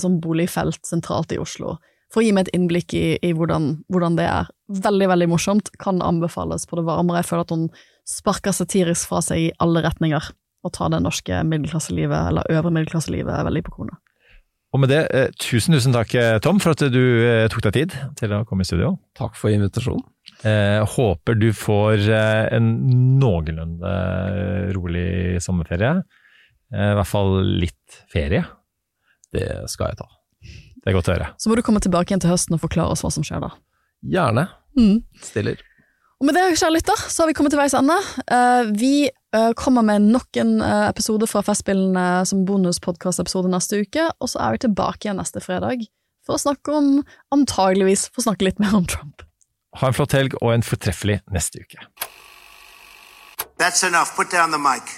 sånt, 0.00 0.20
boligfelt 0.24 0.80
sentralt 0.88 1.34
i 1.36 1.40
Oslo. 1.42 1.76
For 2.12 2.20
å 2.20 2.26
gi 2.26 2.32
meg 2.36 2.48
et 2.48 2.56
innblikk 2.56 2.94
i, 2.96 3.06
i 3.24 3.32
hvordan, 3.36 3.74
hvordan, 3.92 4.16
det 4.20 4.28
er. 4.28 4.48
Veldig, 4.72 5.08
veldig 5.12 5.28
morsomt. 5.32 5.72
Kan 5.80 6.00
anbefales 6.04 6.64
på 6.68 6.76
det 6.76 6.84
varmere. 6.88 7.20
Jeg 7.20 7.28
føler 7.30 7.46
at 7.46 7.54
hun 7.54 7.66
sparker 8.08 8.56
satirisk 8.56 9.08
fra 9.08 9.20
seg 9.24 9.40
i 9.40 9.52
alle 9.64 9.84
retninger, 9.84 10.32
og 10.62 10.74
tar 10.76 10.92
det 10.92 11.00
norske 11.04 11.40
middelklasselivet, 11.48 12.32
eller 12.32 12.52
øvre 12.52 12.72
middelklasselivet, 12.72 13.44
veldig 13.48 13.64
på 13.68 13.76
kornet. 13.78 14.00
Og 14.72 14.80
med 14.80 14.88
det, 14.88 15.02
eh, 15.12 15.28
tusen 15.36 15.76
tusen 15.76 15.92
takk 15.92 16.14
eh, 16.16 16.38
Tom 16.40 16.60
for 16.62 16.72
at 16.72 16.80
du 16.92 17.02
eh, 17.26 17.44
tok 17.52 17.60
deg 17.66 17.74
tid 17.76 17.96
til 18.16 18.32
å 18.32 18.40
komme 18.48 18.64
i 18.64 18.68
studio. 18.68 18.94
Takk 19.18 19.36
for 19.36 19.52
invitasjonen. 19.52 20.04
Eh, 20.48 20.80
håper 20.94 21.36
du 21.36 21.50
får 21.54 22.06
en 22.56 22.70
noenlunde 23.20 23.92
rolig 24.74 25.42
sommerferie. 25.44 26.00
Eh, 26.72 26.88
I 26.92 26.96
hvert 26.96 27.10
fall 27.10 27.36
litt 27.60 28.00
ferie. 28.12 28.46
Det 29.32 29.46
skal 29.70 29.92
jeg 29.92 30.00
ta. 30.00 30.08
Det 30.82 30.90
er 30.90 30.96
godt 30.96 31.12
å 31.12 31.14
høre. 31.18 31.28
Så 31.38 31.52
må 31.52 31.58
du 31.58 31.62
komme 31.66 31.82
tilbake 31.84 32.10
igjen 32.10 32.24
til 32.24 32.32
høsten 32.32 32.56
og 32.56 32.64
forklare 32.64 32.96
oss 32.96 33.04
hva 33.04 33.12
som 33.12 33.26
skjer 33.26 33.44
da. 33.44 33.52
Gjerne. 34.02 34.48
Mm. 34.78 35.02
Stiller. 35.22 35.60
Og 36.22 36.28
med 36.28 36.36
det, 36.38 36.42
kjære 36.54 36.76
lytter, 36.76 37.00
så 37.10 37.24
har 37.24 37.32
vi 37.32 37.34
kommet 37.34 37.50
til 37.50 37.58
veis 37.58 37.74
ende. 37.74 37.96
Eh, 38.30 38.68
vi 38.78 38.92
eh, 39.10 39.48
kommer 39.58 39.82
med 39.82 40.04
nok 40.14 40.38
en 40.38 40.52
eh, 40.62 40.84
episode 40.86 41.26
fra 41.26 41.42
Festspillene 41.42 42.22
som 42.30 42.44
bonuspodkastepisode 42.46 43.50
neste 43.50 43.80
uke, 43.82 44.04
og 44.22 44.30
så 44.30 44.38
er 44.44 44.54
vi 44.54 44.62
tilbake 44.62 45.08
igjen 45.08 45.18
neste 45.18 45.42
fredag 45.42 45.82
for 46.22 46.38
å 46.38 46.42
snakke 46.44 46.78
om, 46.78 46.92
antageligvis, 47.34 48.06
for 48.12 48.22
å 48.22 48.28
snakke 48.28 48.46
litt 48.46 48.62
mer 48.62 48.78
om 48.78 48.86
Trump. 48.86 49.26
Ha 49.82 49.90
en 49.90 49.98
flott 49.98 50.14
helg 50.14 50.38
og 50.38 50.54
en 50.54 50.62
fortreffelig 50.62 51.18
neste 51.34 51.66
uke. 51.66 51.82
That's 53.58 53.82
enough. 53.82 54.14
Put 54.14 54.30
down 54.30 54.54
the 54.54 54.62
mic. 54.62 54.94